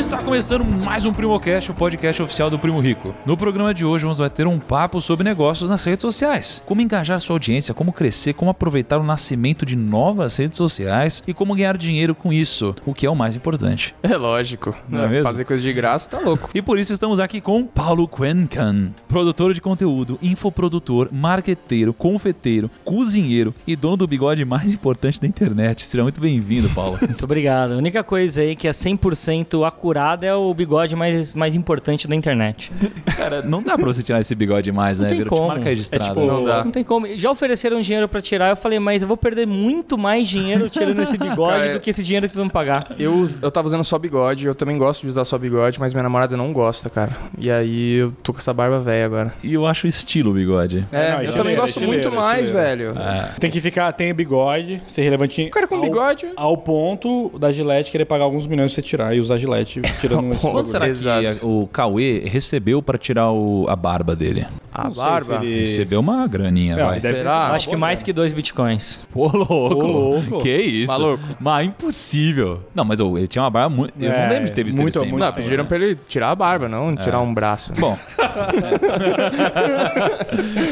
[0.00, 3.14] está começando mais um Primocast, o podcast oficial do Primo Rico.
[3.26, 6.62] No programa de hoje vamos bater um papo sobre negócios nas redes sociais.
[6.64, 11.34] Como engajar sua audiência, como crescer, como aproveitar o nascimento de novas redes sociais e
[11.34, 13.94] como ganhar dinheiro com isso, o que é o mais importante.
[14.10, 14.74] É lógico.
[14.88, 15.22] Não é mesmo?
[15.24, 16.50] Fazer coisa de graça tá louco.
[16.52, 23.54] E por isso estamos aqui com Paulo Quencan, produtor de conteúdo, infoprodutor, marqueteiro, confeiteiro, cozinheiro
[23.66, 25.86] e dono do bigode mais importante da internet.
[25.86, 26.98] Seja muito bem-vindo, Paulo.
[27.06, 27.74] Muito obrigado.
[27.74, 32.14] A única coisa aí que é 100% acurada é o bigode mais, mais importante da
[32.16, 32.70] internet.
[33.16, 35.08] Cara, não dá pra você tirar esse bigode mais, né?
[35.08, 35.48] tem Virou tipo como.
[35.48, 36.04] marca registrada.
[36.04, 36.64] É tipo, Não dá.
[36.64, 37.06] Não tem como.
[37.16, 41.00] Já ofereceram dinheiro pra tirar, eu falei, mas eu vou perder muito mais dinheiro tirando
[41.02, 42.94] esse bigode Cara, do que esse dinheiro que vocês vão pagar.
[42.98, 46.02] Eu, eu tava usando só bigode, eu também gosto de usar só bigode, mas minha
[46.02, 47.12] namorada não gosta, cara.
[47.38, 49.34] E aí eu tô com essa barba velha agora.
[49.42, 50.84] E eu acho estilo o bigode.
[50.92, 52.94] É, não, eu estileiro, também gosto estileiro, muito mais, estileiro.
[52.94, 53.24] velho.
[53.38, 55.48] Tem que ficar, tem bigode, ser relevantinho.
[55.48, 56.28] O cara com ao- bigode.
[56.36, 60.30] Ao ponto da Gillette querer pagar alguns milhões pra você tirar e usar Gillette tirando
[60.30, 60.66] Quanto bagulho.
[60.66, 60.92] será que
[61.26, 61.48] Exato.
[61.48, 64.46] o Cauê recebeu pra tirar o- a barba dele?
[64.72, 65.40] A Não barba.
[65.40, 67.00] se ele- Recebeu uma graninha, Não, vai.
[67.00, 67.48] Será?
[67.48, 69.00] Acho que mais que dois bitcoins.
[69.12, 69.54] Pô, louco.
[69.54, 70.40] Ô, louco.
[70.42, 70.92] Que isso?
[70.92, 71.22] Maluco.
[71.40, 72.60] Mas impossível.
[72.74, 73.92] Não, mas ele tinha uma barba muito...
[73.98, 75.42] Eu não É, lembro de ter visto muito, ele sem muito Não, barba.
[75.42, 77.72] pediram pra ele tirar a barba, não tirar um braço.
[77.78, 77.96] Bom.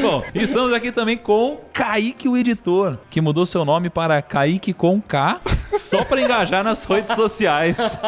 [0.01, 4.99] Bom, estamos aqui também com Kaique, o editor, que mudou seu nome para Kaique com
[5.01, 5.39] K,
[5.73, 7.97] só para engajar nas redes sociais.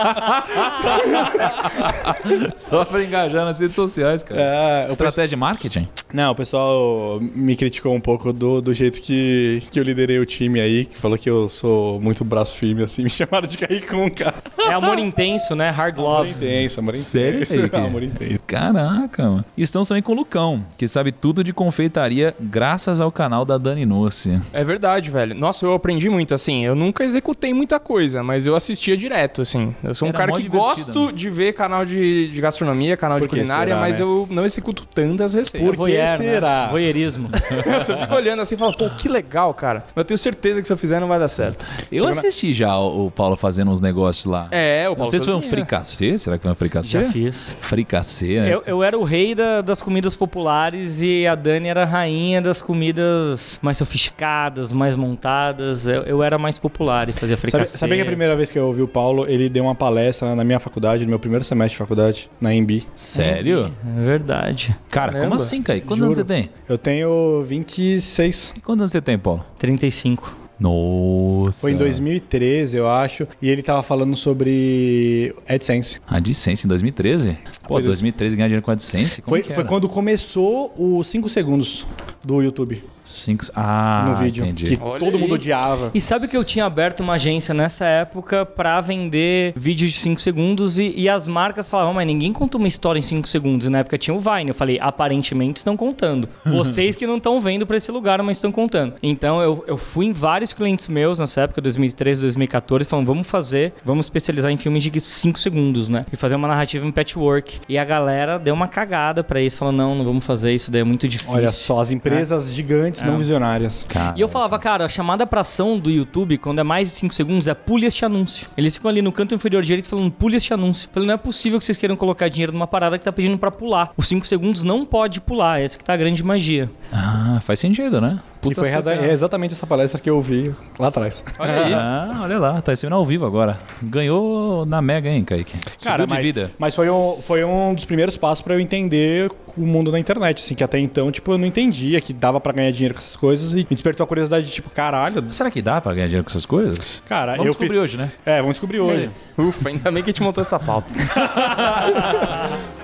[2.55, 4.39] só para engajar nas redes sociais, cara.
[4.41, 5.87] É, Estratégia de marketing?
[6.13, 10.25] Não, o pessoal me criticou um pouco do, do jeito que, que eu liderei o
[10.25, 13.87] time aí, que falou que eu sou muito braço firme, assim, me chamaram de cair
[13.87, 14.35] com um cara.
[14.67, 15.69] É amor intenso, né?
[15.69, 16.29] Hard Amor love.
[16.31, 17.09] intenso, amor intenso.
[17.09, 17.75] Sério, Kaique?
[17.75, 18.39] amor intenso.
[18.45, 19.45] Caraca, mano.
[19.57, 23.85] Estamos também com o Lucão, que sabe tudo de confeitaria graças ao canal da Dani
[23.85, 24.39] Nossi.
[24.53, 25.33] É verdade, velho.
[25.35, 26.65] Nossa, eu aprendi muito, assim.
[26.65, 29.73] Eu nunca executei muita coisa, mas eu assistia direto, assim.
[29.83, 31.11] Eu sou um Era cara que divertido, gosto né?
[31.13, 34.03] de ver canal de, de gastronomia, canal Por de culinária, será, mas né?
[34.05, 35.75] eu não executo tantas receitas.
[35.75, 36.15] Por que né?
[36.17, 36.67] será?
[36.67, 37.29] Voyeurismo.
[37.79, 39.83] Você fica olhando assim e fala, pô, que legal, cara.
[39.95, 41.65] Mas eu tenho certeza que se eu fizer não vai dar certo.
[41.91, 44.47] Eu assisti já o, o Paulo fazendo uns negócios lá.
[44.51, 46.17] É, o Não Paulo sei se foi um fricassê.
[46.17, 47.03] Será que foi um fricassê?
[47.03, 47.55] Já fiz.
[47.59, 48.53] Fricassê, né?
[48.53, 52.41] Eu, eu era o rei da- das comidas populares e a Dani era a rainha
[52.41, 55.85] das comidas mais sofisticadas, mais montadas.
[55.87, 57.77] Eu, eu era mais popular e fazia Sabe, fricassê.
[57.77, 60.43] sabia que a primeira vez que eu ouvi o Paulo, ele deu uma palestra na
[60.43, 62.83] minha faculdade, no meu primeiro semestre de faculdade, na EMB.
[62.95, 63.71] Sério?
[63.97, 64.75] É verdade.
[64.89, 65.35] Cara, como Caramba.
[65.35, 65.85] assim, Kaique?
[65.85, 66.49] Quantos anos você tem?
[66.67, 68.53] Eu tenho 26.
[68.57, 69.43] E quantos anos você tem, Paulo?
[69.57, 70.41] 35.
[70.61, 71.61] Nossa.
[71.61, 73.27] Foi em 2013, eu acho.
[73.41, 75.99] E ele tava falando sobre AdSense.
[76.07, 77.37] A AdSense em 2013?
[77.67, 79.23] Pô, Foi 2013 ganhar dinheiro com AdSense?
[79.23, 81.87] Como Foi, que foi quando começou os 5 segundos
[82.23, 83.45] do YouTube Cinco...
[83.55, 84.43] Ah, no vídeo.
[84.43, 84.75] entendi.
[84.77, 85.21] Que Olha todo aí.
[85.21, 85.91] mundo odiava.
[85.93, 90.21] E sabe que eu tinha aberto uma agência nessa época pra vender vídeos de 5
[90.21, 93.67] segundos e, e as marcas falavam, mas ninguém conta uma história em 5 segundos.
[93.67, 94.49] E na época tinha o Vine.
[94.49, 96.27] Eu falei, aparentemente estão contando.
[96.45, 98.95] Vocês que não estão vendo pra esse lugar, mas estão contando.
[99.01, 103.73] Então eu, eu fui em vários clientes meus nessa época, 2013, 2014, falando, vamos fazer,
[103.83, 106.05] vamos especializar em filmes de 5 segundos, né?
[106.11, 107.59] E fazer uma narrativa em patchwork.
[107.67, 110.81] E a galera deu uma cagada pra isso, falando, não, não vamos fazer isso, daí
[110.81, 111.33] é muito difícil.
[111.33, 113.85] Olha só, as empresas gigantes não visionárias.
[113.87, 116.95] Cara, E eu falava, cara, a chamada pra ação do YouTube, quando é mais de
[116.95, 118.47] 5 segundos, é pule este anúncio.
[118.57, 120.87] Eles ficam ali no canto inferior direito falando, pule este anúncio.
[120.89, 123.37] Eu falei, não é possível que vocês queiram colocar dinheiro numa parada que tá pedindo
[123.37, 123.91] pra pular.
[123.95, 126.69] Os 5 segundos não pode pular, essa que tá a grande magia.
[126.91, 128.19] Ah, faz sentido, né?
[128.49, 131.23] E foi reza- é exatamente essa palestra que eu ouvi lá atrás.
[131.37, 131.73] Olha aí.
[131.73, 133.59] Ah, olha lá, tá recebendo ao vivo agora.
[133.83, 135.57] Ganhou na Mega, hein, Kaique?
[135.57, 136.51] De mas, vida.
[136.57, 140.39] mas foi, um, foi um dos primeiros passos pra eu entender o mundo da internet,
[140.41, 143.15] assim, que até então, tipo, eu não entendia que dava pra ganhar dinheiro com essas
[143.17, 146.23] coisas e me despertou a curiosidade de, tipo, caralho, Será que dá pra ganhar dinheiro
[146.23, 147.03] com essas coisas?
[147.07, 147.83] cara, Vamos eu descobrir fiz...
[147.83, 148.09] hoje, né?
[148.25, 149.09] É, vamos descobrir hoje.
[149.37, 150.87] Ufa, ainda bem que a gente montou essa pauta.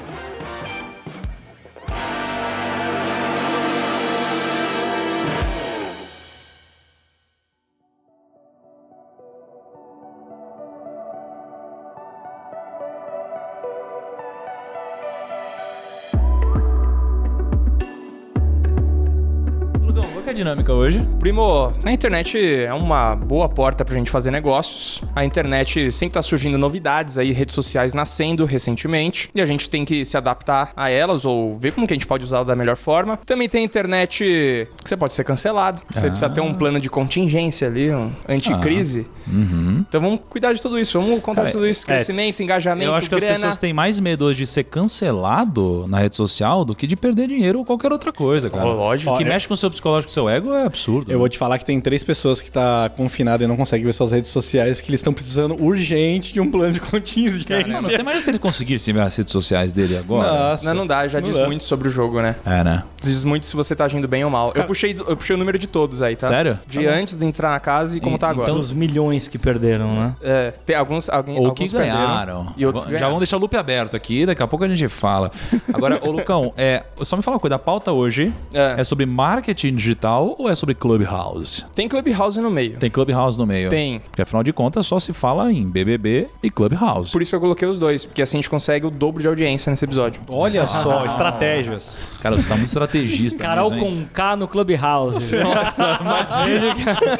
[20.37, 21.05] dinâmica hoje?
[21.19, 25.01] Primo, a internet é uma boa porta pra gente fazer negócios.
[25.15, 29.83] A internet sempre tá surgindo novidades aí, redes sociais nascendo recentemente, e a gente tem
[29.83, 32.77] que se adaptar a elas ou ver como que a gente pode usá-la da melhor
[32.77, 33.17] forma.
[33.25, 36.09] Também tem a internet que você pode ser cancelado, você Ah.
[36.09, 39.07] precisa ter um plano de contingência ali, um anticrise.
[39.27, 39.83] Uhum.
[39.87, 42.85] Então vamos cuidar de tudo isso, vamos contar Cara, de tudo isso, é, crescimento, engajamento,
[42.89, 43.35] Eu acho que as grana.
[43.35, 47.27] pessoas têm mais medo hoje de ser cancelado na rede social do que de perder
[47.27, 48.65] dinheiro ou qualquer outra coisa, cara.
[48.65, 49.13] Oh, lógico.
[49.13, 51.11] O que é- mexe com o seu psicológico, com o ego é absurdo.
[51.11, 53.93] Eu vou te falar que tem três pessoas que tá confinado e não conseguem ver
[53.93, 57.65] suas redes sociais que eles estão precisando urgente de um plano de contingência.
[57.67, 60.27] Mano, você imagina se eles conseguissem ver as redes sociais dele agora?
[60.31, 60.65] Nossa.
[60.65, 61.45] Não, não dá, já Não diz dá.
[61.47, 62.35] muito sobre o jogo, né?
[62.45, 62.83] É, né?
[63.01, 64.51] Diz muito se você tá agindo bem ou mal.
[64.55, 66.27] Eu puxei, eu puxei o número de todos aí, tá?
[66.27, 66.59] Sério?
[66.67, 68.51] De antes de entrar na casa e como E- tá agora.
[68.51, 70.15] Dos milhões que perderam, né?
[70.21, 72.07] É, tem alguns, alguém, Ou alguns que ganharam.
[72.45, 73.07] perderam E outros Já ganharam.
[73.09, 75.31] vamos deixar o loop aberto aqui, daqui a pouco a gente fala.
[75.73, 78.75] Agora, ô Lucão, é, só me fala uma coisa, a pauta hoje é.
[78.79, 78.83] É.
[78.83, 81.65] sobre marketing digital ou é sobre Clubhouse?
[81.75, 82.77] Tem Clubhouse no meio.
[82.77, 83.69] Tem Clubhouse no meio.
[83.69, 83.99] Tem.
[83.99, 87.11] Porque afinal de contas só se fala em BBB e Clubhouse.
[87.11, 89.27] Por isso que eu coloquei os dois, porque assim a gente consegue o dobro de
[89.27, 90.21] audiência nesse episódio.
[90.29, 91.95] Olha só, estratégias.
[92.21, 93.43] Cara, você tá muito estrategista.
[93.43, 95.35] Carol mesmo, com K no Clubhouse.
[95.37, 96.75] Nossa, imagina.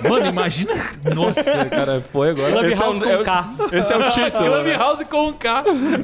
[0.09, 0.73] Mano, imagina.
[1.15, 2.51] Nossa, cara, foi agora.
[2.51, 3.49] Clubhouse Esse é o- com K.
[3.71, 4.63] Esse é o título.
[4.63, 4.63] né?
[4.75, 5.63] Clubhouse com K.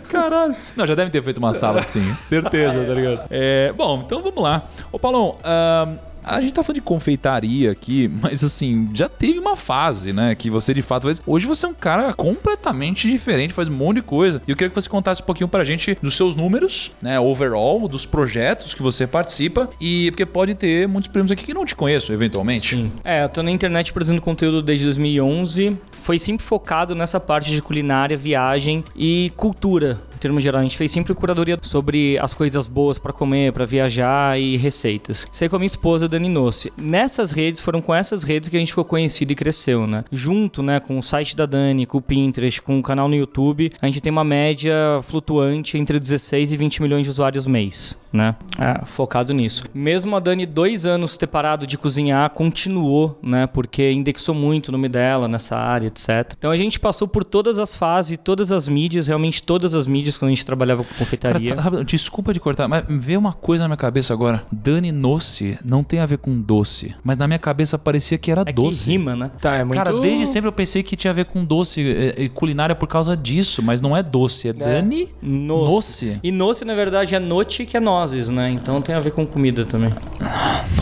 [0.10, 0.56] Caralho.
[0.76, 2.04] Não, já devem ter feito uma sala assim.
[2.22, 3.22] Certeza, tá ligado?
[3.30, 4.64] É, bom, então vamos lá.
[4.92, 9.56] Ô, Paulão, ahn, a gente tá falando de confeitaria aqui, mas assim, já teve uma
[9.56, 10.36] fase, né?
[10.36, 11.22] Que você de fato faz.
[11.26, 14.42] Hoje você é um cara completamente diferente, faz um monte de coisa.
[14.48, 17.20] E eu queria que você contasse um pouquinho pra gente dos seus números, né?
[17.20, 19.70] Overall, dos projetos que você participa.
[19.80, 22.76] E porque pode ter muitos prêmios aqui que não te conheço, eventualmente.
[22.76, 22.92] Sim.
[23.04, 25.78] É, eu tô na internet produzindo conteúdo desde 2011.
[26.04, 30.00] Foi sempre focado nessa parte de culinária, viagem e cultura.
[30.16, 33.66] Em termos gerais, a gente fez sempre curadoria sobre as coisas boas pra comer, pra
[33.66, 35.28] viajar e receitas.
[35.42, 36.72] Aí com a minha esposa, Dani Nossi.
[36.78, 40.04] Nessas redes, foram com essas redes que a gente ficou conhecido e cresceu, né?
[40.12, 43.72] Junto, né, com o site da Dani, com o Pinterest, com o canal no YouTube,
[43.82, 44.74] a gente tem uma média
[45.04, 48.36] flutuante entre 16 e 20 milhões de usuários mês, né?
[48.60, 49.64] É, focado nisso.
[49.74, 53.48] Mesmo a Dani, dois anos ter parado de cozinhar, continuou, né?
[53.48, 56.34] Porque indexou muito o nome dela nessa área, etc.
[56.38, 60.18] Então a gente passou por todas as fases, todas as mídias, realmente todas as mídias
[60.18, 61.56] quando a gente trabalhava com Cara, confeitaria.
[61.56, 64.44] sabe- desculpa de cortar, mas veio uma coisa na minha cabeça agora.
[64.52, 68.42] Dani Noce não tem a ver com doce, mas na minha cabeça parecia que era
[68.42, 68.90] é que doce.
[68.90, 69.32] rima, né?
[69.40, 69.76] Tá, é muito...
[69.76, 72.88] Cara, desde sempre eu pensei que tinha a ver com doce e, e culinária por
[72.88, 75.74] causa disso, mas não é doce, é, Dani Noce.
[75.74, 76.20] Noce.
[76.24, 78.50] E noce, na verdade, é note que é nozes, né?
[78.50, 79.92] Então tem a ver com comida também.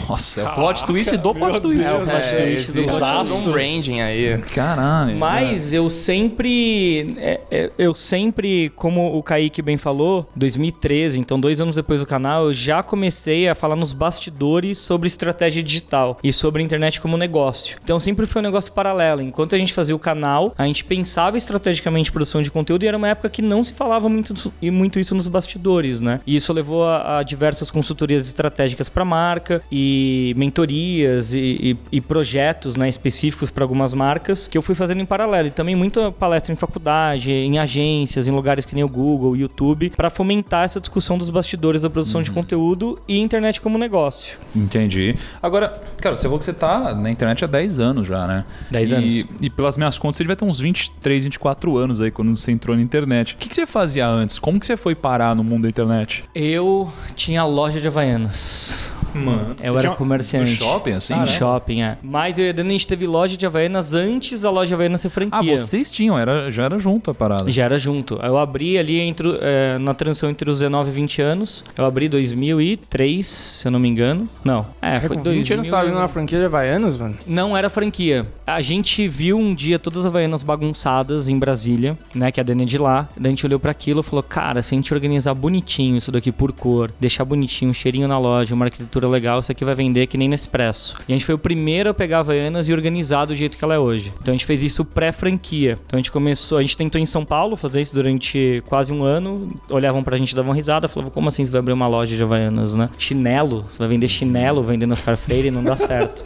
[0.08, 1.88] Nossa, é o plot twist do plot twist.
[1.88, 2.10] Deus.
[2.10, 3.48] É, Achei existe dos um astros.
[3.48, 4.38] branding aí.
[4.54, 5.18] Caralho.
[5.18, 7.08] Mas eu sempre.
[7.18, 12.06] é, é, eu sempre, como o Kaique bem falou, 2013, então dois anos depois do
[12.06, 17.00] canal, eu já comecei a falar nos bastidores sobre estratégia digital e sobre a internet
[17.02, 17.78] como negócio.
[17.84, 19.22] Então sempre foi um negócio paralelo.
[19.22, 22.88] Enquanto a gente fazia o canal, a gente pensava estrategicamente em produção de conteúdo e
[22.88, 26.20] era uma época que não se falava muito, e muito isso nos bastidores, né?
[26.26, 32.02] E isso levou a, a diversas consultorias estratégicas para marca e mentorias e, e- e
[32.02, 35.48] projetos né, específicos para algumas marcas que eu fui fazendo em paralelo.
[35.48, 39.36] E também muita palestra em faculdade, em agências, em lugares que nem o Google, o
[39.36, 44.38] YouTube, para fomentar essa discussão dos bastidores da produção de conteúdo e internet como negócio.
[44.56, 45.01] Entendi.
[45.42, 48.46] Agora, cara, você falou que você tá na internet há 10 anos já, né?
[48.70, 49.26] 10 e, anos.
[49.42, 52.76] E pelas minhas contas, você devia ter uns 23, 24 anos aí quando você entrou
[52.76, 53.34] na internet.
[53.34, 54.40] O que, que você fazia antes?
[54.40, 56.24] Como que você foi parar no mundo da internet?
[56.34, 58.92] Eu tinha loja de Havaianas.
[59.14, 59.56] Mano.
[59.62, 60.52] Eu era comerciante.
[60.52, 61.14] No shopping, assim?
[61.14, 61.26] Em né?
[61.26, 61.98] shopping, é.
[62.02, 64.74] Mas eu e a Dani, a gente teve loja de Havaianas antes da loja de
[64.74, 65.54] Havaianas ser franquia.
[65.54, 67.50] Ah, vocês tinham, era, já era junto a parada.
[67.50, 68.16] Já era junto.
[68.24, 71.64] Eu abri ali entre, é, na transição entre os 19 e 20 anos.
[71.78, 74.28] Eu abri 2003, se eu não me engano.
[74.44, 74.66] Não.
[74.82, 77.16] É, É, foi com 20 anos na franquia de Havaianas, mano?
[77.26, 78.26] Não era franquia.
[78.46, 82.32] A gente viu um dia todas as Havaianas bagunçadas em Brasília, né?
[82.32, 83.08] Que a Dani é de lá.
[83.16, 86.12] Daí a gente olhou pra aquilo e falou: Cara, se a gente organizar bonitinho isso
[86.12, 89.76] daqui por cor, deixar bonitinho, um cheirinho na loja, uma arquitetura legal, isso aqui vai
[89.76, 90.96] vender que nem Nespresso.
[91.08, 93.64] E a gente foi o primeiro a pegar a Havaianas e organizar do jeito que
[93.64, 94.14] ela é hoje.
[94.22, 95.78] Então a gente fez isso pré-franquia.
[95.86, 99.04] Então a gente começou, a gente tentou em São Paulo fazer isso durante quase um
[99.04, 99.52] ano.
[99.70, 102.76] Olhavam pra gente, davam risada, falavam: Como assim você vai abrir uma loja de Havaianas,
[102.76, 102.90] né?
[102.98, 103.66] Chinelo?
[103.68, 105.50] Você vai vender chinelo vendendo Oscar Freire?
[105.52, 106.24] Não dá certo.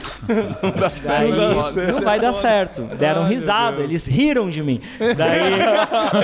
[0.64, 1.30] Não dá certo.
[1.30, 2.04] não, Não dá certo.
[2.04, 2.82] vai dar certo.
[2.98, 4.80] Deram Ai, risada, eles riram de mim.
[5.00, 5.54] Daí,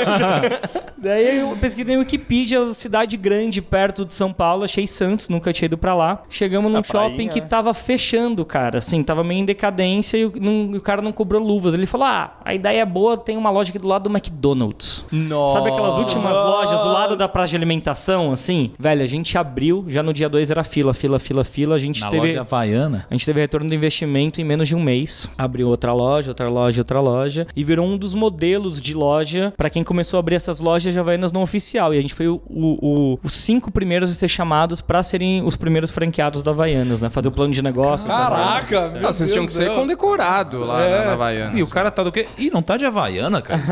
[0.98, 5.66] daí eu pesquisei no Wikipedia, cidade grande perto de São Paulo, achei Santos, nunca tinha
[5.68, 6.24] ido pra lá.
[6.30, 8.78] Chegamos num A shopping prainha, que tava fechando, cara.
[8.80, 11.74] Assim, tava meio em decadência e o, não- e o cara não cobrou luvas.
[11.74, 15.06] Ele falou: Ah, a ideia é boa, tem uma loja aqui do lado do McDonald's.
[15.12, 15.56] Nossa.
[15.58, 18.72] Sabe aquelas últimas lojas do lado da praça de alimentação, assim?
[18.78, 21.76] Velho, a gente abriu, já no dia 2 era fila, fila, fila, fila.
[21.76, 22.28] A gente Na teve.
[22.28, 23.06] loja Havaiana.
[23.10, 25.30] A gente teve retorno do investimento em menos de um mês.
[25.38, 27.48] Abriu outra loja, outra loja, outra loja.
[27.56, 30.90] E virou um dos modelos de loja para quem começou a abrir essas lojas loja
[30.90, 31.94] de Havaianas não oficial.
[31.94, 32.78] E a gente foi o- o-
[33.14, 37.10] o- os cinco primeiros a ser chamados pra serem os primeiros franqueados da Havaianas, né?
[37.10, 38.08] Fazer o plano de negócio.
[38.08, 41.00] Caraca, meu Não, vocês tinham que ser condecorado lá É.
[41.00, 41.58] na, na Havaianas.
[41.58, 42.26] E o cara tá do quê?
[42.38, 43.60] Ih, não tá de Havaiana, cara.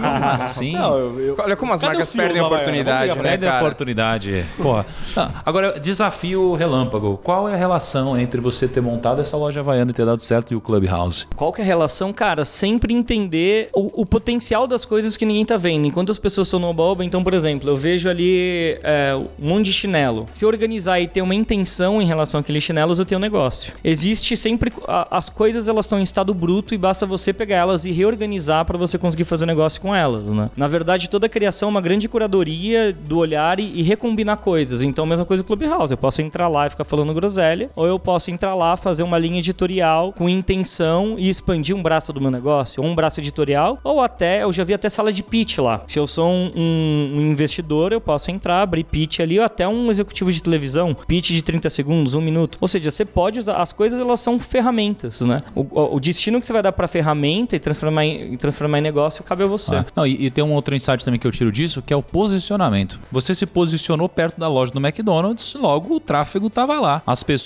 [0.00, 0.72] Como assim?
[0.74, 3.62] Não, eu, eu- Olha como as Cadê marcas perdem a oportunidade, né, Perde a cara?
[3.64, 4.44] oportunidade.
[4.56, 4.86] Porra.
[5.16, 7.16] Ah, agora, desafio relâmpago.
[7.22, 10.52] Qual é a relação entre você ter montado essa loja Havaiana e ter dado certo
[10.52, 11.26] e o Clubhouse?
[11.36, 12.12] Qual que é a relação?
[12.12, 15.86] Cara, sempre entender o, o potencial das coisas que ninguém tá vendo.
[15.86, 19.66] Enquanto as pessoas estão no oba então, por exemplo, eu vejo ali é, um monte
[19.66, 20.26] de chinelo.
[20.32, 23.72] Se eu organizar e ter uma intenção em relação àqueles chinelos, eu tenho um negócio.
[23.84, 24.72] Existe sempre...
[24.88, 28.64] a- as coisas, elas estão em estado bruto e basta você pegar elas e reorganizar
[28.64, 30.50] para você conseguir fazer negócio com elas, né?
[30.56, 34.82] Na verdade, toda criação é uma grande curadoria do olhar e, e recombinar coisas.
[34.82, 35.92] Então, a mesma coisa do Clubhouse.
[35.92, 39.18] Eu posso entrar lá e ficar falando groselha, ou eu posso entrar lá, fazer uma
[39.18, 43.78] linha editorial com intenção e expandir um braço do meu negócio, ou um braço editorial,
[43.84, 45.82] ou até, eu já vi até sala de pitch lá.
[45.86, 49.90] Se eu sou um, um- investidor, eu posso entrar, abrir pitch ali, ou até um
[49.90, 52.58] executivo de televisão, pitch de 30 segundos, um minuto.
[52.60, 55.38] Ou seja, você pode usar, as coisas elas são ferramentas, né?
[55.54, 59.22] O, o- destino que você vai dar pra ferramenta e transformar em, transformar em negócio
[59.22, 59.76] cabe a você.
[59.76, 61.96] Ah, não, e, e tem um outro insight também que eu tiro disso, que é
[61.96, 62.98] o posicionamento.
[63.12, 67.02] Você se posicionou perto da loja do McDonald's, logo o tráfego estava lá.
[67.06, 67.39] As pessoas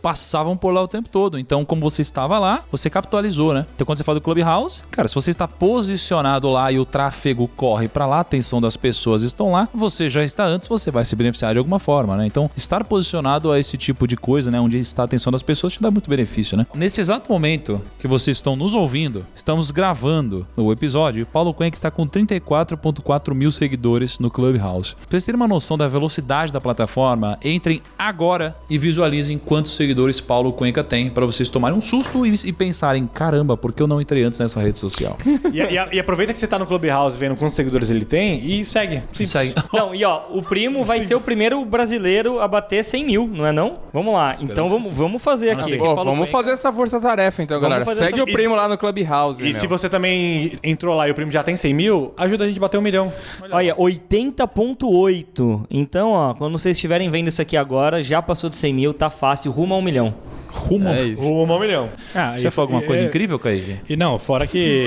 [0.00, 1.38] passavam por lá o tempo todo.
[1.38, 3.66] Então, como você estava lá, você capitalizou, né?
[3.74, 7.48] Então, quando você fala do Clubhouse, cara, se você está posicionado lá e o tráfego
[7.48, 11.04] corre para lá, a atenção das pessoas estão lá, você já está antes, você vai
[11.04, 12.26] se beneficiar de alguma forma, né?
[12.26, 15.72] Então, estar posicionado a esse tipo de coisa, né, onde está a atenção das pessoas,
[15.72, 16.66] te dá muito benefício, né?
[16.74, 21.76] Nesse exato momento que vocês estão nos ouvindo, estamos gravando o episódio o Paulo Cuenca
[21.76, 24.94] está com 34.4 mil seguidores no Clubhouse.
[24.94, 30.20] Pra vocês terem uma noção da velocidade da plataforma, entrem agora e visualizem quantos seguidores
[30.20, 33.86] Paulo Cuenca tem para vocês tomarem um susto e, e pensarem, caramba, por que eu
[33.86, 35.16] não entrei antes nessa rede social?
[35.52, 38.64] E, e- e aproveita que você tá no Clubhouse vendo quantos seguidores ele tem e
[38.64, 39.02] segue.
[39.18, 39.54] E segue.
[39.72, 43.46] Não, e ó, o primo vai ser o primeiro brasileiro a bater 100 mil, não
[43.46, 43.78] é não?
[43.92, 45.76] Vamos lá, então vamos, vamos fazer aqui.
[45.76, 47.94] Pô, vamos fazer essa força-tarefa então, Vamos galera.
[47.94, 49.42] Segue essa- o primo lá no Clubhouse.
[49.42, 49.54] E meu.
[49.60, 52.56] se você também entrou lá e o primo já tem 100 mil, ajuda a gente
[52.58, 53.12] a bater um milhão.
[53.50, 55.66] Olha, 80.8.
[55.70, 59.10] Então, ó, quando vocês estiverem vendo isso aqui agora, já passou de 100 mil, tá
[59.22, 60.12] fácil, rumo a um milhão.
[60.52, 60.88] Rumo.
[60.88, 61.22] É isso.
[61.22, 61.88] Rumo a um milhão.
[62.14, 63.76] Ah, Você e- falou alguma e- coisa e- incrível, Kaique?
[63.88, 64.86] E não, fora que.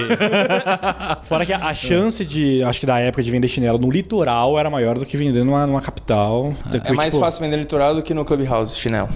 [1.24, 4.58] fora que a, a chance de, acho que da época de vender chinelo no litoral
[4.60, 6.54] era maior do que vender numa, numa capital.
[6.68, 9.10] É Depois, mais tipo, fácil vender no litoral do que no Clubhouse, chinelo.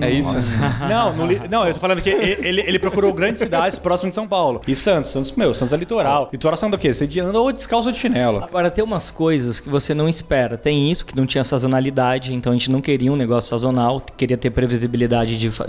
[0.00, 0.34] é isso?
[0.88, 4.14] Não, no li- não, eu tô falando que ele, ele procurou grandes cidades próximas de
[4.14, 4.60] São Paulo.
[4.66, 6.28] E Santos, Santos, meu, Santos é litoral.
[6.32, 6.92] Litoral são do quê?
[6.92, 8.42] Você de- anda ou descalço de chinelo.
[8.44, 10.56] Agora, tem umas coisas que você não espera.
[10.56, 14.36] Tem isso, que não tinha sazonalidade, então a gente não queria um negócio sazonal, queria
[14.36, 15.66] ter previsibilidade de, fa-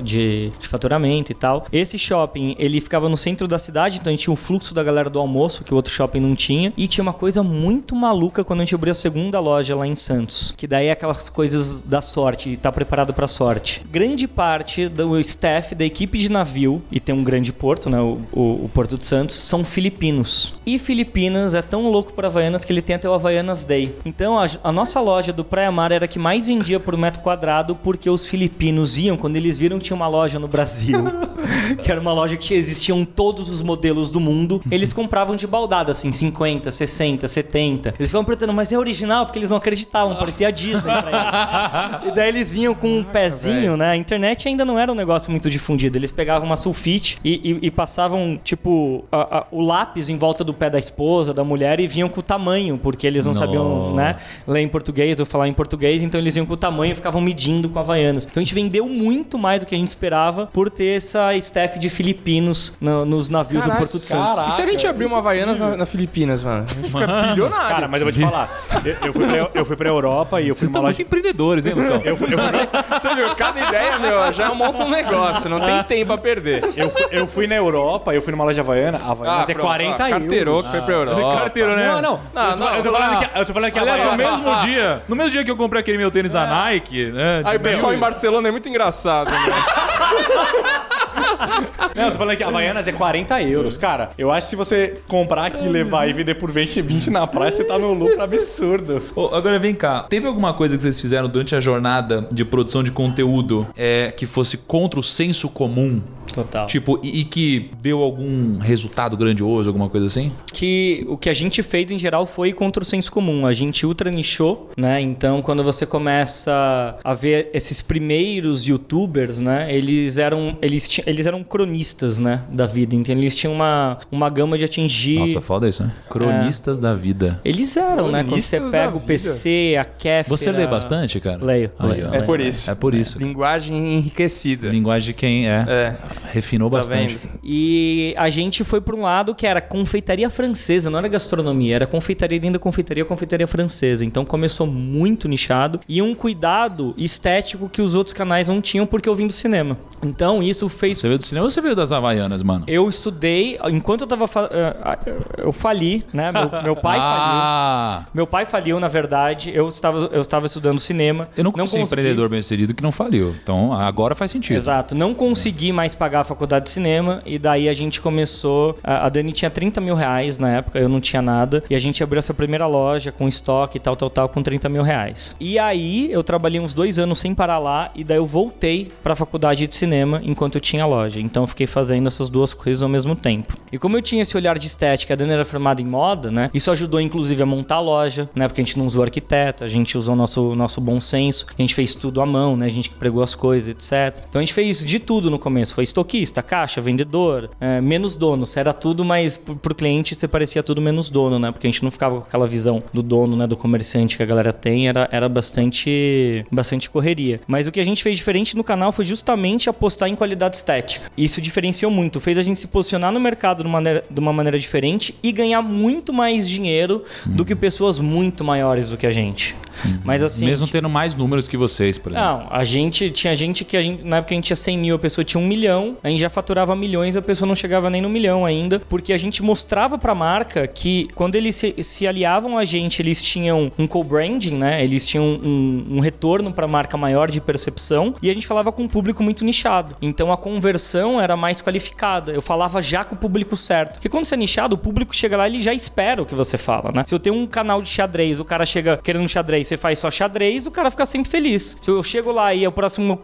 [0.60, 1.66] de, faturamento e tal.
[1.72, 4.84] Esse shopping, ele ficava no centro da cidade, então a gente tinha o fluxo da
[4.84, 6.74] galera do almoço, que o outro shopping não tinha.
[6.78, 9.96] E tinha uma coisa muito maluca quando a gente abriu a segunda loja lá em
[9.96, 13.82] Santos, que daí é aquelas coisas da sorte, e tá preparado pra sorte.
[13.92, 18.20] Grande parte do staff da equipe de navio, e tem um grande porto, né, o,
[18.32, 20.54] o- o Porto de Santos, são filipinos.
[20.66, 23.94] E Filipinas é tão louco para Havaianas que ele tem até o Havaianas Day.
[24.06, 27.22] Então a, a nossa loja do Praia Mar era a que mais vendia por metro
[27.22, 31.04] quadrado porque os filipinos iam quando eles viram que tinha uma loja no Brasil,
[31.84, 34.62] que era uma loja que existiam todos os modelos do mundo.
[34.72, 37.90] Eles compravam de baldada, assim, 50, 60, 70.
[38.00, 39.26] Eles ficavam perguntando, mas é original?
[39.26, 42.12] Porque eles não acreditavam, parecia a Disney pra eles.
[42.12, 43.90] E daí eles vinham com um pezinho, né?
[43.92, 45.98] A internet ainda não era um negócio muito difundido.
[45.98, 50.44] Eles pegavam uma sulfite e, e- e passavam, tipo, a- a- o lápis em volta
[50.44, 53.94] do pé da esposa, da mulher, e vinham com o tamanho, porque eles não sabiam,
[53.96, 54.16] né?
[54.48, 57.22] Ler em português ou falar em português, então eles iam com o tamanho e ficavam
[57.22, 58.26] medindo com Havaianas.
[58.26, 60.05] Então a gente vendeu muito mais do que a gente esperava
[60.54, 64.48] por ter essa staff de filipinos no- nos navios do Caraca, Porto de Santos.
[64.48, 66.66] E se a gente abrir uma Havaianas na, na Filipinas, mano?
[66.70, 67.68] A gente fica bilionário.
[67.76, 68.50] Cara, mas eu vou te falar.
[68.84, 70.96] Eu, eu fui, pra, eu fui pra Europa e eu fui Vocês numa estão loja.
[70.96, 72.02] muito empreendedores, hein, Lucão?
[72.04, 73.36] Eu fui, eu fui- Você viu?
[73.36, 75.50] Cada ideia, meu, já monta um negócio.
[75.50, 76.64] Não tem tempo a perder.
[76.76, 79.00] eu fui- eu fui na Europa, eu fui numa loja havaiana.
[79.04, 80.66] A Havaianas é pronto, 40 ó, Carteirou euros.
[80.66, 81.36] que foi pra Europa.
[81.40, 81.86] Carteiro, né?
[81.88, 82.20] Não, não.
[82.34, 83.00] Não, eu, tô, não, eu tô não.
[83.00, 85.52] falando que, eu tô falando que a Aliás, no mesmo dia, no mesmo dia que
[85.52, 87.42] eu comprei aquele meu tênis da Nike, né?
[87.46, 89.38] Aí o pessoal em Barcelona é muito engraçado, né?
[91.96, 93.78] Não, eu tô falando que a Havaianas é 40 euros.
[93.78, 97.26] Cara, eu acho que se você comprar aqui, levar e vender por 20, 20 na
[97.26, 99.02] praia, você tá num lucro absurdo.
[99.16, 102.84] Ô, agora vem cá, teve alguma coisa que vocês fizeram durante a jornada de produção
[102.84, 106.02] de conteúdo é, que fosse contra o senso comum?
[106.34, 106.68] Total.
[106.68, 110.32] Tipo, e, e que deu algum resultado grandioso, alguma coisa assim?
[110.56, 113.46] que o que a gente fez em geral foi contra o senso comum.
[113.46, 115.02] A gente ultra nichou, né?
[115.02, 119.68] Então, quando você começa a ver esses primeiros youtubers, né?
[119.86, 122.96] Eles eram eles, eles eram cronistas, né, da vida.
[122.96, 125.92] Então, eles tinham uma, uma gama de atingir Nossa, foda isso, né?
[126.10, 127.40] Cronistas da vida.
[127.46, 128.24] Eles eram, né?
[128.24, 129.02] Quando você Cronistas pega o.
[129.02, 130.36] PC, a Kéfera...
[130.36, 131.44] Você lê bastante, cara?
[131.44, 132.10] Leio, Aí, leio.
[132.14, 132.72] É por isso.
[132.72, 133.20] É por isso.
[133.20, 134.70] Linguagem enriquecida.
[134.70, 135.66] Linguagem de quem é.
[135.68, 135.96] É.
[136.32, 137.16] Refinou Tá bastante.
[137.16, 137.40] vendo?
[137.44, 141.86] E a gente foi para um lado que era confeitaria francesa, não era gastronomia, era
[141.88, 144.04] confeitaria dentro da confeitaria, confeitaria francesa.
[144.04, 149.08] Então começou muito nichado e um cuidado estético que os outros canais não tinham porque
[149.08, 149.75] eu vim do cinema.
[150.04, 152.64] Então isso fez Você veio do cinema ou você veio das Havaianas, mano?
[152.68, 154.28] eu estudei, enquanto eu tava.
[154.28, 154.98] fa- eh,
[155.38, 156.32] Eu fali, né?
[156.32, 157.40] Meu, meu pai faliu.
[157.42, 159.52] ah, Meu pai faliu, na verdade.
[159.54, 161.28] Eu estava, eu estava estudando cinema.
[161.36, 163.36] eu não um consegui- empreendedor bem sucedido que não faliu.
[163.42, 164.56] Então agora faz sentido.
[164.56, 164.94] Exato.
[164.96, 168.78] Não consegui mais pagar a faculdade de cinema e daí a gente começou.
[168.84, 171.64] A a Dani tinha 30 mil reais na época, eu não tinha nada.
[171.70, 174.68] E a gente abriu essa primeira loja com estoque e tal, tal, tal, com 30
[174.70, 175.36] mil reais.
[175.40, 179.16] E aí eu trabalhei uns dois anos sem parar lá e daí eu voltei pra
[179.16, 181.20] faculdade de cinema enquanto eu tinha loja.
[181.20, 183.58] Então eu fiquei fazendo essas duas coisas ao mesmo tempo.
[183.72, 186.50] E como eu tinha esse olhar de estética, a Dani era formada em moda, né?
[186.54, 188.48] Isso ajudou inclusive a montar a loja, né?
[188.48, 191.76] Porque a gente não usou arquiteto, a gente usou nosso, nosso bom senso, a gente
[191.76, 192.66] fez tudo à mão, né?
[192.66, 194.24] A gente pregou as coisas, etc.
[194.30, 195.74] Então a gente fez de tudo no começo.
[195.74, 198.46] Foi estoquista, caixa, vendedor, é, menos dono.
[198.56, 201.52] Era tudo, mas pro, pro cliente você parecia tudo menos dono, né?
[201.52, 203.48] Porque a gente não ficava com aquela visão do dono, né?
[203.48, 204.88] Do comerciante que a galera tem.
[204.88, 207.40] Era, era bastante, bastante correria.
[207.48, 211.12] Mas o que a gente fez diferente no canal foi justamente apostar em qualidade estética.
[211.18, 212.20] Isso diferenciou muito.
[212.20, 215.32] Fez a gente se posicionar no mercado de uma maneira, de uma maneira diferente e
[215.32, 219.56] ganhar muito mais dinheiro do que pessoas muito maiores do que a gente.
[220.04, 220.46] Mas assim.
[220.46, 222.28] Mesmo tendo mais números que vocês, por exemplo.
[222.28, 225.00] Não, a gente tinha gente que gente, na época a gente tinha 100 mil, a
[225.00, 228.10] pessoa tinha um milhão, a gente já faturava milhões, a pessoa não chegava nem no
[228.10, 232.66] milhão ainda, porque a gente mostrava pra marca que quando eles se, se aliavam a
[232.66, 234.84] gente, eles tinham um co-branding, né?
[234.84, 238.84] Eles tinham um, um retorno pra marca maior de percepção e a gente falava com
[238.84, 239.96] um público muito nichado.
[240.02, 242.32] Então a conversão era mais qualificada.
[242.32, 243.94] Eu falava já com o público certo.
[243.94, 246.36] Porque quando você é nichado, o público chega lá e ele já espera o que
[246.36, 247.04] você fala, né?
[247.06, 250.00] Se eu tenho um canal de xadrez, o cara chega querendo um xadrez, você faz
[250.00, 251.78] só xadrez, o cara fica sempre feliz.
[251.80, 253.20] Se eu chego lá e o próximo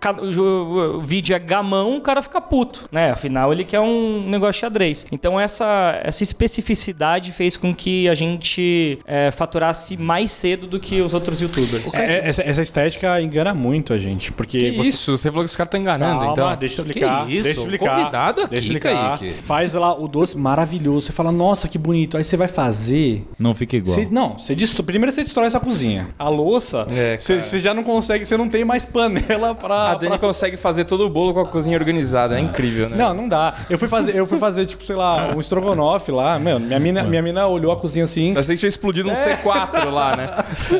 [1.01, 3.11] vídeo é gamão, o cara fica puto, né?
[3.11, 5.05] Afinal, ele quer um negócio de xadrez.
[5.11, 11.01] Então, essa, essa especificidade fez com que a gente é, faturasse mais cedo do que
[11.01, 11.93] os outros youtubers.
[11.93, 14.89] É, essa, essa estética engana muito a gente, porque Que você...
[14.89, 15.17] isso?
[15.17, 16.55] Você falou que os caras estão enganando, Calma, então.
[16.57, 17.25] deixa eu explicar.
[17.25, 17.43] Que isso?
[17.43, 17.95] Deixa eu explicar.
[17.97, 19.19] Convidado deixa aqui, eu explicar.
[19.19, 19.33] Kaique.
[19.41, 21.07] Faz lá o doce maravilhoso.
[21.07, 22.17] Você fala, nossa, que bonito.
[22.17, 23.25] Aí você vai fazer.
[23.39, 23.95] Não fica igual.
[23.95, 26.07] Você- não, você destro- primeiro você destrói sua cozinha.
[26.17, 29.91] A louça, É, você, você já não consegue, você não tem mais panela pra.
[29.91, 32.37] A Dani pra- consegue fazer todo o bolo com a cozinha organizada.
[32.37, 32.97] É incrível, né?
[32.97, 33.53] Não, não dá.
[33.69, 36.37] Eu fui fazer, eu fui fazer, tipo, sei lá, um estrogonofe lá.
[36.39, 38.37] Mano, minha mina, minha mina olhou a cozinha assim.
[38.37, 40.29] Achei que tinha explodido um C4 lá, né?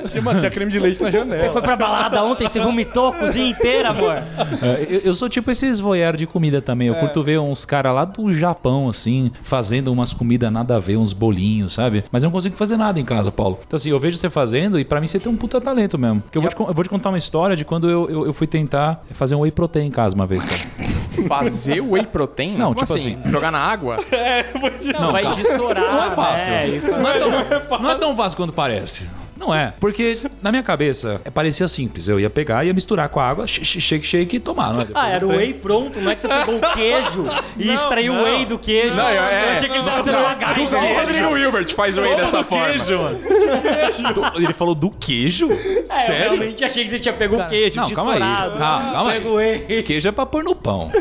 [0.12, 1.42] Tinha, mano, tinha creme de leite na janela.
[1.44, 4.16] Você foi pra balada ontem, você vomitou a cozinha inteira, amor.
[4.16, 6.88] É, eu, eu sou tipo esses voyeur de comida também.
[6.88, 10.98] Eu curto ver uns caras lá do Japão, assim, fazendo umas comidas nada a ver,
[10.98, 12.04] uns bolinhos, sabe?
[12.12, 13.60] Mas eu não consigo fazer nada em casa, Paulo.
[13.66, 16.22] Então, assim, eu vejo você fazendo e pra mim você tem um puta talento mesmo.
[16.22, 18.34] Porque eu vou, te, eu vou te contar uma história de quando eu, eu, eu
[18.34, 20.62] fui tentar fazer um whey protein em casa uma vez, cara.
[21.28, 22.58] Fazer whey protein?
[22.58, 23.98] Não, Como tipo assim, Jogar na água?
[24.98, 25.84] Não, vai dessorar.
[25.92, 26.54] Não é fácil.
[26.54, 27.30] E- Não é, tão,
[27.80, 29.10] não é tão fácil quanto parece.
[29.42, 29.74] Não é.
[29.80, 32.08] Porque na minha cabeça é, parecia simples.
[32.08, 34.72] Eu ia pegar, ia misturar com a água, sh- sh- shake, shake e tomar.
[34.74, 34.88] Não é?
[34.94, 37.26] Ah, era eu o whey pronto, não é que você pegou o queijo
[37.58, 38.96] e extraiu o whey do queijo.
[38.96, 41.98] Não, eu- é- eu achei que ele tava fazendo uma Igual o Rodrigo Hilbert faz
[41.98, 42.72] whey dessa forma.
[44.14, 45.52] Do- Ele falou do queijo?
[45.52, 46.16] É, eu Sério?
[46.34, 48.20] realmente achei que ele tinha pego o queijo, não, calma aí.
[48.20, 48.58] Calma,
[48.92, 49.18] calma aí.
[49.20, 49.84] Pego o whey.
[49.84, 50.92] Queijo é pra pôr no pão.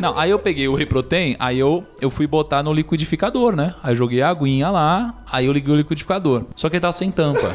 [0.00, 3.74] Não, aí eu peguei o whey protein, aí eu, eu fui botar no liquidificador, né?
[3.82, 6.44] Aí eu joguei a aguinha lá, aí eu liguei o liquidificador.
[6.54, 7.54] Só que ele tava sem tampa.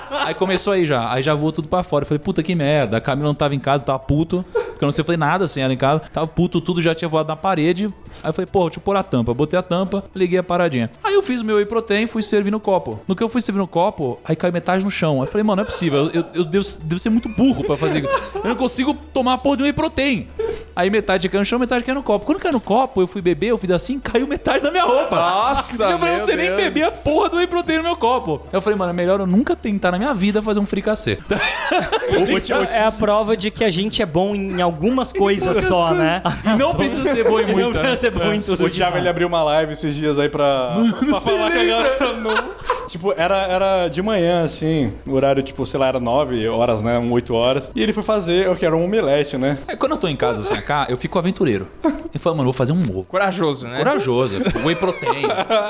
[0.11, 2.03] Aí começou aí já, aí já voou tudo pra fora.
[2.03, 2.97] Eu falei, puta que merda.
[2.97, 4.45] A Camila não tava em casa, tava puto.
[4.53, 6.01] Porque eu não sei fazer nada sem ela em casa.
[6.13, 7.85] Tava puto, tudo já tinha voado na parede.
[8.23, 9.33] Aí eu falei, pô, deixa eu pôr a tampa.
[9.33, 10.89] Botei a tampa, liguei a paradinha.
[11.03, 12.99] Aí eu fiz o meu whey protein, fui servir no copo.
[13.07, 15.15] No que eu fui servir no copo, aí caiu metade no chão.
[15.15, 16.05] Aí eu falei, mano, não é possível.
[16.07, 18.03] Eu, eu, eu devo, devo ser muito burro pra fazer.
[18.03, 20.27] Eu não consigo tomar a porra de whey protein.
[20.75, 22.25] Aí metade caiu no chão, metade caiu no copo.
[22.25, 25.15] Quando caiu no copo, eu fui beber, eu fiz assim, caiu metade da minha roupa.
[25.15, 26.63] Nossa, Eu falei, meu não sei nem Deus.
[26.63, 28.41] beber a porra do whey protein no meu copo.
[28.51, 31.19] Eu falei, mano, é melhor eu nunca tentar na minha vida fazer um fricassê.
[32.35, 36.23] Isso é a prova de que a gente é bom em algumas coisas só, né?
[36.57, 37.83] Não precisa ser bom em Não muita.
[37.83, 37.89] né?
[37.89, 38.65] precisa ser bom em tudo.
[38.65, 40.75] O Thiago ele abriu uma live esses dias aí pra,
[41.09, 42.51] pra falar que a galera não.
[42.87, 46.97] Tipo, era, era de manhã, assim, o horário, tipo, sei lá, era 9 horas, né?
[46.99, 47.71] Um 8 horas.
[47.73, 49.57] E ele foi fazer, eu quero um omelete, né?
[49.67, 51.67] Aí quando eu tô em casa assim, cá, eu fico aventureiro.
[52.13, 53.05] Eu falo, mano, eu vou fazer um ovo.
[53.05, 53.77] Corajoso, né?
[53.77, 55.25] Corajoso, whey protein.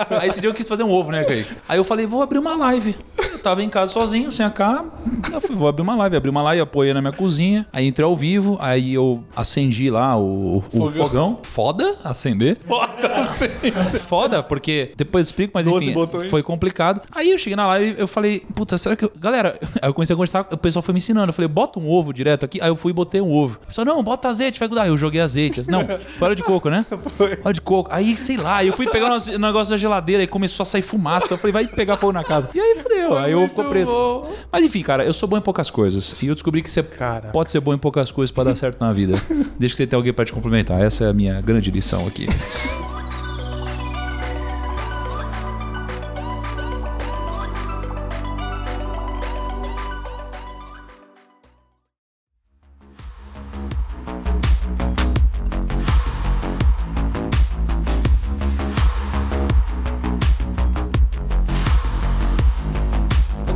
[0.10, 1.56] Aí esse dia eu quis fazer um ovo, né, Kaique?
[1.70, 2.96] Aí eu falei, vou abrir uma live.
[3.32, 4.86] Eu tava em casa sozinho, sem a cá.
[5.32, 6.18] Eu falei, vou abrir uma live.
[6.18, 7.66] Abri uma live, apoiei na minha cozinha.
[7.72, 10.92] Aí entrei ao vivo, aí eu acendi lá o, o fogão.
[10.92, 11.40] Fogão.
[11.44, 12.58] Foda acender.
[14.08, 15.94] Foda, porque depois eu explico, mas enfim,
[16.30, 17.02] foi complicado.
[17.12, 19.12] Aí eu cheguei na live, eu falei, puta, será que eu...
[19.18, 21.30] Galera, aí eu comecei a conversar, o pessoal foi me ensinando.
[21.30, 22.62] Eu falei, bota um ovo direto aqui.
[22.62, 23.60] Aí eu fui e botei um ovo.
[23.64, 24.88] O pessoal, não, bota azeite, vai grudar.
[24.88, 25.70] Eu joguei azeite.
[25.70, 26.86] Não, foi óleo de coco, né?
[27.12, 27.38] Foi.
[27.44, 27.90] Óleo de coco.
[27.92, 31.34] Aí, sei lá, eu fui pegar o negócio da geladeira e começou a sair fumaça.
[31.34, 32.50] Eu falei, vai pegar fogo na casa.
[32.54, 33.18] E aí fudeu.
[33.18, 33.92] Aí o ovo ficou preto.
[33.92, 34.11] bom.
[34.52, 36.22] Mas enfim, cara, eu sou bom em poucas coisas.
[36.22, 36.84] E eu descobri que você
[37.32, 39.14] pode ser bom em poucas coisas pra dar certo na vida.
[39.60, 40.82] Desde que você tenha alguém pra te complementar.
[40.82, 42.28] Essa é a minha grande lição aqui.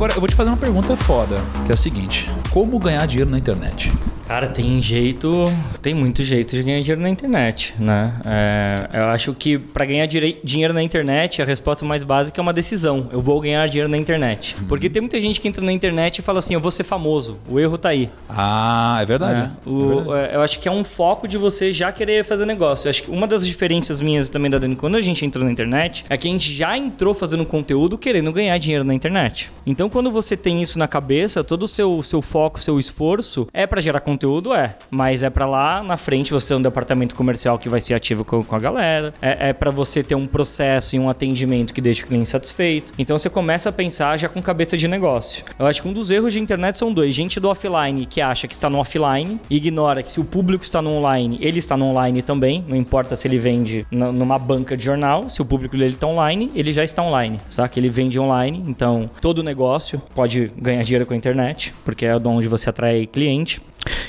[0.06, 3.28] Agora, eu vou te fazer uma pergunta foda, que é a seguinte: como ganhar dinheiro
[3.28, 3.90] na internet?
[4.26, 5.44] Cara, tem jeito,
[5.80, 8.12] tem muito jeito de ganhar dinheiro na internet, né?
[8.24, 12.52] É, eu acho que para ganhar dinheiro na internet, a resposta mais básica é uma
[12.52, 13.08] decisão.
[13.12, 14.56] Eu vou ganhar dinheiro na internet.
[14.68, 17.38] Porque tem muita gente que entra na internet e fala assim, eu vou ser famoso.
[17.48, 18.10] O erro tá aí.
[18.28, 19.40] Ah, é verdade.
[19.42, 19.52] né?
[19.64, 22.88] O- é, eu acho que é um foco de você já querer fazer negócio.
[22.88, 25.52] Eu acho que uma das diferenças minhas também da Dani, quando a gente entrou na
[25.52, 29.52] internet, é que a gente já entrou fazendo conteúdo querendo ganhar dinheiro na internet.
[29.64, 33.68] Então, quando você tem isso na cabeça, todo o seu, seu foco, seu esforço é
[33.68, 34.15] para gerar conteúdo,
[34.54, 34.76] é.
[34.90, 38.24] Mas é para lá na frente você ter um departamento comercial que vai ser ativo
[38.24, 39.12] com, com a galera.
[39.20, 42.92] É, é para você ter um processo e um atendimento que deixa o cliente satisfeito.
[42.98, 45.44] Então, você começa a pensar já com cabeça de negócio.
[45.58, 47.14] Eu acho que um dos erros de internet são dois.
[47.14, 50.80] Gente do offline que acha que está no offline ignora que se o público está
[50.80, 52.64] no online, ele está no online também.
[52.68, 56.50] Não importa se ele vende numa banca de jornal, se o público dele está online,
[56.54, 57.70] ele já está online, sabe?
[57.76, 62.28] Ele vende online, então todo negócio pode ganhar dinheiro com a internet, porque é de
[62.28, 63.60] onde você atrai cliente.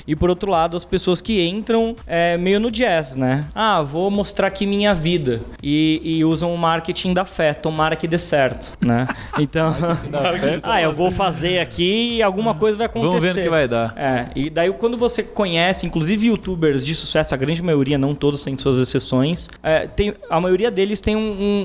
[0.06, 3.46] E por outro lado, as pessoas que entram é, meio no jazz, né?
[3.56, 5.42] Ah, vou mostrar aqui minha vida.
[5.64, 9.08] E, e usam o marketing da fé, tomara que dê certo, né?
[9.40, 9.74] Então.
[10.64, 13.10] ah, eu vou fazer aqui e alguma coisa vai acontecer.
[13.12, 13.94] Vamos ver no que vai dar.
[13.96, 18.42] É, e daí quando você conhece, inclusive youtubers de sucesso, a grande maioria, não todos
[18.44, 21.20] têm suas exceções, é, tem, a maioria deles tem um-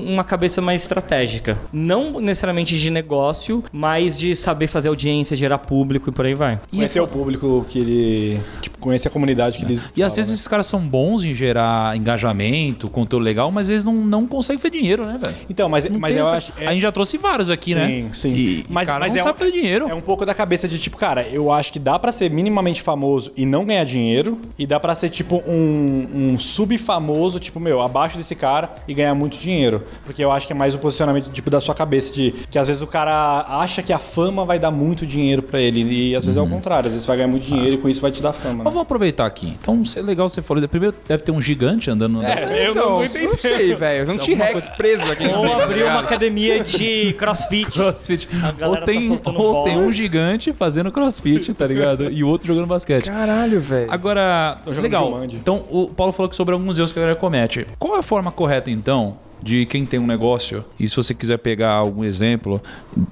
[0.07, 1.57] um- uma cabeça mais estratégica.
[1.71, 6.59] Não necessariamente de negócio, mas de saber fazer audiência, gerar público e por aí vai.
[6.69, 8.22] Conhecer o público que ele.
[8.61, 9.75] Tipo, conhecer a comunidade que ele.
[9.95, 10.35] E às fala, vezes né?
[10.35, 14.71] esses caras são bons em gerar engajamento, conteúdo legal, mas eles não, não conseguem fazer
[14.77, 15.35] dinheiro, né, velho?
[15.49, 16.53] Então, mas, Não mas eu essa- acho.
[16.57, 17.87] A gente já trouxe vários aqui, né?
[17.87, 18.33] Sim, sim.
[18.33, 19.87] E, Mas- cara mas não é sabe um- fazer dinheiro.
[19.89, 22.81] É um pouco da cabeça de tipo, cara, eu acho que dá pra ser minimamente
[22.81, 27.81] famoso e não ganhar dinheiro, e dá pra ser tipo um, um sub-famoso, tipo, meu,
[27.81, 29.83] abaixo desse cara e ganhar muito dinheiro.
[30.05, 32.67] Porque eu acho que é mais o posicionamento tipo da sua cabeça de que às
[32.67, 36.25] vezes o cara acha que a fama vai dar muito dinheiro pra ele e às
[36.25, 36.45] vezes Uhum.
[36.45, 38.33] é o contrário, às vezes vai ganhar muito dinheiro e com isso vai te dar
[38.33, 38.55] fama.
[38.55, 38.71] Mas Né?
[38.71, 39.55] vamos aproveitar aqui.
[39.61, 40.67] Então, é legal você falou.
[40.67, 42.23] Primeiro, deve ter um gigante andando no.
[42.23, 44.11] É, eu Então, não tô não sei, velho.
[44.11, 45.55] Um T-Rex preso aqui Ou cima.
[45.57, 47.71] tá abrir uma academia de crossfit.
[47.71, 48.27] Crossfit.
[48.65, 49.65] Ou tá tem, soltando ou bola.
[49.69, 52.11] tem um gigante fazendo crossfit, tá ligado?
[52.11, 53.05] E o outro jogando basquete.
[53.05, 53.91] Caralho, velho.
[53.91, 55.23] Agora, legal.
[55.25, 57.65] Então, o Paulo falou que sobre alguns erros que a galera comete.
[57.79, 61.37] Qual é a forma correta, então, de quem tem um negócio, e se você quiser
[61.37, 62.61] pegar algum exemplo,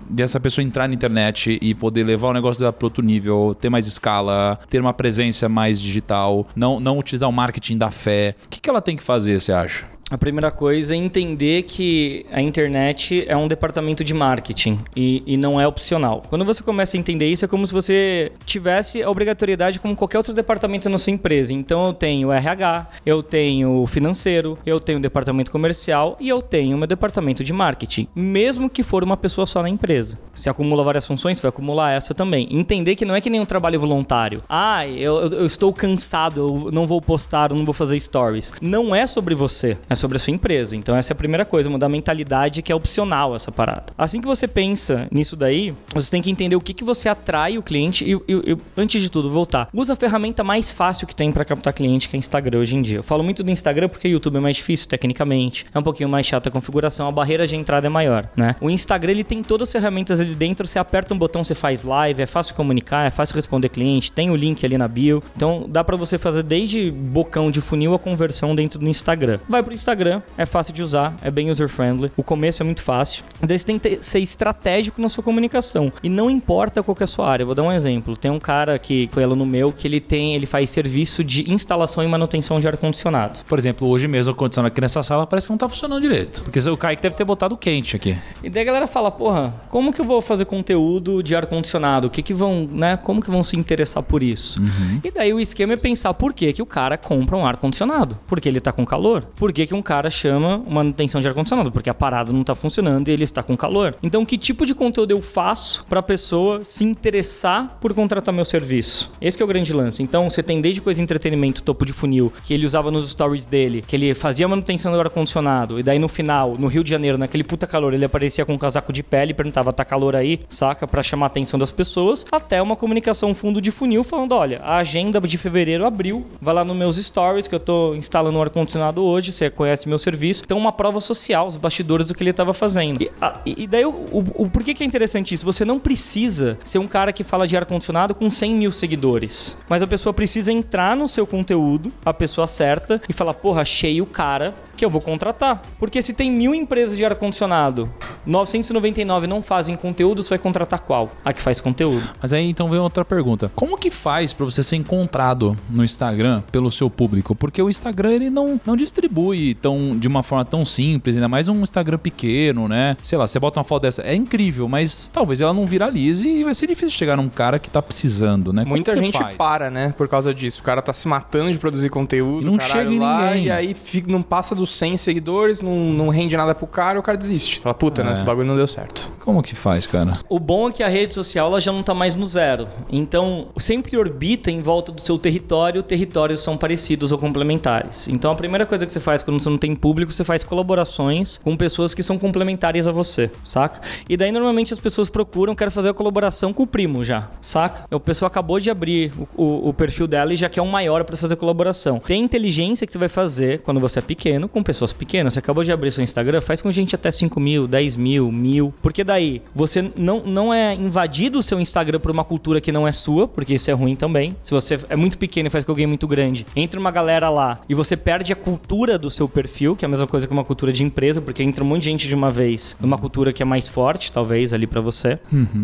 [0.09, 3.69] dessa pessoa entrar na internet e poder levar o negócio dela para outro nível, ter
[3.69, 8.35] mais escala, ter uma presença mais digital, não, não utilizar o marketing da fé.
[8.45, 9.85] O que, que ela tem que fazer, você acha?
[10.11, 15.37] A primeira coisa é entender que a internet é um departamento de marketing e, e
[15.37, 16.21] não é opcional.
[16.29, 20.17] Quando você começa a entender isso, é como se você tivesse a obrigatoriedade como qualquer
[20.17, 21.53] outro departamento na sua empresa.
[21.53, 26.87] Então eu tenho RH, eu tenho financeiro, eu tenho departamento comercial e eu tenho meu
[26.87, 28.05] departamento de marketing.
[28.13, 30.19] Mesmo que for uma pessoa só na empresa.
[30.35, 32.49] Se acumula várias funções, vai acumular essa também.
[32.51, 34.43] Entender que não é que nem um trabalho voluntário.
[34.49, 38.51] Ah, eu- eu estou cansado, eu não vou postar, eu não vou fazer stories.
[38.61, 40.75] Não é sobre você, é sobre a sua empresa.
[40.75, 43.93] Então essa é a primeira coisa, mudar a mentalidade que é opcional essa parada.
[43.97, 47.57] Assim que você pensa nisso daí, você tem que entender o que, que você atrai
[47.57, 49.69] o cliente e, e- e, antes de tudo, voltar.
[49.73, 52.81] Usa a ferramenta mais fácil que tem para captar cliente, que é Instagram hoje em
[52.81, 52.97] dia.
[52.97, 56.09] Eu falo muito do Instagram porque o YouTube é mais difícil tecnicamente, é um pouquinho
[56.09, 58.55] mais chata a configuração, a barreira de entrada é maior, né?
[58.59, 61.83] O Instagram ele tem todas as ferramentas ali dentro, você aperta um botão, você faz
[61.83, 65.21] live, é fácil comunicar, é fácil responder cliente, tem o link ali na bio.
[65.35, 69.39] Então dá para você fazer desde bocão de funil a conversão dentro do Instagram.
[69.47, 72.81] Vai pro Instagram Instagram, é fácil de usar, é bem user-friendly, o começo é muito
[72.81, 73.25] fácil.
[73.41, 75.91] Daí você tem que ter- ser estratégico na sua comunicação.
[76.01, 77.45] E não importa qual que é a sua área.
[77.45, 78.15] Vou dar um exemplo.
[78.15, 82.01] Tem um cara que foi aluno meu que ele tem, ele faz serviço de instalação
[82.03, 83.41] e manutenção de ar-condicionado.
[83.45, 86.41] Por exemplo, hoje mesmo, acontecendo aqui nessa sala, parece que não tá funcionando direito.
[86.43, 88.17] Porque o Kaique deve ter botado quente aqui.
[88.41, 92.07] E daí a galera fala, porra, como que eu vou fazer conteúdo de ar-condicionado?
[92.07, 92.95] O que que vão, né?
[92.95, 94.61] Como que vão se interessar por isso?
[95.03, 98.17] E daí o esquema é pensar por que, que o cara compra um ar-condicionado?
[98.27, 99.23] Porque ele tá com calor?
[99.35, 101.71] Por que, que um cara chama manutenção de ar-condicionado?
[101.71, 103.95] Porque a parada não tá funcionando e ele está com calor.
[104.01, 109.11] Então, que tipo de conteúdo eu faço pra pessoa se interessar por contratar meu serviço?
[109.21, 110.01] Esse é o grande lance.
[110.03, 113.45] Então, você tem desde coisa de entretenimento, topo de funil, que ele usava nos stories
[113.45, 117.17] dele, que ele fazia manutenção do ar-condicionado, e daí no final, no Rio de Janeiro,
[117.17, 120.39] naquele puta calor, ele aparecia com um casaco de pele e perguntava, tá calor aí,
[120.49, 120.87] saca?
[120.87, 124.77] Pra chamar a atenção das pessoas, até uma comunicação fundo de funil falando, olha, a
[124.77, 129.03] agenda de fevereiro abriu, vai lá nos meus stories, que eu tô instalando um ar-condicionado
[129.03, 132.51] hoje, você conhece meu serviço, então uma prova social, os bastidores do que ele tava
[132.53, 133.01] fazendo.
[133.01, 135.45] E, a- e- daí, o, o, o- por que é interessante isso?
[135.45, 139.81] Você não precisa ser um cara que fala de ar-condicionado com 100 mil seguidores, mas
[139.83, 144.05] a pessoa precisa entrar no seu conteúdo, a pessoa certa, e falar, porra, achei o
[144.05, 145.61] cara que eu vou contratar.
[145.77, 147.87] Porque se tem mil empresas de ar-condicionado,
[148.25, 151.11] 999 não fazem conteúdo, você vai contratar qual?
[151.23, 152.01] A que faz conteúdo.
[152.21, 153.51] Mas aí então vem outra pergunta.
[153.55, 157.35] Como que faz pra você ser encontrado no Instagram pelo seu público?
[157.35, 161.47] Porque o Instagram ele não, não distribui tão, de uma forma tão simples, ainda mais
[161.47, 162.95] um Instagram pequeno, né?
[163.01, 166.43] Sei lá, você bota uma foto dessa, é incrível, mas talvez ela não viralize e
[166.43, 168.63] vai ser difícil chegar num cara que tá precisando, né?
[168.63, 169.35] Como Muita gente faz?
[169.35, 169.93] para, né?
[169.97, 170.61] Por causa disso.
[170.61, 173.45] O cara tá se matando de produzir conteúdo, E não caralho, chega em lá, ninguém.
[173.45, 177.03] e aí fica- não passa dos 100 seguidores, não, não rende nada pro cara, o
[177.03, 177.59] cara desiste.
[177.61, 178.05] Fala, puta, É.
[178.05, 178.13] né?
[178.13, 179.10] Esse bagulho não deu certo.
[179.23, 180.17] Como que faz, cara?
[180.27, 182.67] O bom é que a rede social ela já não tá mais no zero.
[182.89, 188.07] Então, sempre orbita em volta do seu território, territórios são parecidos ou complementares.
[188.07, 191.37] Então, a primeira coisa que você faz quando você não tem público, você faz colaborações
[191.37, 193.81] com pessoas que são complementares a você, saca?
[194.09, 197.85] E daí, normalmente, as pessoas procuram, quero fazer a colaboração com o primo já, saca?
[197.91, 201.03] A pessoa acabou de abrir o, o- o perfil dela e já quer um maior
[201.03, 201.99] para fazer colaboração.
[201.99, 205.33] Tem inteligência que você vai fazer quando você é pequeno, com pessoas pequenas.
[205.33, 208.73] Você acabou de abrir seu Instagram, faz com gente até 5 mil, 10 mil, mil.
[208.81, 212.87] Porque daí você não, não é invadido o seu Instagram por uma cultura que não
[212.87, 214.35] é sua, porque isso é ruim também.
[214.41, 217.59] Se você é muito pequeno e faz com alguém muito grande, entra uma galera lá
[217.67, 220.43] e você perde a cultura do seu perfil, que é a mesma coisa que uma
[220.43, 223.41] cultura de empresa, porque entra um monte de gente de uma vez numa cultura que
[223.43, 225.19] é mais forte, talvez, ali pra você.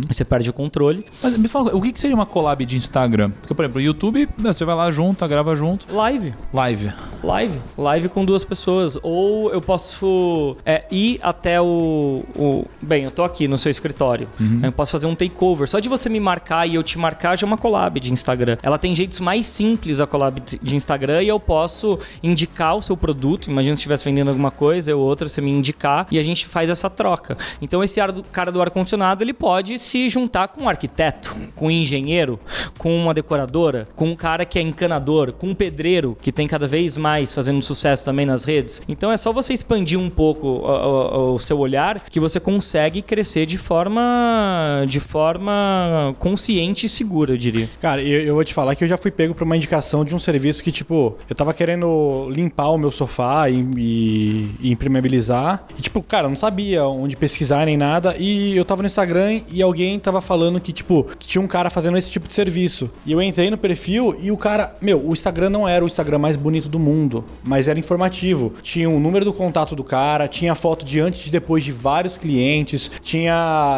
[0.10, 1.06] E você perde o controle.
[1.24, 3.32] Mas me fala, o que seria uma collab de Instagram?
[3.32, 5.86] Porque, por exemplo, o YouTube, você vai lá junto, grava junto.
[5.94, 6.34] Live.
[6.54, 6.92] Live.
[7.24, 7.58] Live.
[7.78, 8.98] Live com duas pessoas.
[9.04, 14.30] Ou eu posso é, ir até o, o- Bem, eu tô aqui no seu escritório.
[14.64, 15.68] Eu posso fazer um takeover.
[15.68, 18.58] Só de você me marcar e eu te marcar já é uma collab de Instagram.
[18.64, 22.96] Ela tem jeitos mais simples a collab de- Instagram e eu posso indicar o seu
[22.96, 23.50] produto.
[23.52, 26.70] Imagina se estivesse vendendo alguma coisa, eu outra, você me indicar e a gente faz
[26.70, 27.38] essa troca.
[27.62, 28.00] Então esse
[28.32, 32.40] cara do ar-condicionado ele pode se juntar com um arquiteto, com um engenheiro,
[32.78, 36.68] com uma decoradora, com um cara que é encanador, com um pedreiro que tem cada
[36.68, 38.82] vez mais fazendo sucesso também nas redes.
[38.88, 43.02] Então é só você expandir um pouco o, o- o seu olhar que você consegue
[43.02, 47.70] crescer de forma de forma consciente e segura, eu diria.
[47.82, 50.14] Cara, eu, eu vou te falar que eu já fui pego por uma indicação de
[50.16, 55.66] um serviço que, tipo, eu tava querendo limpar o meu sofá e, e- e impermeabilizar.
[55.78, 58.16] E, tipo, cara, eu não sabia onde pesquisar nem nada.
[58.18, 61.70] E eu tava no Instagram e alguém tava falando que, tipo, que tinha um cara
[61.70, 62.90] fazendo esse tipo de serviço.
[63.06, 66.20] E eu entrei no perfil e o cara, meu, o Instagram não era o Instagram
[66.20, 68.54] mais bonito do mundo, mas era informativo.
[68.62, 72.18] Tinha o número do contato do cara, tinha foto de antes e depois de vários
[72.18, 73.17] clientes, tinha,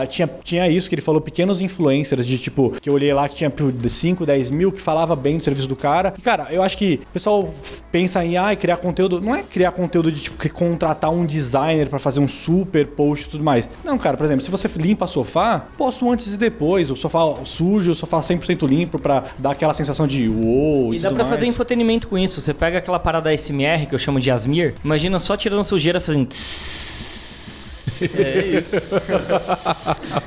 [0.09, 3.35] tinha, tinha isso que ele falou, pequenos influencers, de tipo, que eu olhei lá que
[3.35, 3.51] tinha
[3.89, 6.13] 5, 10 mil que falava bem do serviço do cara.
[6.17, 7.53] E, cara, eu acho que o pessoal
[7.91, 9.21] pensa em ah, criar conteúdo.
[9.21, 13.25] Não é criar conteúdo de tipo que contratar um designer pra fazer um super post
[13.27, 13.67] e tudo mais.
[13.83, 16.89] Não, cara, por exemplo, se você limpa sofá, posta um antes e depois.
[16.91, 20.93] O sofá sujo, o sofá 100% limpo pra dar aquela sensação de uou.
[20.93, 21.39] E dá tudo pra mais.
[21.39, 22.41] fazer infotenimento com isso.
[22.41, 26.29] Você pega aquela parada SMR que eu chamo de Asmir, imagina só tirando sujeira fazendo.
[28.05, 28.77] É isso.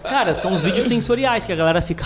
[0.03, 2.05] Cara, são os vídeos sensoriais que a galera fica.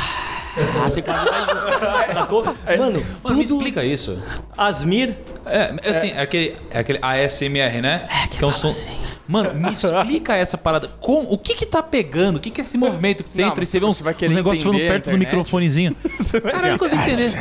[0.83, 2.09] Ah, você quase vai.
[2.15, 2.45] Sacou?
[2.45, 3.43] Mano, Mano, me tudo.
[3.43, 4.23] explica isso.
[4.57, 5.15] Asmir.
[5.45, 8.07] É, assim, é aquele, é aquele ASMR, né?
[8.11, 8.69] É, que é um fala som.
[8.69, 8.89] assim.
[9.29, 10.89] Mano, me explica essa parada.
[11.01, 12.37] Com, o que que tá pegando?
[12.37, 14.05] O que que é esse movimento que você Não, entra e você vê uns, você
[14.05, 15.97] vai uns querer negócios falando perto do microfonezinho?
[16.43, 17.35] Cara, eu não consigo entender.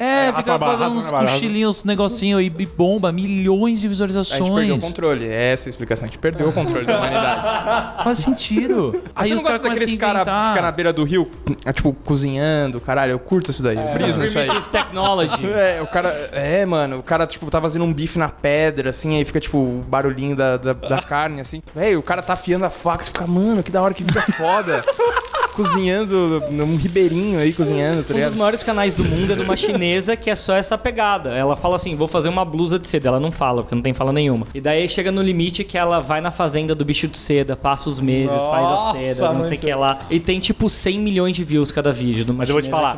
[0.00, 4.20] É, fica falando uns cochilinhos, uns negocinhos e e bomba, milhões de A gente perdeu
[4.20, 4.84] o visualizações.
[4.84, 5.24] controle.
[5.26, 6.04] Essa é a explicação.
[6.04, 8.04] A gente perdeu o controle da humanidade.
[8.04, 9.00] Faz sentido.
[9.14, 11.30] Aí Aí você não gosta daqueles caras que ficam na beira do rio,
[11.64, 12.49] é, tipo, cozinhando,
[12.84, 13.76] caralho, eu curto isso daí.
[13.76, 14.48] Eu briso nisso aí.
[14.70, 15.46] Technology.
[15.60, 16.08] É, o cara.
[16.32, 19.58] É, mano, o cara, tipo, tá fazendo um bife na pedra, assim, aí fica, tipo,
[19.58, 21.62] o barulhinho da, da, da carne, assim.
[21.74, 24.20] Véi, o cara tá afiando a faca, você fica, mano, que da hora que fica
[24.32, 24.82] foda.
[25.54, 29.56] Cozinhando num ribeirinho aí, cozinhando, tá Um dos maiores canais do mundo é de uma
[29.56, 31.30] chinesa que é só essa pegada.
[31.30, 33.08] Ela fala assim: vou fazer uma blusa de seda.
[33.08, 34.46] Ela não fala, porque não tem fala nenhuma.
[34.54, 37.88] E daí chega no limite que ela vai na fazenda do bicho de seda, passa
[37.88, 40.00] os meses, faz a Nossa, seda, não sei o que é- lá.
[40.10, 42.24] E tem tipo 100 milhões de views cada vídeo.
[42.34, 42.96] Mas eu vou te falar,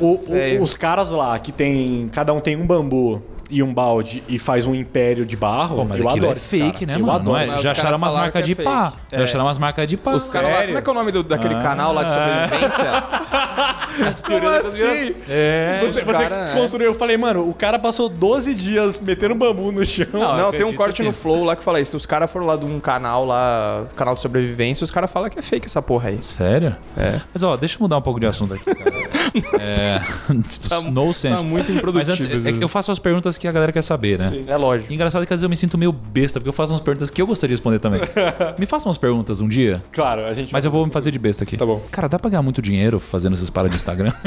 [0.00, 0.04] o-
[0.58, 2.08] o- os caras lá que tem.
[2.12, 5.76] Cada um tem um bambu e um balde e faz um império de barro.
[5.76, 6.86] Pô, mas eu aquilo adoro é fake, cara.
[6.86, 7.12] né, eu mano?
[7.18, 7.38] Adoro.
[7.38, 7.46] É?
[7.46, 8.90] Mas Já acharam umas marcas que de é pá.
[8.90, 8.96] fake.
[9.12, 9.22] Já É.
[9.24, 10.12] acharam umas marcas de pá.
[10.12, 13.04] Os caras lá, como é que é o nome do- daquele canal lá de sobrevivência?
[14.26, 15.14] Como assim?
[15.28, 15.80] É.
[15.82, 19.72] Você, você cara, que desconstruiu, eu falei, mano, o cara passou 12 dias metendo bambu
[19.72, 20.06] no chão.
[20.12, 21.96] Não, Não, tem um corte no Flow lá que fala isso.
[21.96, 25.38] Os caras foram lá de um canal lá, canal de sobrevivência, os caras falam que
[25.38, 26.18] é fake essa porra aí.
[26.22, 26.76] Sério?
[26.96, 27.20] É.
[27.32, 28.90] Mas ó, deixa eu mudar um pouco de assunto aqui, cara.
[29.60, 30.00] é.
[30.48, 31.42] tipo, no sense.
[31.42, 32.12] Tá muito Mas improdutivo.
[32.34, 34.44] antes, é que eu faço as perguntas que a galera quer saber, né?
[34.46, 34.92] É lógico.
[34.92, 37.20] Engraçado que às vezes eu me sinto meio besta, porque eu faço umas perguntas que
[37.20, 38.00] eu gostaria de responder também.
[38.58, 40.52] me faça umas perguntas um dia, Claro, a gente.
[40.52, 41.56] mas eu vou me fazer de besta aqui.
[41.56, 41.80] Tá bom.
[41.90, 44.12] Cara, dá pra ganhar muito dinheiro fazendo essas paradas de Instagram?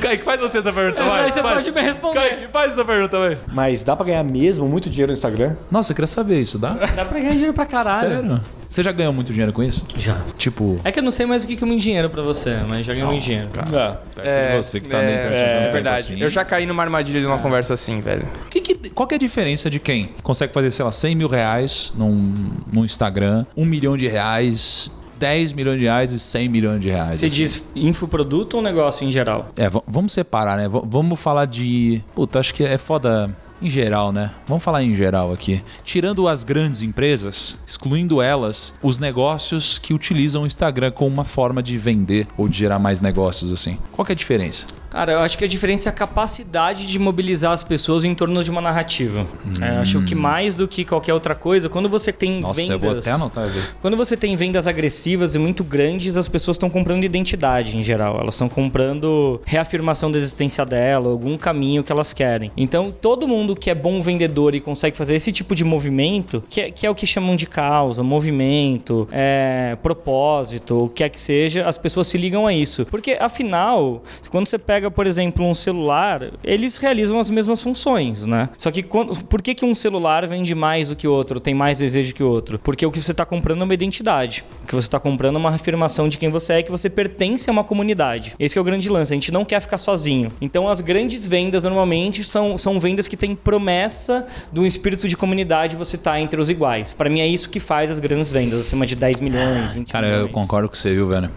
[0.00, 1.24] Kaique, faz você essa pergunta, vai.
[1.24, 1.54] aí você vai.
[1.54, 2.14] pode me responder.
[2.20, 3.38] Kaique, faz essa pergunta, vai.
[3.52, 5.56] Mas dá pra ganhar mesmo muito dinheiro no Instagram?
[5.70, 6.72] Nossa, eu queria saber isso, dá?
[6.74, 8.08] Dá pra ganhar dinheiro pra caralho.
[8.08, 8.40] Sério?
[8.68, 9.84] Você já ganhou muito dinheiro com isso?
[9.96, 10.20] Já.
[10.36, 12.84] Tipo, É que eu não sei mais o que é muito dinheiro pra você, mas
[12.84, 13.48] já ganhei muito dinheiro.
[13.70, 13.96] Não.
[14.14, 16.00] perto de você que tá é, dentro de um É tempo verdade.
[16.02, 16.20] assim.
[16.20, 18.28] Eu já caí numa armadilha de uma conversa assim, velho.
[18.46, 21.14] O que que- qual que é a diferença de quem consegue fazer, sei lá, 100
[21.14, 26.48] mil reais num, num Instagram, 1 milhão de reais, 10 milhões de reais e 100
[26.48, 27.20] milhões de reais?
[27.20, 27.36] Você assim?
[27.36, 29.48] diz infoproduto ou negócio em geral?
[29.56, 30.68] É, vamos separar, né?
[30.68, 32.02] V- vamos falar de.
[32.14, 33.34] Puta, acho que é foda.
[33.60, 34.30] Em geral, né?
[34.46, 35.62] Vamos falar em geral aqui.
[35.82, 41.60] Tirando as grandes empresas, excluindo elas, os negócios que utilizam o Instagram como uma forma
[41.60, 43.76] de vender ou de gerar mais negócios, assim.
[43.90, 44.66] Qual é a diferença?
[44.90, 48.42] Cara, eu acho que a diferença é a capacidade de mobilizar as pessoas em torno
[48.42, 49.26] de uma narrativa.
[49.60, 52.70] É, acho que mais do que qualquer outra coisa, quando você tem Nossa, vendas...
[52.70, 53.46] eu vou até anotar.
[53.46, 53.62] viu?
[53.80, 58.18] Quando você tem vendas agressivas e muito grandes, as pessoas estão comprando identidade em geral.
[58.20, 62.50] Elas estão comprando reafirmação da existência dela, algum caminho que elas querem.
[62.56, 66.60] Então, todo mundo que é bom vendedor e consegue fazer esse tipo de movimento, que
[66.60, 71.20] é, que é o que chamam de causa, movimento, é, propósito, o que é que
[71.20, 72.86] seja, as pessoas se ligam a isso.
[72.86, 78.48] Porque, afinal, quando você pega, por exemplo, um celular, eles realizam as mesmas funções, né?
[78.56, 81.54] Só que quando, por que, que um celular vende mais do que o outro, tem
[81.54, 82.58] mais desejo que o outro?
[82.58, 84.44] Porque o que você está comprando é uma identidade.
[84.62, 87.50] O que você está comprando é uma afirmação de quem você é, que você pertence
[87.50, 88.34] a uma comunidade.
[88.38, 89.12] Esse é o grande lance.
[89.12, 90.32] A gente não quer ficar sozinho.
[90.40, 95.74] Então, as grandes vendas normalmente são, são vendas que têm promessa do espírito de comunidade
[95.76, 96.92] você estar entre os iguais.
[96.92, 100.06] Para mim é isso que faz as grandes vendas, acima de 10 milhões, 20 Cara,
[100.06, 100.22] milhões.
[100.22, 101.30] eu concordo com você, viu, velho?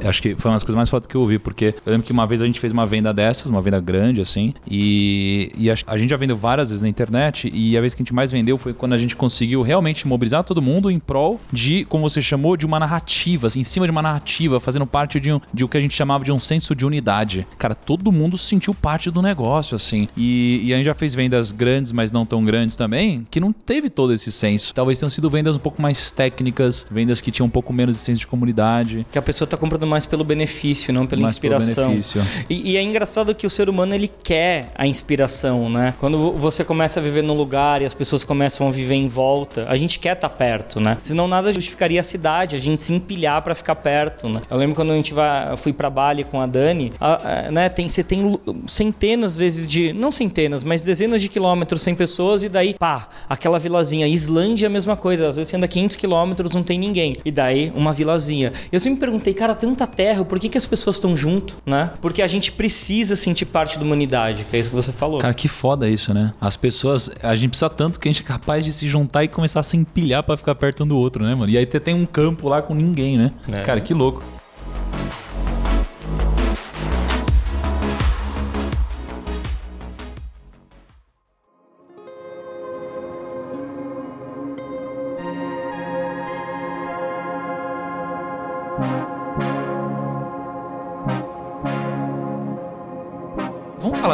[0.00, 2.06] Eu acho que foi uma das coisas mais fodas que eu ouvi, porque eu lembro
[2.06, 5.70] que uma vez a gente fez uma venda dessas, uma venda grande, assim, e, e
[5.70, 8.14] a, a gente já vendeu várias vezes na internet, e a vez que a gente
[8.14, 12.08] mais vendeu foi quando a gente conseguiu realmente mobilizar todo mundo em prol de, como
[12.08, 15.40] você chamou, de uma narrativa, assim, em cima de uma narrativa, fazendo parte de, um,
[15.52, 17.46] de o que a gente chamava de um senso de unidade.
[17.58, 20.08] Cara, todo mundo se sentiu parte do negócio, assim.
[20.16, 23.52] E, e a gente já fez vendas grandes, mas não tão grandes também, que não
[23.52, 24.74] teve todo esse senso.
[24.74, 28.02] Talvez tenham sido vendas um pouco mais técnicas, vendas que tinham um pouco menos de
[28.02, 29.06] senso de comunidade.
[29.10, 31.90] Que a pessoa tá comprando mais pelo benefício, não pela Mais pelo inspiração.
[31.90, 32.22] benefício.
[32.48, 35.94] E, e é engraçado que o ser humano ele quer a inspiração, né?
[36.00, 39.06] Quando vo- você começa a viver num lugar e as pessoas começam a viver em
[39.06, 40.96] volta, a gente quer estar perto, né?
[41.02, 44.40] Senão nada justificaria a cidade, a gente se empilhar pra ficar perto, né?
[44.50, 47.68] Eu lembro quando a gente vai, fui para Bali com a Dani, a- a- né?
[47.68, 52.48] Tem você tem centenas vezes de, não centenas, mas dezenas de quilômetros sem pessoas e
[52.48, 54.06] daí, pá, aquela vilazinha.
[54.08, 57.30] Islândia é a mesma coisa, às vezes você anda 500 quilômetros não tem ninguém e
[57.30, 58.52] daí uma vilazinha.
[58.72, 61.90] Eu sempre me perguntei, cara, tanta terra, por que, que as pessoas estão junto, né?
[62.00, 65.18] Porque a gente precisa sentir parte da humanidade, que é isso que você falou.
[65.18, 66.32] Cara, que foda isso, né?
[66.40, 67.10] As pessoas.
[67.22, 69.62] A gente precisa tanto que a gente é capaz de se juntar e começar a
[69.62, 71.50] se empilhar pra ficar perto um do outro, né, mano?
[71.50, 73.32] E aí você tem um campo lá com ninguém, né?
[73.48, 73.62] É.
[73.62, 74.22] Cara, que louco.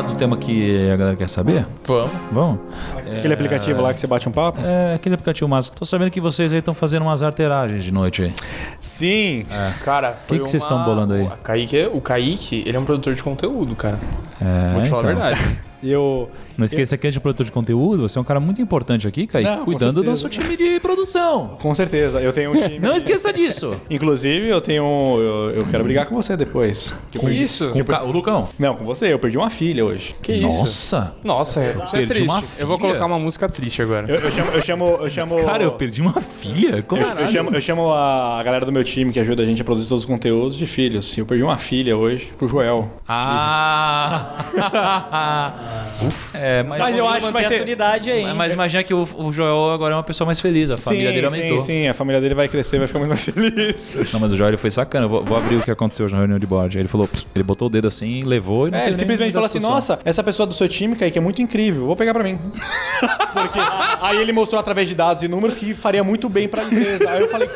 [0.00, 1.66] Falar do tema que a galera quer saber?
[1.84, 2.10] Vamos.
[2.32, 2.60] Vamos?
[3.18, 4.60] Aquele aplicativo lá que você bate um papo?
[4.62, 5.72] É, aquele aplicativo massa.
[5.72, 8.34] Tô sabendo que vocês aí estão fazendo umas arteragens de noite aí.
[8.80, 9.46] Sim.
[9.84, 11.24] Cara, que que vocês tão bolando aí?
[11.24, 13.98] O Kaique, o Kaique, ele é um produtor de conteúdo, cara.
[14.40, 15.24] É, Vou te falar a então.
[15.26, 15.58] verdade.
[15.82, 16.30] E eu.
[16.60, 19.26] Não esqueça que é de produtor de conteúdo, você é um cara muito importante aqui,
[19.26, 20.10] Kaique, Não, cuidando do certeza.
[20.10, 21.56] nosso time de produção.
[21.60, 22.78] Com certeza, eu tenho um time.
[22.78, 23.74] Não esqueça disso.
[23.88, 24.82] Inclusive, eu tenho.
[24.84, 26.94] Eu, eu quero brigar com você depois.
[27.10, 27.70] Que Com perdi- isso?
[27.70, 28.48] Com o, o Lucão.
[28.58, 29.10] Não, com você.
[29.12, 30.14] Eu perdi uma filha hoje.
[30.20, 30.46] Que isso?
[30.60, 31.14] Nossa.
[31.24, 32.28] Nossa, é, isso é Perdi triste.
[32.28, 34.06] uma Eu vou colocar uma música triste agora.
[34.10, 34.50] Eu, eu chamo.
[34.52, 34.86] Eu chamo.
[35.00, 36.82] Eu chamo Cara, eu perdi uma filha?
[36.82, 37.22] Como Eu, assim?
[37.22, 39.64] eu chamo, eu chamo a, a galera do meu time que ajuda a gente a
[39.64, 41.16] produzir todos os conteúdos de filhos.
[41.16, 42.90] Eu perdi uma filha hoje pro Joel.
[43.08, 44.34] Ah!
[46.34, 48.34] é, mas, Mas eu acho que vai ser- essa unidade aí.
[48.34, 51.26] Mas imagina que o, o Joel agora é uma pessoa mais feliz, a família dele
[51.26, 51.60] aumentou.
[51.60, 54.12] Sim, sim, a família dele vai crescer, vai ficar muito mais feliz.
[54.12, 55.06] Não, mas o Joel ele foi sacana.
[55.08, 56.78] Vou, vou abrir o que aconteceu hoje na reunião de board.
[56.78, 59.60] Ele falou, ele botou o dedo assim, levou e não É, ele simplesmente falou assim.
[59.60, 62.38] Nossa, essa pessoa do seu time, Kaique, é muito incrível, vou pegar pra mim.
[63.32, 63.58] Porque
[64.02, 67.08] aí ele mostrou através de dados e números que faria muito bem pra empresa.
[67.10, 67.48] Aí eu falei: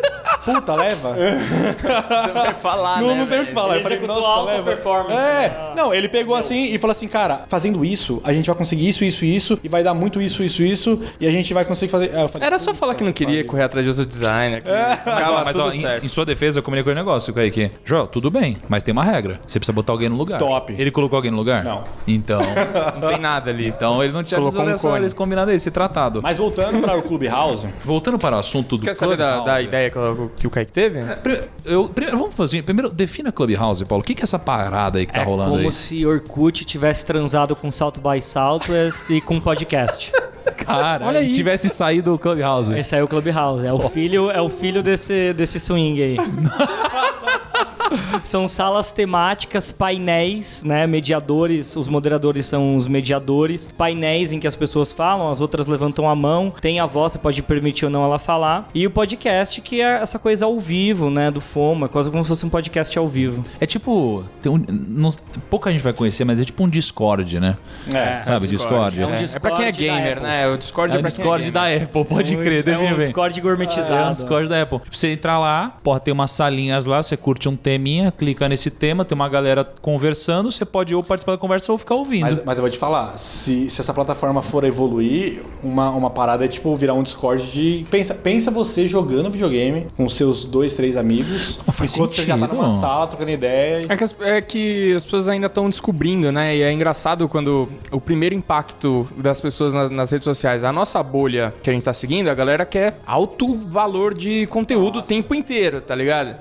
[0.45, 1.15] Puta, leva.
[1.79, 3.15] Você vai falar, Não, né?
[3.17, 3.75] não tem o que falar.
[3.75, 4.63] Eu Ele falei, nossa, alta leva.
[4.65, 5.17] performance.
[5.21, 8.89] É, não, ele pegou assim e falou assim, cara, fazendo isso, a gente vai conseguir
[8.89, 11.91] isso, isso, isso, e vai dar muito isso, isso, isso, e a gente vai conseguir
[11.91, 12.15] fazer.
[12.15, 14.63] Eu falei, Era só falar que não queria correr atrás de outro designer.
[14.63, 16.05] Que Mas, ficava ó, mas, tudo ó, em, certo.
[16.05, 17.71] em sua defesa, eu comuniquei o negócio, Kaique.
[17.85, 19.41] Joel, tudo bem, mas tem uma regra.
[19.47, 20.39] Você precisa botar alguém no lugar.
[20.39, 20.75] Top.
[20.77, 21.65] Ele colocou alguém no lugar?
[21.65, 21.85] Não.
[22.07, 22.41] Então,
[23.01, 23.69] Não tem nada ali.
[23.69, 26.21] então ele não tinha Colocou um dessa- esse combinado aí, esse tratado.
[26.23, 29.91] Mas voltando para o Clubhouse, Voltando para o assunto do Quer saber da, da ideia
[29.91, 31.01] que, o- que o Kaique teve?
[31.23, 32.63] Pri- Eu, primeiro, vamos fazer.
[32.63, 34.03] Primeiro, defina Clubhouse, Paulo.
[34.03, 35.73] O que que é essa parada aí que tá É rolando como aí?
[35.73, 38.73] se Orkut tivesse transado com Salto by Salto
[39.09, 40.13] e com podcast.
[40.59, 41.33] Cara, Olha aí.
[41.33, 42.73] tivesse saído do Clubhouse.
[42.75, 43.65] Esse aí é o Clubhouse.
[43.65, 46.17] É o filho, é o filho desse, desse swing aí.
[48.25, 50.87] São salas temáticas, painéis, né?
[50.87, 53.69] Mediadores, os moderadores são os mediadores.
[53.77, 56.51] Painéis em que as pessoas falam, as outras levantam a mão.
[56.61, 58.69] Tem a voz, você pode permitir ou não ela falar.
[58.75, 61.31] E o podcast, que é essa coisa ao vivo, né?
[61.31, 63.43] Do FOMA, quase como se fosse um podcast ao vivo.
[63.61, 64.25] É tipo.
[64.43, 65.11] Tem um, não-
[65.51, 67.57] pouca gente vai conhecer, mas é tipo um Discord, né?
[67.93, 69.01] é, Sabe, Discord?
[69.01, 70.49] É um É, Discord é pra quem é gamer, né?
[70.49, 71.83] O Discord É é, o pra Discord quem é da gamer.
[71.85, 73.07] Apple, pode crer, é define um bem.
[73.07, 73.95] Discord gourmetizado.
[73.95, 74.81] É o Discord da Apple.
[74.91, 79.05] Você entrar lá, porra, tem umas salinhas lá, você curte um teminha, clica nesse tema,
[79.05, 82.23] tem uma galera conversando, você pode ou participar da conversa ou ficar ouvindo.
[82.23, 86.45] Mas, mas eu vou te falar, se, se essa plataforma for evoluir, uma, uma parada
[86.45, 87.85] é tipo virar um Discord de.
[87.91, 91.59] Pensa, pensa você jogando videogame com seus dois, três amigos.
[91.73, 92.63] faz enquanto você já tá sentido.
[92.63, 93.87] numa sala trocando ideia.
[93.89, 96.57] É que, as, é que as pessoas ainda estão descobrindo, né?
[96.57, 101.03] E é engraçado quando o primeiro impacto das pessoas nas, nas redes sociais, a nossa
[101.03, 105.35] bolha que a gente tá seguindo, a galera quer alto valor de conteúdo o tempo
[105.35, 106.37] inteiro, tá ligado?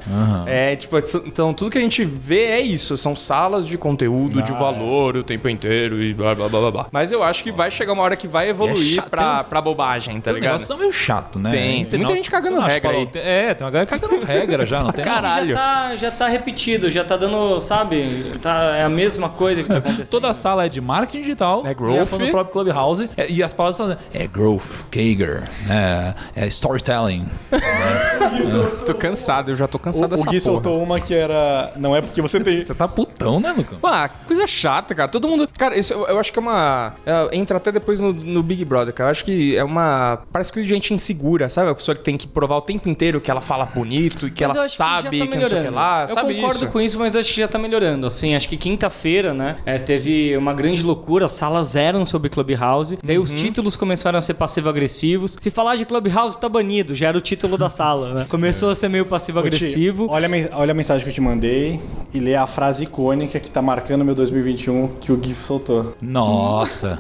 [0.46, 4.52] É, tipo, então tudo que a gente vê é isso, são salas de conteúdo de
[4.54, 6.88] valor o tempo inteiro e blá blá blá blá blá.
[6.92, 9.62] Mas eu acho que vai chegar uma hora que vai evoluir chato, pra, tem pra
[9.62, 10.50] bobagem, tá Os ligado?
[10.52, 11.52] negócios são meio chato, né?
[11.52, 13.06] Tem, tem muita nós- gente cagando acha, regra Paulo?
[13.06, 13.12] aí.
[13.12, 15.04] Tem- É, tem uma galera cagando regra já, não tem?
[15.06, 15.54] Caralho.
[15.54, 18.26] Já tá, já tá repetido, já tá dando, sabe?
[18.42, 20.10] Tá, é a mesma coisa que tá acontecendo.
[20.10, 21.66] Toda a sala é de marketing digital.
[21.66, 21.98] É growth.
[22.02, 23.10] É falando do próprio Clubhouse.
[23.18, 23.98] É, e as palavras são...
[24.14, 27.28] É growth, Kager, é, é storytelling.
[28.86, 30.54] Tô cansado, eu já tô cansado O, o dessa Gui porra.
[30.54, 31.72] soltou uma que era.
[31.78, 32.64] Não é porque você tem.
[32.64, 33.78] Você tá putão, né, Lucão?
[33.84, 35.10] Ah, coisa chata, cara.
[35.10, 35.48] Todo mundo.
[35.58, 36.94] Cara, isso eu, eu acho que é uma.
[37.06, 39.08] é, entra até depois no, no Big Brother, cara.
[39.10, 40.20] Eu acho que é uma.
[40.32, 41.70] Parece coisa de gente insegura, sabe?
[41.70, 44.46] A pessoa que tem que provar o tempo inteiro que ela fala bonito e que
[44.46, 46.02] Mas ela acho sabe que, tá não sei o que lá.
[46.04, 46.68] Eu sabe concordo isso?
[46.68, 48.08] com isso, mas acho que já tá melhorando.
[48.08, 52.98] Assim, acho que quinta-feira, né, é, teve uma grande loucura, as salas eram sobre Clubhouse,
[53.04, 53.24] daí Uhum.
[53.24, 55.38] os títulos começaram a ser passivo-agressivos.
[55.40, 58.26] Se falar de Clubhouse, tá banido, já era o título da sala, né?
[58.30, 60.08] Começou a ser meio passivo-agressivo.
[60.10, 61.80] Olha, olha a mensagem que eu te mandei
[62.14, 65.96] e lê a frase icônica que tá marcando meu 2021 que o Gui soltou.
[66.02, 67.00] Nossa.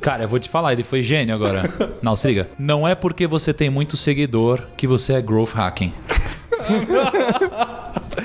[0.00, 1.62] Cara, eu vou te falar, ele foi gênio agora.
[2.00, 2.48] Não, se liga.
[2.58, 5.92] Não é porque você tem muito seguidor que você é growth hacking.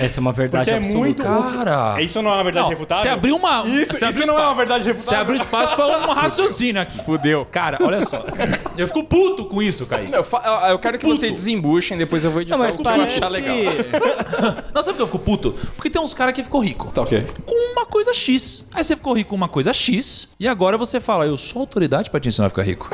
[0.05, 1.29] Essa é uma verdade Porque é absoluta.
[1.29, 1.53] muito.
[1.57, 2.01] Cara.
[2.01, 3.01] Isso não é uma verdade Não, refutável?
[3.03, 3.63] você abriu uma.
[3.67, 5.21] Isso, você abriu isso não é uma verdade Você refutável.
[5.21, 6.97] abriu espaço pra um raciocínio aqui.
[7.03, 7.45] Fudeu.
[7.51, 8.23] Cara, olha só.
[8.77, 10.09] Eu fico puto com isso, Kaique.
[10.11, 12.77] Meu, fa- eu- eu quero que vocês desembuchem, depois eu vou editar Não, mas o
[12.77, 13.17] que eu parece...
[13.17, 13.55] achar legal.
[14.73, 15.55] Não, sabe por que eu fico puto?
[15.75, 16.91] Porque tem uns caras que ficou rico.
[16.93, 17.25] Tá ok.
[17.45, 18.65] Com uma coisa X.
[18.73, 20.29] Aí você ficou rico com uma coisa X.
[20.39, 22.89] E agora você fala, eu sou autoridade pra te ensinar a ficar rico.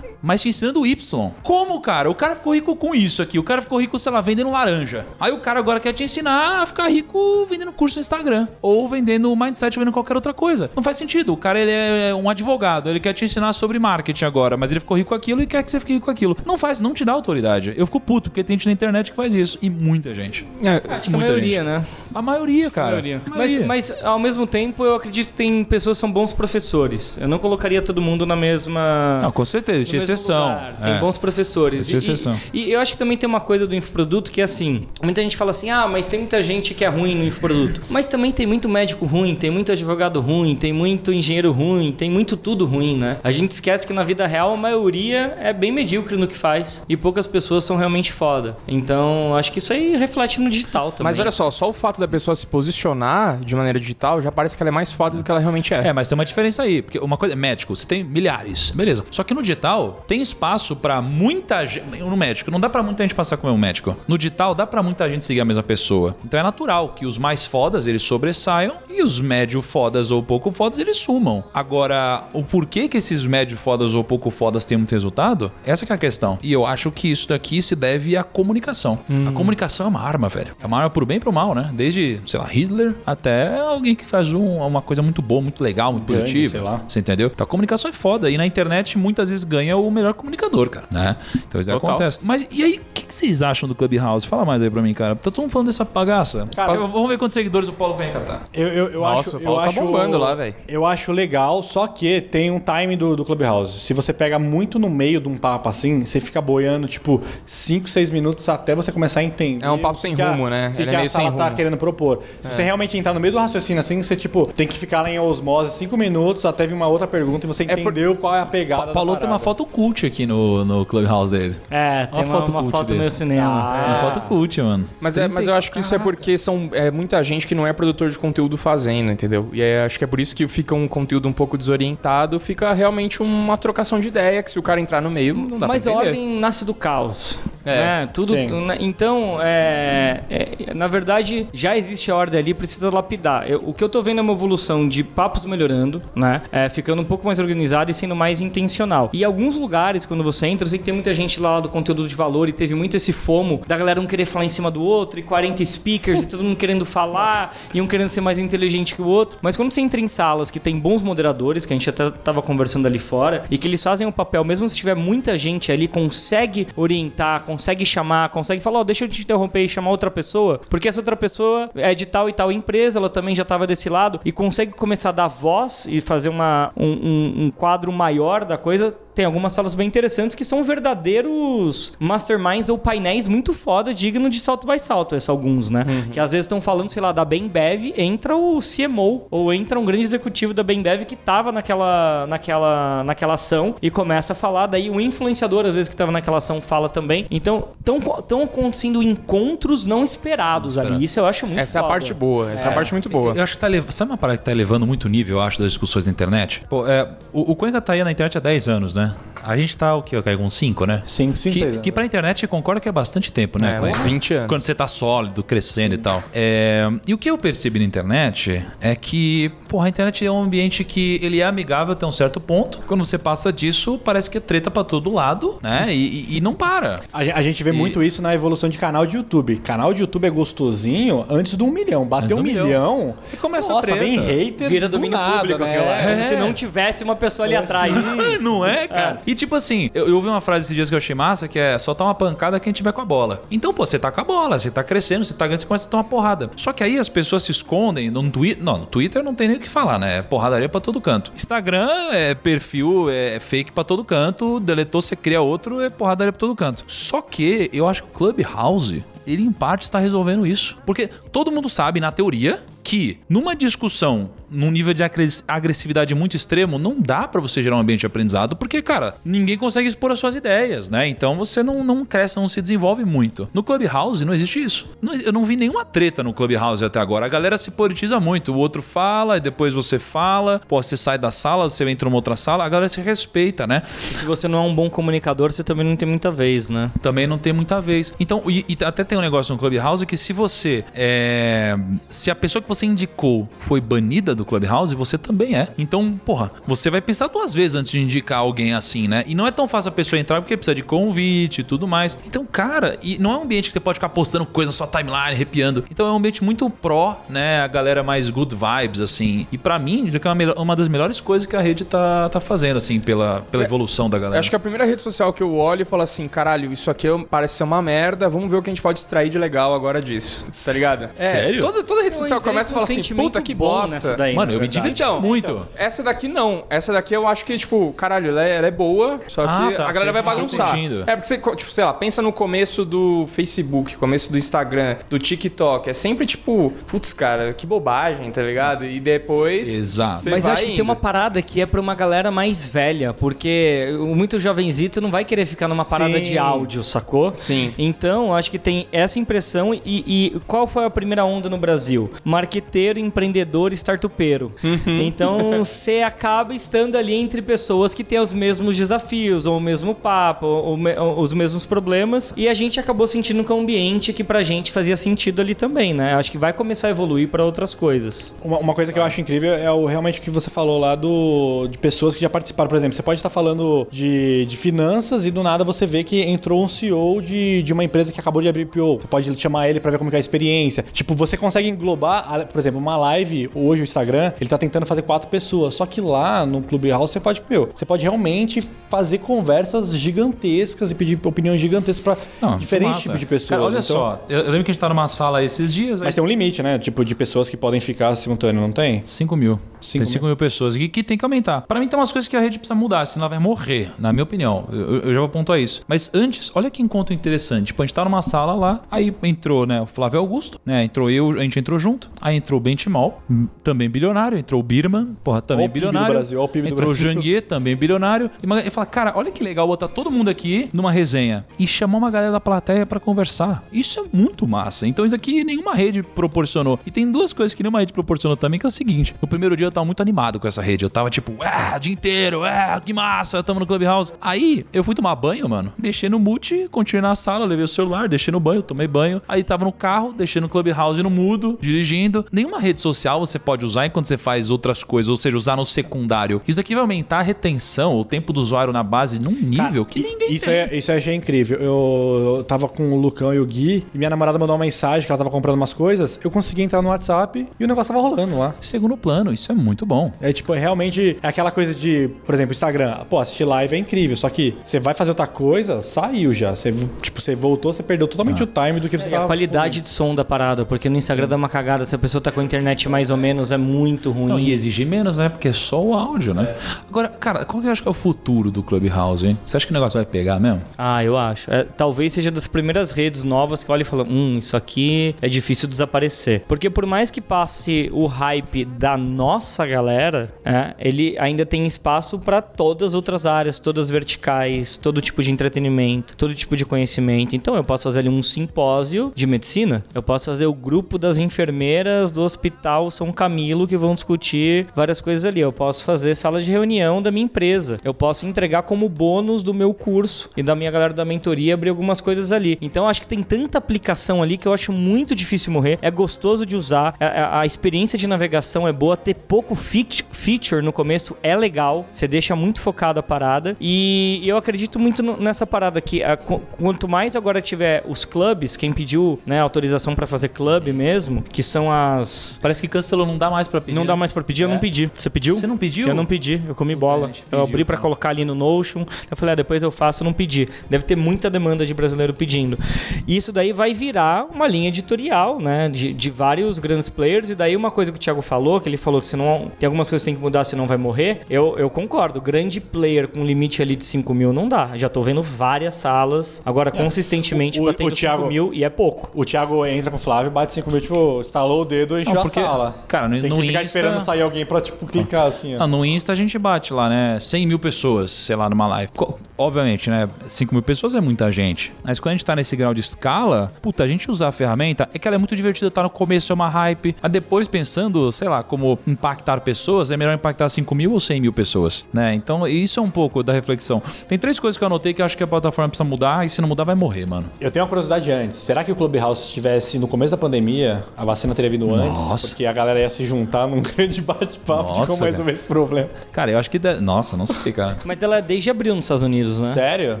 [0.24, 1.30] Mas te ensinando Y.
[1.42, 2.10] Como, cara?
[2.10, 3.38] O cara ficou rico com isso aqui.
[3.38, 5.04] O cara ficou rico, sei lá, vendendo laranja.
[5.20, 8.48] Aí o cara agora quer te ensinar a ficar rico vendendo curso no Instagram.
[8.62, 10.70] Ou vendendo mindset, ou vendendo qualquer outra coisa.
[10.74, 11.34] Não faz sentido.
[11.34, 12.88] O cara, ele é um advogado.
[12.88, 14.56] Ele quer te ensinar sobre marketing agora.
[14.56, 16.34] Mas ele ficou rico com aquilo e quer que você fique rico com aquilo.
[16.46, 17.74] Não faz, não te dá autoridade.
[17.76, 19.58] Eu fico puto, porque tem gente na internet que faz isso.
[19.60, 20.46] E muita gente.
[20.64, 21.64] É, Acho que a maioria, gente.
[21.66, 21.84] né?
[22.14, 22.90] A maioria, cara.
[22.92, 23.16] maioria.
[23.26, 23.66] A Mas, maioria.
[23.66, 27.18] mas, ao mesmo tempo, eu acredito que tem pessoas que são bons professores.
[27.20, 29.18] Eu não colocaria todo mundo na mesma.
[29.20, 30.58] Não, com certeza, existe mesmo exceção.
[30.82, 30.98] Tem É.
[30.98, 31.88] bons professores.
[31.88, 32.36] Existe E- e- exceção.
[32.52, 35.36] E, eu acho que também tem uma coisa do infoproduto que é assim: muita gente
[35.36, 37.80] fala assim, ah, mas tem muita gente que é ruim no infoproduto.
[37.90, 42.10] Mas também tem muito médico ruim, tem muito advogado ruim, tem muito engenheiro ruim, tem
[42.10, 43.18] muito tudo ruim, né?
[43.22, 46.82] A gente esquece que na vida real a maioria é bem medíocre no que faz
[46.88, 48.56] e poucas pessoas são realmente foda.
[48.68, 51.04] Então, acho que isso aí reflete no digital também.
[51.04, 54.56] Mas olha só, só o fato da pessoa se posicionar de maneira digital já parece
[54.56, 55.88] que ela é mais foda do que ela realmente é.
[55.88, 59.04] É, mas tem uma diferença aí, porque uma coisa é médico, você tem milhares, beleza.
[59.10, 63.02] Só que no digital tem espaço pra muita gente, no médico, não dá pra muita
[63.02, 63.96] gente passar como um médico.
[64.06, 66.16] No digital dá pra muita gente seguir a mesma pessoa.
[66.24, 70.50] Então é natural que os mais fodas eles sobressaiam e os médio fodas ou pouco
[70.50, 71.44] fodas eles sumam.
[71.52, 75.50] Agora, o porquê que esses médio fodas ou pouco fodas têm muito resultado?
[75.64, 76.38] Essa que é a questão.
[76.42, 78.98] E eu acho que isso daqui se deve à comunicação.
[79.28, 80.54] A comunicação é uma arma, velho.
[80.60, 81.70] É uma arma pro bem e pro mal, né?
[81.72, 81.93] Desde,
[82.26, 86.06] sei lá, Hitler até alguém que faz um- uma coisa muito boa, muito legal, muito
[86.06, 86.50] Gandhi, positiva.
[86.52, 86.80] sei lá.
[86.86, 87.30] Você entendeu?
[87.32, 88.30] Então a comunicação é foda.
[88.30, 90.86] E na internet muitas vezes ganha o melhor comunicador, cara.
[90.92, 91.16] Né?
[91.48, 91.90] Então isso Total.
[91.90, 92.18] acontece.
[92.22, 94.26] Mas e aí, o que, que vocês acham do Clubhouse?
[94.26, 95.14] Fala mais aí pra mim, cara.
[95.14, 96.44] Tá todo mundo falando dessa bagaça.
[96.54, 98.42] Cara, Eu- vamos ver quantos seguidores o Paulo ganha captar.
[98.52, 100.54] Eu, eu, eu Nossa, acho, o Paulo eu tá acho, bombando lá, velho.
[100.68, 103.80] Eu acho legal, só que tem um time do, do Clubhouse.
[103.80, 107.88] Se você pega muito no meio de um papo assim, você fica boiando, tipo, 5,
[107.88, 109.64] 6 minutos até você começar a entender.
[109.64, 110.72] É um papo sem que a- rumo, né?
[110.76, 111.56] Ele que é a meio sala sem tá rumo.
[111.56, 112.20] querendo propor.
[112.42, 115.10] Se você realmente entrar no meio do raciocínio assim, você, tipo, tem que ficar lá
[115.10, 118.40] em osmose 5 minutos até vir uma outra pergunta e você por- entendeu qual é
[118.40, 118.86] a pegada.
[118.86, 121.56] da Paulo tem uma foto cult aqui no, no Clubhouse dele.
[121.70, 122.98] É, tem Uma uma, foto uma cult foto dele.
[123.00, 123.48] meio cinema.
[123.48, 124.00] Uma É.
[124.00, 124.86] foto cult, mano.
[125.00, 127.66] Mas, é, mas eu acho que isso é porque são é, muita gente que não
[127.66, 129.48] é produtor de conteúdo fazendo, entendeu?
[129.52, 132.72] E aí acho que é por isso que fica um conteúdo um pouco desorientado, fica
[132.72, 135.82] realmente uma trocação de ideia, que se o cara entrar no meio, não dá Mas
[135.84, 136.08] pra a entender.
[136.10, 137.38] ordem nasce do caos.
[137.64, 138.08] É, né?
[138.12, 138.76] Tudo, né?
[138.80, 143.48] Então, é, é, na verdade, já existe a ordem ali, precisa lapidar.
[143.48, 146.42] Eu- o que eu tô vendo é uma evolução de papos melhorando, né?
[146.52, 149.10] É, ficando um pouco mais organizado e sendo mais intencional.
[149.12, 152.06] E alguns lugares, quando você entra, eu sei que tem muita gente lá do conteúdo
[152.06, 154.82] de valor e teve muito esse fomo da galera não querer falar em cima do
[154.82, 158.94] outro e 40 speakers e todo mundo querendo falar e um querendo ser mais inteligente
[158.94, 159.38] que o outro.
[159.40, 162.42] Mas quando você entra em salas que tem bons moderadores, que a gente até tava
[162.42, 165.88] conversando ali fora, e que eles fazem o papel, mesmo se tiver muita gente ali,
[165.88, 167.53] consegue orientar, consegue
[167.84, 171.16] chamar, consegue falar, ó, deixa eu te interromper e chamar outra pessoa, porque essa outra
[171.16, 174.72] pessoa é de tal e tal empresa, ela também já tava desse lado, e consegue
[174.72, 178.94] começar a dar voz e fazer uma, um, um- um quadro maior da coisa.
[179.14, 184.40] Tem algumas salas bem interessantes que são verdadeiros masterminds ou painéis muito foda, digno de
[184.40, 185.84] salto by salto, esses alguns, né?
[186.12, 189.84] Que às vezes estão falando, sei lá, da Bembev, entra o CMO, ou entra um
[189.84, 194.90] grande executivo da Bembev que tava naquela, naquela, naquela ação e começa a falar, daí
[194.90, 197.26] o influenciador, às vezes, que tava naquela ação, fala também.
[197.30, 201.04] Então, estão acontecendo encontros não esperados ali.
[201.04, 201.94] Isso eu acho muito Essa é a foda.
[201.94, 203.34] parte boa, essa é, a parte muito boa.
[203.34, 203.92] Eu acho que tá elevando.
[203.92, 206.62] Sabe uma parada que tá elevando muito o nível, eu acho, das discussões na internet?
[206.68, 209.03] Pô, é, o, o Cuenca tá aí na internet há 10 anos, né?
[209.46, 210.22] A gente tá o quê?
[210.22, 211.02] Cai com 5, né?
[211.06, 211.90] Cinco, cinco, que, seis que anos.
[211.90, 213.76] pra internet concorda que é bastante tempo, né?
[213.76, 213.98] É, Cuenca?
[213.98, 214.48] uns 20 anos.
[214.48, 216.22] Quando você tá sólido, crescendo e tal.
[216.32, 220.42] É, e o que eu percebi na internet é que, porra, a internet é um
[220.44, 222.78] ambiente que ele é amigável até um certo ponto.
[222.86, 225.88] Quando você passa disso, parece que é treta pra todo lado, né?
[225.90, 225.92] E,
[226.32, 227.00] e- e não para.
[227.12, 229.56] A, a gente vê E- muito isso na evolução de canal de YouTube.
[229.58, 232.06] Canal de YouTube é gostosinho antes do um milhão.
[232.06, 232.64] Bateu um milhão.
[232.64, 233.14] milhão.
[233.30, 234.02] E começa a nossa, treta.
[234.02, 235.76] vem hater Vira do domínio nada, público, né?
[235.76, 236.16] É.
[236.16, 237.92] Como se não tivesse uma pessoa ali atrás.
[238.40, 239.20] não é, cara?
[239.26, 241.58] E tipo assim, eu, eu ouvi uma frase esses dias que eu achei massa, que
[241.58, 243.42] é só tá uma pancada quem tiver com a bola.
[243.50, 245.86] Então, pô, você tá com a bola, você tá crescendo, você tá grande, você começa
[245.86, 246.50] a tomar porrada.
[246.56, 248.62] Só que aí as pessoas se escondem no Twitter.
[248.62, 250.18] Não, no Twitter não tem nem o que falar, né?
[250.18, 251.32] É porradaria pra todo canto.
[251.34, 256.40] Instagram é perfil, é fake pra todo canto, deletou, você cria outro, é porradaria pra
[256.40, 256.84] todo canto.
[256.86, 260.76] Só que eu acho que o Clubhouse ele em parte está resolvendo isso.
[260.84, 266.36] Porque todo mundo sabe, na teoria, que numa discussão num nível de agres- agressividade muito
[266.36, 270.12] extremo, não dá pra você gerar um ambiente de aprendizado, porque, cara, ninguém consegue expor
[270.12, 271.08] as suas ideias, né?
[271.08, 273.48] Então você não, não cresce, não se desenvolve muito.
[273.52, 274.86] No Clubhouse não existe isso.
[275.02, 277.26] Não- eu não vi nenhuma treta no Clubhouse até agora.
[277.26, 278.52] A galera se politiza muito.
[278.52, 282.16] O outro fala, e depois você fala, pô, você sai da sala, você entra numa
[282.16, 283.82] outra sala, a galera se respeita, né?
[283.86, 286.90] Se você não é um bom comunicador, você também não tem muita vez, né?
[287.02, 288.12] também não tem muita vez.
[288.20, 290.84] Então, e, e até tem um negócio no Clubhouse que se você.
[290.94, 291.76] é,
[292.08, 295.68] se a pessoa que você indicou foi banida do Clubhouse, você também é.
[295.76, 299.24] Então, porra, você vai pensar duas vezes antes de indicar alguém assim, né?
[299.26, 302.16] E não é tão fácil a pessoa entrar porque precisa de convite e tudo mais.
[302.26, 305.32] Então, cara, e não é um ambiente que você pode ficar postando coisa só timeline,
[305.32, 305.84] arrepiando.
[305.90, 307.60] Então é um ambiente muito pró, né?
[307.60, 309.46] A galera mais good vibes, assim.
[309.50, 312.28] E para mim, já que é uma, uma, das melhores coisas que a rede tá,
[312.28, 314.40] tá fazendo, assim, pela, pela é, evolução da galera.
[314.40, 317.06] Acho que a primeira rede social que eu olho e falo assim, caralho, isso aqui
[317.30, 320.00] parece ser uma merda, vamos ver o que a gente pode extrair de legal agora
[320.00, 320.46] disso.
[320.64, 321.04] Tá ligado?
[321.04, 321.60] É, Sério?
[321.60, 324.16] Toda, toda rede social começa e fala assim, puta que bosta.
[324.16, 325.50] Daí, Mano, eu me diverti então, muito.
[325.50, 326.64] Então, essa daqui não.
[326.68, 329.76] Essa daqui eu acho que, tipo, caralho, ela é, ela é boa, só ah, que
[329.76, 330.76] tá, a galera vai bagunçar.
[331.06, 335.18] É porque você, tipo, sei lá, pensa no começo do Facebook, começo do Instagram, do
[335.18, 335.90] TikTok.
[335.90, 338.84] É sempre tipo, putz, cara, que bobagem, tá ligado?
[338.84, 339.68] E depois.
[339.68, 340.28] Exato.
[340.30, 340.70] Mas eu acho indo.
[340.70, 345.10] que tem uma parada que é pra uma galera mais velha, porque muito jovenzito não
[345.10, 346.24] vai querer ficar numa parada Sim.
[346.24, 347.32] de áudio, sacou?
[347.34, 347.72] Sim.
[347.78, 349.74] Então, eu acho que tem essa impressão.
[349.74, 352.10] E, e qual foi a primeira onda no Brasil?
[352.54, 354.52] Marqueteiro, empreendedor, startupeiro.
[354.62, 355.02] Uhum.
[355.02, 359.92] Então, você acaba estando ali entre pessoas que têm os mesmos desafios, ou o mesmo
[359.92, 362.32] papo, ou, ou os mesmos problemas.
[362.36, 365.54] E a gente acabou sentindo que é um ambiente que pra gente fazia sentido ali
[365.54, 366.14] também, né?
[366.14, 368.32] Acho que vai começar a evoluir para outras coisas.
[368.44, 370.94] Uma, uma, coisa que eu acho incrível é o, realmente o que você falou lá
[370.94, 372.68] do, de pessoas que já participaram.
[372.68, 376.22] Por exemplo, você pode estar falando de, de finanças e do nada você vê que
[376.22, 379.00] entrou um CEO de, de uma empresa que acabou de abrir PO.
[379.00, 380.84] Você pode chamar ele para ver como é a experiência.
[380.92, 385.02] Tipo, você consegue englobar, por exemplo, uma live hoje o Instagram, ele tá tentando fazer
[385.02, 385.74] quatro pessoas.
[385.74, 390.94] Só que lá no Clubhouse você pode, meu, você pode realmente fazer conversas gigantescas e
[390.94, 392.00] pedir opiniões gigantescas
[392.40, 393.50] para diferentes tipos de pessoas.
[393.50, 396.00] Cara, olha então, só, eu, eu, lembro que a gente tá numa sala esses dias.
[396.00, 396.14] Mas aí...
[396.14, 396.78] tem um limite, né?
[396.78, 399.02] Tipo, de pessoas que podem ficar simultâneo, não tem?
[399.04, 399.58] 5 mil.
[399.80, 400.28] Cinco tem 5 mil.
[400.30, 400.76] mil pessoas.
[400.76, 401.62] E que tem que aumentar.
[401.62, 404.12] Para mim tem umas coisas que a rede precisa mudar, senão ela vai morrer, na
[404.12, 404.66] minha opinião.
[404.72, 405.82] Eu, eu já vou pontuar isso.
[405.86, 407.66] Mas antes, olha que encontro interessante.
[407.66, 410.84] Tipo, a gente tá numa sala lá, aí entrou, né, o Flávio Augusto, né?
[410.84, 412.10] Entrou eu, a gente entrou junto.
[412.24, 413.22] Aí entrou o Benchimol,
[413.62, 414.38] também bilionário.
[414.38, 416.06] Entrou o Birman, porra, também bilionário.
[416.06, 418.30] Do Brasil, o PIB entrou o Janguier, também bilionário.
[418.42, 421.98] E ele fala, cara, olha que legal botar todo mundo aqui numa resenha e chamar
[421.98, 423.62] uma galera da plateia para conversar.
[423.70, 424.86] Isso é muito massa.
[424.86, 426.80] Então isso aqui nenhuma rede proporcionou.
[426.86, 429.14] E tem duas coisas que nenhuma rede proporcionou também, que é o seguinte.
[429.20, 430.82] No primeiro dia eu tava muito animado com essa rede.
[430.82, 434.14] Eu tava tipo, ah, o dia inteiro, ah, que massa, tamo no Clubhouse.
[434.18, 435.74] Aí eu fui tomar banho, mano.
[435.76, 439.20] Deixei no mute, continuei na sala, levei o celular, deixei no banho, tomei banho.
[439.28, 442.13] Aí tava no carro, deixei no Clubhouse no mudo, dirigindo.
[442.30, 445.64] Nenhuma rede social você pode usar enquanto você faz outras coisas, ou seja, usar no
[445.64, 446.40] secundário.
[446.46, 449.94] Isso aqui vai aumentar a retenção, o tempo do usuário na base num nível Cara,
[449.94, 450.54] que ninguém isso tem.
[450.54, 451.58] É, isso eu achei incrível.
[451.58, 455.06] Eu, eu tava com o Lucão e o Gui, e minha namorada mandou uma mensagem
[455.06, 456.18] que ela tava comprando umas coisas.
[456.22, 458.54] Eu consegui entrar no WhatsApp e o negócio tava rolando lá.
[458.60, 460.12] Segundo plano, isso é muito bom.
[460.20, 462.98] É tipo, é realmente é aquela coisa de, por exemplo, Instagram.
[463.08, 466.54] Pô, assistir live é incrível, só que você vai fazer outra coisa, saiu já.
[466.54, 468.44] Você, tipo, você voltou, você perdeu totalmente ah.
[468.44, 469.24] o time do que você é, tava.
[469.24, 471.84] A qualidade de som da parada, porque no Instagram dá uma cagada.
[471.84, 474.28] A pessoa tá com a internet mais ou menos, é muito ruim.
[474.28, 475.30] Não, e exige menos, né?
[475.30, 476.42] Porque é só o áudio, né?
[476.42, 476.56] É.
[476.86, 479.38] Agora, cara, qual que você acha que é o futuro do Clubhouse, hein?
[479.42, 480.60] Você acha que o negócio vai pegar mesmo?
[480.76, 481.50] Ah, eu acho.
[481.50, 485.30] É, talvez seja das primeiras redes novas que olha e fala: hum, isso aqui é
[485.30, 486.42] difícil desaparecer.
[486.46, 492.18] Porque por mais que passe o hype da nossa galera, é, ele ainda tem espaço
[492.18, 496.66] para todas as outras áreas, todas as verticais, todo tipo de entretenimento, todo tipo de
[496.66, 497.34] conhecimento.
[497.34, 501.18] Então eu posso fazer ali um simpósio de medicina, eu posso fazer o grupo das
[501.18, 505.40] enfermeiras do Hospital São Camilo que vão discutir várias coisas ali.
[505.40, 507.78] Eu posso fazer sala de reunião da minha empresa.
[507.84, 511.70] Eu posso entregar como bônus do meu curso e da minha galera da mentoria abrir
[511.70, 512.58] algumas coisas ali.
[512.60, 515.78] Então acho que tem tanta aplicação ali que eu acho muito difícil morrer.
[515.80, 520.62] É gostoso de usar, a, a, a experiência de navegação é boa, ter pouco feature
[520.62, 521.86] no começo é legal.
[521.90, 526.88] Você deixa muito focado a parada e eu acredito muito nessa parada que a, quanto
[526.88, 531.70] mais agora tiver os clubes, quem pediu né, autorização para fazer clube mesmo, que são
[531.84, 532.38] as.
[532.40, 533.74] Parece que cancelou, não dá mais para pedir.
[533.74, 534.44] Não dá mais para pedir, é?
[534.44, 534.60] eu não é?
[534.60, 534.90] pedi.
[534.94, 535.34] Você pediu?
[535.34, 535.88] Você não pediu?
[535.88, 537.10] Eu não pedi, eu comi bola.
[537.30, 538.84] eu abri para colocar ali no Notion.
[539.10, 540.48] Eu falei, ah, depois eu faço, eu não pedi.
[540.68, 542.58] Deve ter muita demanda de brasileiro pedindo.
[543.06, 545.68] E isso daí vai virar uma linha editorial, né?
[545.68, 547.30] De, de vários grandes players.
[547.30, 549.50] E daí uma coisa que o Thiago falou, que ele falou que você não.
[549.58, 551.20] Tem algumas coisas que tem que mudar, senão vai morrer.
[551.28, 552.20] Eu, eu concordo.
[552.20, 554.70] Grande player com limite ali de 5 mil não dá.
[554.74, 556.42] Já tô vendo várias salas.
[556.44, 556.72] Agora, é.
[556.72, 559.10] consistentemente, o, batendo o Thiago, 5 mil e é pouco.
[559.14, 562.20] O Thiago entra com o Flávio, bate 5 mil, tipo, instalou o dedo e encheu
[562.20, 562.74] a sala.
[562.86, 563.78] Cara, no, tem no que ficar Insta...
[563.78, 565.56] esperando sair alguém pra, tipo, clicar assim.
[565.56, 565.62] Ó.
[565.62, 567.18] Ah, no Insta a gente bate lá, né?
[567.20, 568.92] 100 mil pessoas, sei lá, numa live.
[569.36, 570.08] Obviamente, né?
[570.26, 571.72] 5 mil pessoas é muita gente.
[571.82, 574.88] Mas quando a gente tá nesse grau de escala, puta, a gente usar a ferramenta
[574.94, 576.94] é que ela é muito divertida, tá no começo é uma hype.
[577.02, 581.20] Mas depois pensando, sei lá, como impactar pessoas, é melhor impactar 5 mil ou 100
[581.20, 582.14] mil pessoas, né?
[582.14, 583.82] Então isso é um pouco da reflexão.
[584.08, 586.28] Tem três coisas que eu anotei que eu acho que a plataforma precisa mudar e
[586.28, 587.30] se não mudar vai morrer, mano.
[587.40, 588.38] Eu tenho uma curiosidade antes.
[588.38, 591.88] Será que o Clubhouse estivesse no começo da pandemia, a vacina teria vindo antes?
[591.92, 592.28] Nossa.
[592.28, 595.88] Porque a galera ia se juntar num grande bate-papo de Nossa, como resolver esse problema.
[596.12, 596.58] Cara, eu acho que.
[596.58, 597.76] de- Nossa, não sei, cara.
[597.86, 599.52] Mas ela é desde abril nos Estados Unidos, né?
[599.52, 600.00] Sério?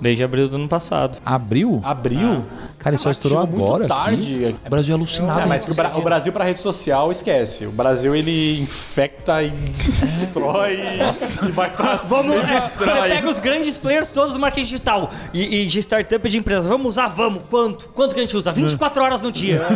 [0.00, 1.18] Desde abril do ano passado.
[1.24, 1.80] Abril?
[1.84, 2.44] Abril?
[2.80, 3.86] Cara, isso só estourou muito agora.
[3.86, 4.44] tarde.
[4.46, 4.56] Aqui.
[4.66, 5.40] O Brasil é alucinado.
[5.40, 7.66] É, mas o, Bra- o Brasil pra rede social, esquece.
[7.66, 9.50] O Brasil, ele infecta e
[10.14, 15.62] destrói e vai pra Vamos, Você pega os grandes players todos do marketing digital e,
[15.62, 16.68] e de startup e de empresa.
[16.70, 17.08] Vamos usar?
[17.08, 17.42] Vamos.
[17.50, 17.90] Quanto?
[17.94, 18.50] Quanto que a gente usa?
[18.50, 19.60] 24 horas no dia.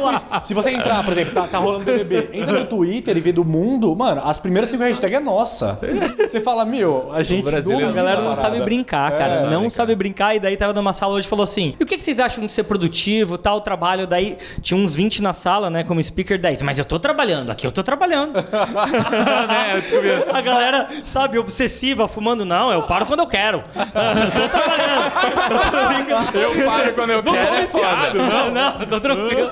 [0.00, 0.42] Lá.
[0.44, 3.44] Se você entrar, por exemplo, tá, tá rolando BBB, entra no Twitter e vê do
[3.44, 5.78] mundo, mano, as primeiras cinco hashtags é nossa.
[6.18, 9.34] Você fala, meu, a gente brasileiro A galera não sabe brincar, cara.
[9.34, 10.34] É, não sabe brincar.
[10.36, 12.52] E daí tava numa sala hoje falou assim: e o que, que vocês acham de
[12.52, 14.06] ser produtivo, tal, trabalho?
[14.06, 16.62] Daí tinha uns 20 na sala, né, como speaker 10.
[16.62, 18.34] Mas eu tô trabalhando, aqui eu tô trabalhando.
[19.48, 20.10] né, eu descobri.
[20.32, 23.62] A galera, sabe, obsessiva, fumando, não, eu paro quando eu quero.
[23.74, 25.06] Eu tô trabalhando.
[26.36, 28.14] Eu tô paro quando eu quero, é foda.
[28.14, 29.50] Não, não, eu tô tranquilo.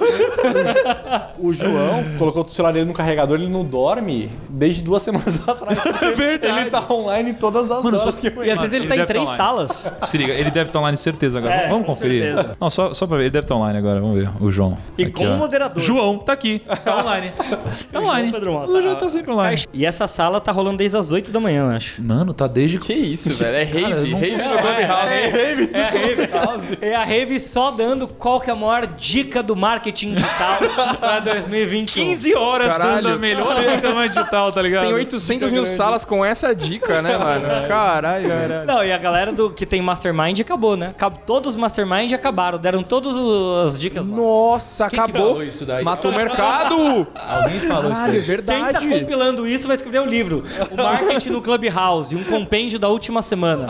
[1.38, 5.82] O João colocou o celular dele no carregador, ele não dorme desde duas semanas atrás.
[5.82, 8.88] porque Ele tá online em todas as horas que eu E às vezes ele Ele
[8.88, 9.92] tá em deve três tá salas.
[10.02, 11.53] Se liga, ele deve estar online certeza agora.
[11.54, 12.22] É, vamos com conferir.
[12.24, 12.56] certeza.
[12.60, 14.00] Não, só, só pra ver, ele deve estar online agora.
[14.00, 14.30] Vamos ver.
[14.40, 14.76] O João.
[14.98, 15.36] E Aqui, com ó.
[15.36, 15.82] moderador.
[15.82, 16.62] João, tá aqui.
[16.84, 17.32] Tá online.
[17.92, 18.32] Tá online.
[18.32, 18.70] Pedro Mota.
[18.70, 19.62] O João tá sempre online.
[19.72, 22.02] E essa sala tá rolando desde as 8 da manhã, eu acho.
[22.02, 22.78] Mano, tá desde.
[22.78, 23.56] Que isso, velho?
[23.56, 24.10] É Cara, rave.
[24.10, 25.12] não rave no Clubhouse.
[25.72, 26.78] É a Rave.
[26.82, 30.58] É a Rave só dando qual que é a maior dica do marketing digital
[31.00, 32.04] pra 2021.
[32.04, 33.02] 15 horas Caralho.
[33.02, 34.84] dando a melhor digital, tá ligado?
[34.84, 37.46] Tem 800 mil salas com essa dica, né, mano?
[37.68, 38.28] Caralho.
[38.66, 40.88] Não, e a galera do que tem Mastermind acabou, né?
[40.88, 43.14] Acab- Todos os Mastermind acabaram, deram todas
[43.66, 44.16] as dicas lá.
[44.16, 45.28] Nossa, Quem que acabou.
[45.28, 45.84] falou isso daí?
[45.84, 47.06] Matou o mercado.
[47.14, 48.56] Alguém falou isso Caralho, é daí.
[48.56, 48.88] Quem tá verdade.
[49.00, 50.42] compilando isso vai escrever um livro.
[50.70, 53.66] O Marketing no Clubhouse, um compêndio da última semana.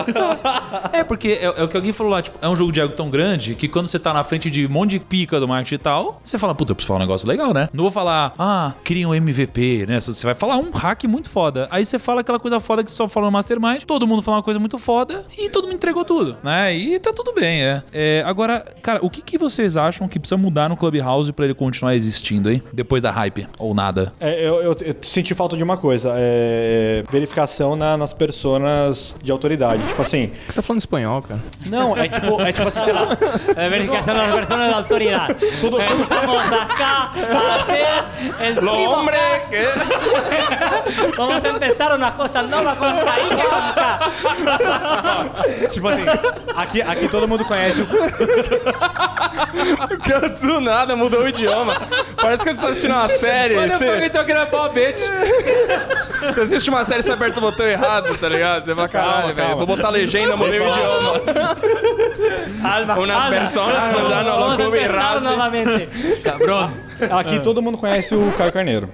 [0.93, 2.93] É, porque é, é o que alguém falou lá, tipo, é um jogo de ego
[2.93, 5.75] tão grande que quando você tá na frente de um monte de pica do marketing
[5.75, 7.69] e tal, você fala, puta, eu preciso falar um negócio legal, né?
[7.73, 9.99] Não vou falar, ah, cria um MVP, né?
[9.99, 11.67] Você vai falar um hack muito foda.
[11.73, 14.37] Aí você fala aquela coisa foda que você só fala no Mastermind, todo mundo fala
[14.37, 16.73] uma coisa muito foda e todo mundo entregou tudo, né?
[16.77, 17.83] E tá tudo bem, é.
[17.93, 21.55] É, agora, cara, o que, que vocês acham que precisa mudar no Clubhouse pra ele
[21.55, 22.63] continuar existindo, hein?
[22.73, 24.13] Depois da hype, ou nada?
[24.21, 29.31] É, eu, eu- eu senti falta de uma coisa, é verificação na- nas personas de
[29.33, 29.83] autoridade.
[29.87, 31.41] Tipo assim, Por que você tá falando espanhol, cara?
[31.67, 33.09] não, é tipo, é tipo assim, sei lá,
[33.57, 35.35] É verificação das personas de autoridade.
[35.61, 35.87] Tudo- Eh,
[36.27, 39.17] Vamos acá a el primo Hombre,
[39.51, 39.65] que...
[41.17, 43.43] Vamos a empezar una cosa nueva con Kaique
[45.71, 46.05] tipo assim,
[46.57, 47.85] aqui, aqui todo mundo conhece o
[49.95, 51.75] O cara do nada mudou o idioma.
[52.17, 53.55] Parece que você tá assistindo uma série.
[53.69, 55.03] Você, então que era palpete.
[56.33, 58.65] você assiste uma série e você aperta o botão errado, tá ligado?
[58.65, 61.21] Você fala, caralho, velho, vou botar legenda, mudei o idioma.
[62.65, 63.37] Alma, Unas alma.
[63.37, 65.29] personas nos dan a Vamos a clube empezar raso.
[67.11, 68.89] Aqui todo mundo conhece o Caio Carneiro.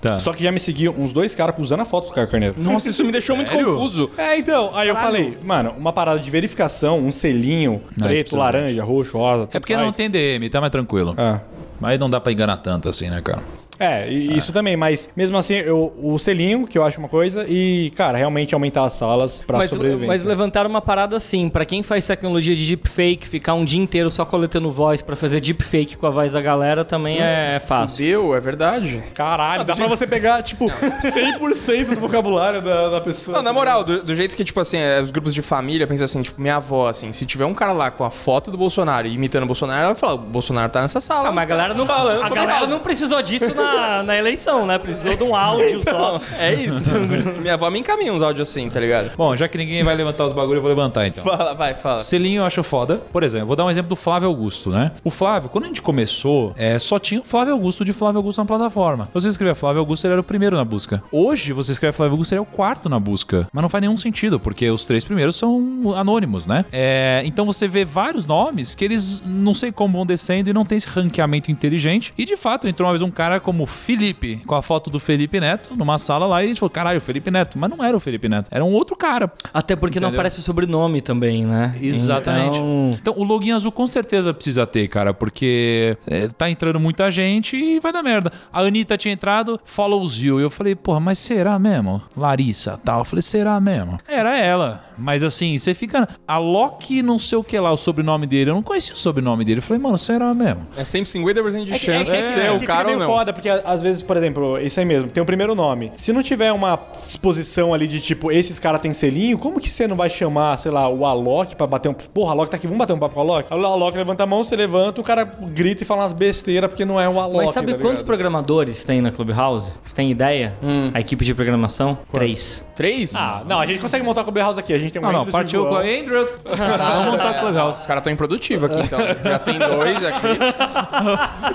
[0.00, 0.18] Tá.
[0.18, 2.54] Só que já me seguiu uns dois caras usando a foto do Caio Carneiro.
[2.58, 3.66] Nossa, isso me deixou muito Sério?
[3.66, 4.10] confuso.
[4.16, 8.20] É, então, aí eu falei, mano, uma parada de verificação, um selinho, Não, isso preto,
[8.20, 9.48] precisa laranja, roxo, rosa.
[9.52, 11.14] É porque não tem DM, tá mais tranquilo.
[11.16, 11.40] Ah.
[11.80, 13.42] Mas não dá pra enganar tanto assim, né, cara?
[13.78, 17.44] É, e isso também, mas mesmo assim, eu, o selinho, que eu acho uma coisa,
[17.48, 20.06] e, cara, realmente aumentar as salas pra Mas, sobrevivência.
[20.06, 24.10] mas levantaram uma parada assim, pra quem faz tecnologia de deepfake, ficar um dia inteiro
[24.10, 27.98] só coletando voz pra fazer deepfake com a voz da galera também é fácil.
[27.98, 29.02] Deu, é verdade.
[29.14, 33.36] Caralho, dá pra você pegar, tipo, 100% do vocabulário da, da pessoa.
[33.36, 36.04] Não, na moral, do, do jeito que, tipo assim, é, os grupos de família pensam
[36.04, 39.06] assim, tipo, minha avó, assim, se tiver um cara lá com a foto do Bolsonaro
[39.06, 41.28] imitando o Bolsonaro, ela vai falar, o Bolsonaro tá nessa sala.
[41.28, 43.63] Ah, mas a galera não, a galera não precisou disso na,
[44.04, 44.78] na eleição, né?
[44.78, 46.20] Precisou de um áudio só.
[46.38, 46.84] É isso.
[47.40, 49.12] minha avó me encaminha uns áudios assim, tá ligado?
[49.16, 51.24] Bom, já que ninguém vai levantar os bagulhos, eu vou levantar então.
[51.24, 52.00] Fala, vai, fala.
[52.00, 52.96] Selinho eu acho foda.
[53.12, 54.92] Por exemplo, vou dar um exemplo do Flávio Augusto, né?
[55.04, 58.38] O Flávio, quando a gente começou, é, só tinha o Flávio Augusto de Flávio Augusto
[58.38, 59.08] na plataforma.
[59.12, 61.02] Você escrevia Flávio Augusto, ele era o primeiro na busca.
[61.12, 63.48] Hoje, você escreve Flávio Augusto, ele é o quarto na busca.
[63.52, 66.64] Mas não faz nenhum sentido, porque os três primeiros são anônimos, né?
[66.72, 70.64] É, então você vê vários nomes que eles não sei como vão descendo e não
[70.64, 72.12] tem esse ranqueamento inteligente.
[72.16, 75.38] E de fato, entrou uma vez um cara como Felipe, com a foto do Felipe
[75.40, 77.58] Neto, numa sala lá, e a gente falou: caralho, Felipe Neto.
[77.58, 79.32] Mas não era o Felipe Neto, era um outro cara.
[79.52, 80.20] Até porque não Entendeu?
[80.20, 81.74] aparece o sobrenome também, né?
[81.80, 82.56] Exatamente.
[82.58, 87.10] Então, Então, o login azul com certeza precisa ter, cara, porque é, tá entrando muita
[87.10, 88.32] gente e vai dar merda.
[88.52, 90.40] A Anitta tinha entrado, follows you.
[90.40, 92.00] E eu falei, porra, mas será mesmo?
[92.16, 93.00] Larissa, tal.
[93.00, 93.98] Eu falei, será mesmo?
[94.08, 94.82] Era ela.
[94.98, 96.08] Mas assim, você fica.
[96.26, 98.50] A Loki, não sei o que lá, o sobrenome dele.
[98.50, 99.58] Eu não conhecia o sobrenome dele.
[99.58, 100.66] Eu falei, mano, será mesmo?
[100.76, 102.90] É sempre 50% de É que- é chance que- de é ser que o cara
[102.90, 103.06] ou não.
[103.06, 105.92] foda, porque a- às vezes, por exemplo, isso aí mesmo, tem o primeiro nome.
[105.96, 109.86] Se não tiver uma exposição ali de tipo, esses caras têm selinho, como que você
[109.86, 111.94] não vai chamar, sei lá, o Alok pra bater um.
[111.94, 113.52] Porra, Alok tá aqui, vamos bater um papo com o Alok?
[113.52, 116.84] O Alok levanta a mão, você levanta, o cara grita e fala umas besteiras porque
[116.84, 117.44] não é o Alok.
[117.44, 119.72] Mas sabe tá quantos programadores tem na Clubhouse?
[119.82, 120.54] Você tem ideia?
[120.94, 121.98] A equipe de programação?
[122.12, 122.64] Três.
[122.74, 123.14] Três?
[123.14, 124.72] Ah, não, a gente consegue montar o Clubhouse aqui.
[124.72, 126.28] A gente tem um Não, não, Andrews e partiu com a Andrews.
[126.44, 127.80] Vamos montar o Clubhouse.
[127.80, 128.98] Os caras estão improdutivos aqui, então.
[129.24, 130.38] Já tem dois aqui.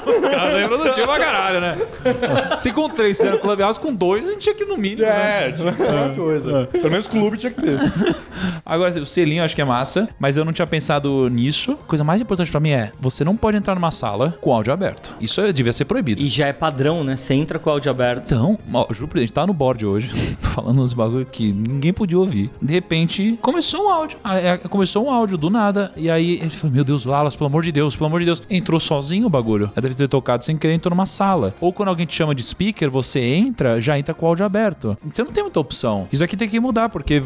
[0.10, 1.78] Os caras é produtivo pra caralho, né?
[2.58, 5.48] Se com três sendo Clubhouse, com dois a gente tinha que ir no mínimo, né?
[5.48, 6.68] É, tinha que ter uma coisa.
[6.72, 7.80] Pelo menos clube tinha que ter.
[8.66, 11.72] Agora, assim, o selinho eu acho que é massa, mas eu não tinha pensado nisso.
[11.74, 14.72] A coisa mais importante pra mim é, você não pode entrar numa sala com áudio
[14.72, 15.16] aberto.
[15.20, 16.22] Isso é- devia ser proibido.
[16.22, 17.18] E já é padrão, né?
[17.18, 18.26] Você entra com áudio aberto.
[18.34, 20.10] Então, ó, juro pra gente tava no board hoje,
[20.40, 22.50] falando uns bagulho que ninguém podia ouvir.
[22.62, 24.18] De repente, começou um áudio.
[24.24, 25.92] Ah, é, Começou um áudio do nada.
[25.96, 28.42] E aí ele falou: Meu Deus, Lalas, pelo amor de Deus, pelo amor de Deus.
[28.50, 29.72] Entrou sozinho o bagulho.
[29.76, 31.54] Ela deve ter tocado sem querer, entrou numa sala.
[31.60, 34.98] Ou quando alguém te chama de speaker, você entra, já entra com o áudio aberto.
[35.10, 36.08] Você não tem muita opção.
[36.12, 37.22] Isso aqui tem que mudar, porque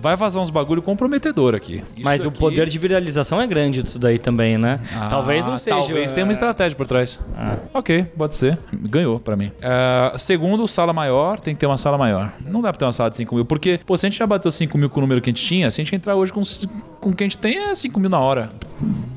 [0.00, 1.76] vai vazar uns bagulho comprometedor aqui.
[1.94, 4.80] Isso Mas o daqui- poder de viralização é grande disso daí também, né?
[4.96, 5.76] Ah, talvez não seja.
[5.76, 7.20] Talvez tenha uma estratégia por trás.
[7.74, 8.58] Ok, pode ser.
[8.72, 9.50] Ganhou pra mim.
[9.62, 12.32] Ah, segundo, sala maior, tem que ter uma sala maior.
[12.46, 14.26] Não dá pra ter uma sala de 5 mil, porque, pô, se a gente já
[14.26, 16.32] bateu 5 mil com o número que a gente tinha, se a gente entrar hoje
[16.32, 16.42] com,
[17.00, 18.50] com o que a gente tem, é 5 mil na hora.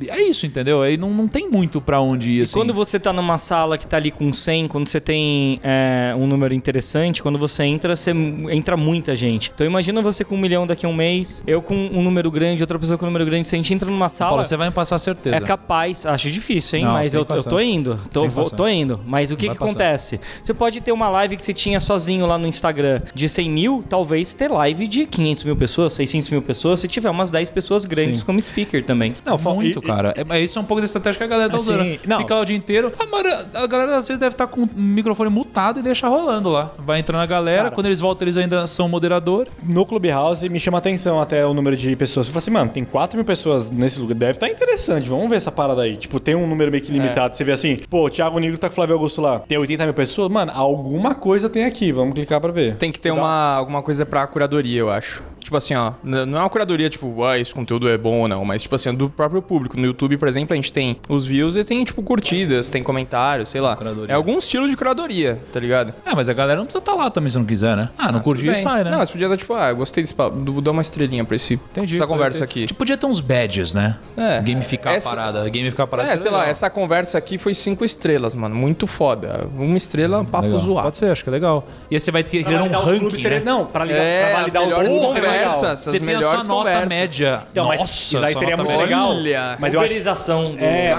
[0.08, 0.82] É isso, entendeu?
[0.82, 2.54] Aí não, não tem muito pra onde ir, assim.
[2.54, 6.26] Quando você tá numa sala que tá ali com 100, quando você tem é, um
[6.26, 8.12] número interessante, quando você entra, você
[8.50, 9.52] entra muita gente.
[9.54, 12.64] Então imagina você com um milhão daqui a um mês, eu com um número grande,
[12.64, 13.48] outra pessoa com um número grande.
[13.48, 15.36] Se a gente entra numa sala, Paulo, você vai me passar certeza.
[15.36, 16.86] é capaz, acho difícil, hein?
[16.86, 19.00] Não, mas eu, eu tô indo, tô, vou- tô indo.
[19.06, 20.20] Mas o que, que acontece?
[20.42, 23.84] Você pode ter uma live que você tinha sozinho lá no Instagram de 100 mil,
[23.88, 27.86] talvez ter live de 500 mil pessoas, 600 mil pessoas, se tiver umas 10 pessoas
[27.86, 28.26] grandes Sim.
[28.26, 29.14] como speaker também.
[29.26, 30.14] Não, Muito, e- cara.
[30.16, 32.00] É, mas isso é um pouco da estratégia que a galera tá Assim, usando.
[32.08, 32.18] não.
[32.18, 32.92] Fica lá o dia inteiro.
[33.00, 36.50] A, maioria- a galera às vezes deve estar com o microfone mutado e deixa rolando
[36.50, 36.72] lá.
[36.80, 37.76] Vai entrando a galera, Cara.
[37.76, 39.48] quando eles voltam, eles ainda são moderador.
[39.64, 42.28] No Clubhouse me chama atenção até o número de pessoas.
[42.28, 44.16] Eu falo assim, mano, tem 4 mil pessoas nesse lugar.
[44.16, 45.08] Deve estar interessante.
[45.10, 45.98] Vamos ver essa parada aí.
[45.98, 47.36] Tipo, tem um número meio que limitado.
[47.36, 49.40] Você vê assim, pô, o Thiago Nigro tá com o Flávio Augusto lá.
[49.40, 50.32] Tem 80 mil pessoas.
[50.32, 51.92] Mano, alguma coisa tem aqui.
[51.92, 52.76] Vamos clicar pra ver.
[52.76, 55.22] Tem que ter uma, alguma coisa pra curadoria, eu acho.
[55.40, 58.46] Tipo assim, ó, não é uma curadoria, tipo, ah, esse conteúdo é bom ou não,
[58.46, 59.78] mas tipo assim, do próprio público.
[59.80, 63.50] No YouTube, por exemplo, a gente tem os views e tem, tipo, curtidas, tem comentários,
[63.50, 63.76] sei lá.
[63.76, 64.14] Curadoria.
[64.14, 65.94] É algum estilo de curadoria, tá ligado?
[66.06, 67.90] É, mas a galera não precisa estar lá também se não quiser, né?
[67.98, 68.92] Ah, não curtiu e sai, né?
[68.92, 71.36] Não, mas podia dar, tipo, ah, eu gostei desse papo, vou dar uma estrelinha pra
[71.36, 71.96] esse, Entendi.
[71.96, 72.66] essa conversa ter- aqui.
[72.68, 73.98] Tipo, podia ter uns badges, né?
[74.18, 74.42] É.
[74.42, 75.50] Gamificar Essa- a parada.
[75.50, 76.12] Gamificar a parada.
[76.12, 76.52] É, sei lá, legal.
[76.52, 78.56] essa conversa aqui foi cinco estrelas, mano.
[78.56, 79.48] Muito foda.
[79.58, 80.60] Uma estrela, papo Legal.
[80.60, 80.84] zoado.
[80.86, 81.66] Pode ser, acho que é legal.
[81.90, 83.46] E aí você vai ter criar um ranking, seria- né?
[83.46, 85.60] Não, pra, ligar, É, pra as validar os melhores conversas.
[85.60, 87.44] Você Essas tem a melhores sua nota média.
[87.52, 89.14] Então, mas Nossa, isso aí seria muito legal.
[89.36, 90.64] Olha, Mas eu acho Uberização do...
[90.64, 90.94] É,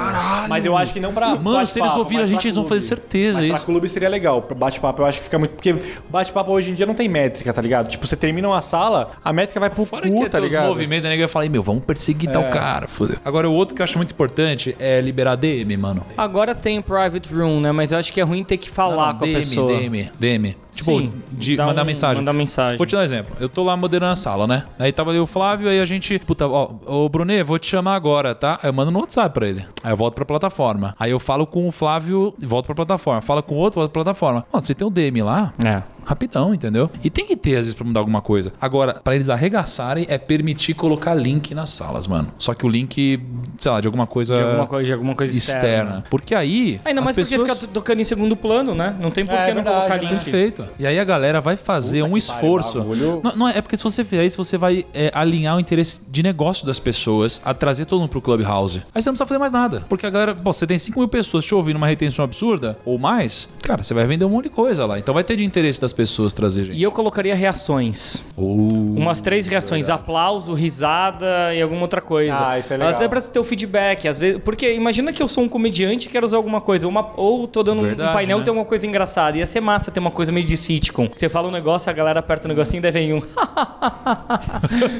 [0.48, 2.66] mas eu acho que não pra Mano, se eles ouvirem a gente, pra eles vão
[2.66, 3.66] fazer certeza Mas pra isso.
[3.66, 4.42] clube seria legal.
[4.42, 5.52] Pra bate-papo eu acho que fica muito...
[5.52, 5.74] Porque
[6.08, 7.88] bate-papo hoje em dia não tem métrica, tá ligado?
[7.88, 10.46] Tipo, você termina uma sala, a métrica vai pro Fora que cu, ia tá ter
[10.46, 10.68] os ligado?
[10.68, 11.16] movimentos, né?
[11.20, 13.16] Eu falar, meu, vamos perseguir tal cara, fodeu.
[13.24, 16.02] Agora, o outro que eu acho muito importante é liberar DM, mano.
[16.16, 17.72] Agora tem o private room, né?
[17.72, 19.78] Mas eu acho que é ruim ter que falar Não, não, com a DM, pessoa.
[19.78, 20.56] DM, DM.
[20.72, 22.16] Tipo, Sim, de mandar um- mensagem.
[22.22, 22.76] mandar mensagem.
[22.78, 23.36] Vou te dar um exemplo.
[23.40, 24.64] Eu tô lá moderando a sala, né?
[24.78, 26.18] Aí tava ali o Flávio, aí a gente.
[26.20, 28.58] Puta, ó, ô Brunet, vou te chamar agora, tá?
[28.62, 29.64] Aí eu mando no WhatsApp pra ele.
[29.82, 30.94] Aí eu volto pra plataforma.
[30.98, 33.20] Aí eu falo com o Flávio e volto pra plataforma.
[33.20, 34.44] Falo com o outro, volto pra plataforma.
[34.52, 35.52] Mano, você tem um DM lá?
[35.64, 35.82] É.
[36.04, 36.90] Rapidão, entendeu?
[37.02, 38.52] E tem que ter, às vezes, pra mudar alguma coisa.
[38.60, 42.32] Agora, pra eles arregaçarem, é permitir colocar link nas salas, mano.
[42.38, 43.20] Só que o link,
[43.58, 45.60] sei lá, de alguma coisa, De alguma coisa, de alguma coisa externa.
[45.68, 46.04] externa.
[46.10, 46.80] Porque aí.
[46.84, 47.40] Ainda as mais pessoas...
[47.42, 48.96] porque fica tocando em segundo plano, né?
[49.00, 50.10] Não tem por É, que não verdade, colocar né?
[50.10, 50.22] link.
[50.24, 50.64] Perfeito.
[50.78, 52.78] E aí a galera vai fazer Puta um esforço.
[52.78, 53.20] bagulho.
[53.22, 56.00] Não, não é, é porque se você fizer isso, você vai é, alinhar o interesse
[56.08, 58.82] de negócio das pessoas a trazer todo mundo pro Clubhouse.
[58.94, 59.84] Aí você não precisa fazer mais nada.
[59.88, 62.98] Porque a galera, pô, você tem 5 mil pessoas te ouvindo uma retenção absurda ou
[62.98, 64.98] mais, cara, você vai vender um monte de coisa lá.
[64.98, 66.78] Então vai ter de interesse das pessoas trazer gente.
[66.78, 68.16] E eu colocaria reações.
[68.36, 72.48] Uh, Umas três reações: aplauso, risada e alguma outra coisa.
[72.48, 72.94] Ah, isso é legal.
[72.94, 74.40] Até pra você ter o feedback, às vezes.
[74.42, 76.86] Porque imagina que eu sou um comediante e quero usar alguma coisa.
[76.88, 78.42] Uma, ou tô dando Verdade, um painel né?
[78.42, 79.38] e tem alguma coisa engraçada.
[79.38, 81.08] Ia ser massa ter uma coisa meio de sitcom.
[81.14, 83.22] Você fala um negócio, a galera aperta o negocinho e daí vem um.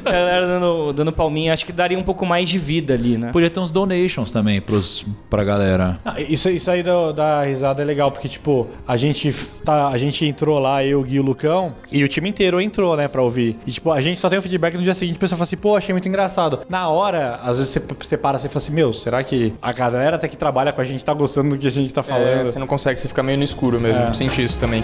[0.05, 1.53] a galera dando, dando palminha.
[1.53, 3.31] Acho que daria um pouco mais de vida ali, né?
[3.31, 5.99] Podia ter uns donations também pros, pra galera.
[6.05, 9.31] Ah, Isso, isso aí da, da risada é legal, porque, tipo, a gente,
[9.63, 12.59] tá, a gente entrou lá, eu, o Gui e o Lucão, e o time inteiro
[12.61, 13.57] entrou, né, pra ouvir.
[13.65, 15.57] E, tipo, a gente só tem o feedback no dia seguinte, a pessoa fala assim,
[15.57, 16.59] pô, achei muito engraçado.
[16.69, 19.71] Na hora, às vezes você, você para assim e fala assim, meu, será que a
[19.71, 22.03] galera até que trabalha com a gente tá gostando do que a gente tá É,
[22.03, 22.45] falando?
[22.45, 24.01] você não consegue, você fica meio no escuro mesmo.
[24.03, 24.13] É.
[24.13, 24.83] Senti isso também.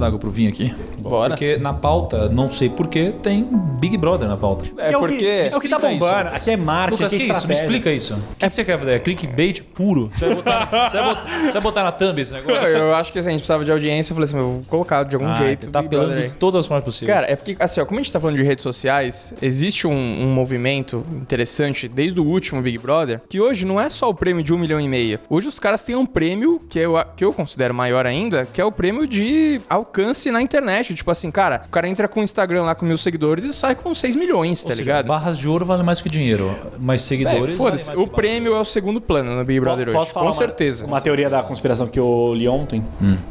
[0.00, 0.72] Vamos mudar da água pro vinho aqui?
[1.10, 1.30] Bora.
[1.30, 3.44] Porque na pauta, não sei porquê, tem
[3.80, 4.64] Big Brother na pauta.
[4.78, 5.16] É o porque.
[5.18, 6.28] que, é o que tá bombando.
[6.28, 6.36] isso.
[6.36, 7.48] Aqui é marketing, Lucas, aqui que é isso?
[7.48, 8.14] Me explica isso.
[8.14, 8.92] O que, que você quer fazer?
[8.92, 10.08] É clickbait puro?
[10.12, 12.60] Você vai botar, você vai botar, você vai botar na thumb esse negócio?
[12.62, 14.12] Não, eu acho que assim, a gente precisava de audiência.
[14.12, 15.70] Eu falei assim, eu vou colocar de algum Ah, jeito.
[15.70, 17.14] Tá Big apelando Brother de todas as formas possíveis.
[17.14, 19.92] Cara, é porque, assim, ó, como a gente tá falando de redes sociais, existe um,
[19.92, 24.42] um movimento interessante desde o último Big Brother, que hoje não é só o prêmio
[24.42, 25.18] de um milhão e meio.
[25.28, 28.64] Hoje os caras têm um prêmio que eu, que eu considero maior ainda, que é
[28.64, 30.92] o prêmio de alcance na internet.
[31.00, 33.74] Tipo assim, cara, o cara entra com o Instagram lá com mil seguidores e sai
[33.74, 35.06] com 6 milhões, tá Ou seja, ligado?
[35.06, 36.54] Barras de ouro vale mais que dinheiro.
[36.78, 37.56] Mas É, seguidores.
[37.56, 40.12] Foda-se, valem o prêmio é o segundo plano no Big Brother Posso hoje.
[40.12, 40.86] falar Com uma- certeza.
[40.86, 42.84] Uma teoria da conspiração que eu li ontem.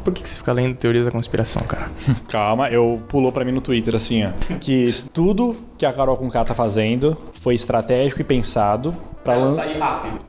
[0.04, 1.88] Por que, que você fica lendo teoria da conspiração, cara?
[2.28, 4.30] Calma, eu pulou pra mim no Twitter assim, ó.
[4.58, 9.56] Que tudo que a Carol Conká tá fazendo foi estratégico e pensado pra, lan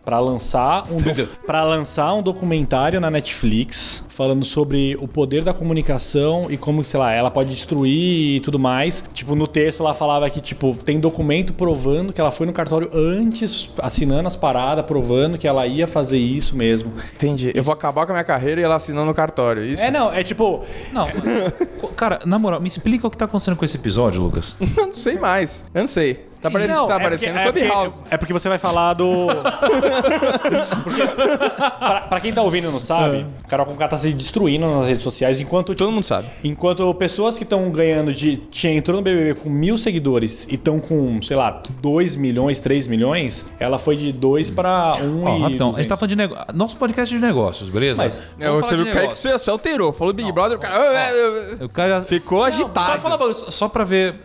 [0.04, 1.28] pra lançar um é.
[1.45, 6.99] para lançar um documentário na Netflix falando sobre o poder da comunicação e como, sei
[6.99, 9.04] lá, ela pode destruir e tudo mais.
[9.14, 12.89] Tipo, no texto ela falava que tipo, tem documento provando que ela foi no cartório
[12.93, 16.93] antes, assinando as paradas, provando que ela ia fazer isso mesmo.
[17.16, 17.52] Entendi.
[17.54, 19.66] Eu vou acabar com a minha carreira e ela assinou no cartório.
[19.66, 19.84] Isso?
[19.84, 21.08] É, não, é tipo, Não.
[21.95, 24.56] Cara, na moral, me explica o que tá acontecendo com esse episódio, Lucas.
[24.62, 25.41] Eu não sei mais.
[25.74, 26.31] Eu não sei.
[26.42, 27.34] Tá parecendo, Não, tá é porque- é
[27.68, 27.98] Clubhouse.
[27.98, 29.28] porque- É porque você vai falar do.
[30.84, 31.02] porque,
[31.80, 35.04] pra, pra quem tá ouvindo e não sabe, Carol Conká tá se destruindo nas redes
[35.04, 35.76] sociais enquanto.
[35.76, 36.28] Todo mundo sabe.
[36.44, 38.38] Enquanto pessoas que estão ganhando de.
[38.38, 42.88] Tinha, entrou no BBB com mil seguidores e estão com, sei lá, 2 milhões, 3
[42.88, 45.42] milhões, ela foi de 2 pra 1 um Ó, e.
[45.42, 46.00] rapidão, a gente tá 200.
[46.00, 46.46] falando de negócio.
[46.54, 48.02] Nosso podcast é de negócios, beleza?
[48.04, 49.94] Mas- É, você viu o cara que você, você alterou.
[49.94, 50.82] Falou Big Brother, o cara.
[51.62, 53.00] O cara Ficou Não, agitado.
[53.02, 54.16] Só, fala, só pra ver.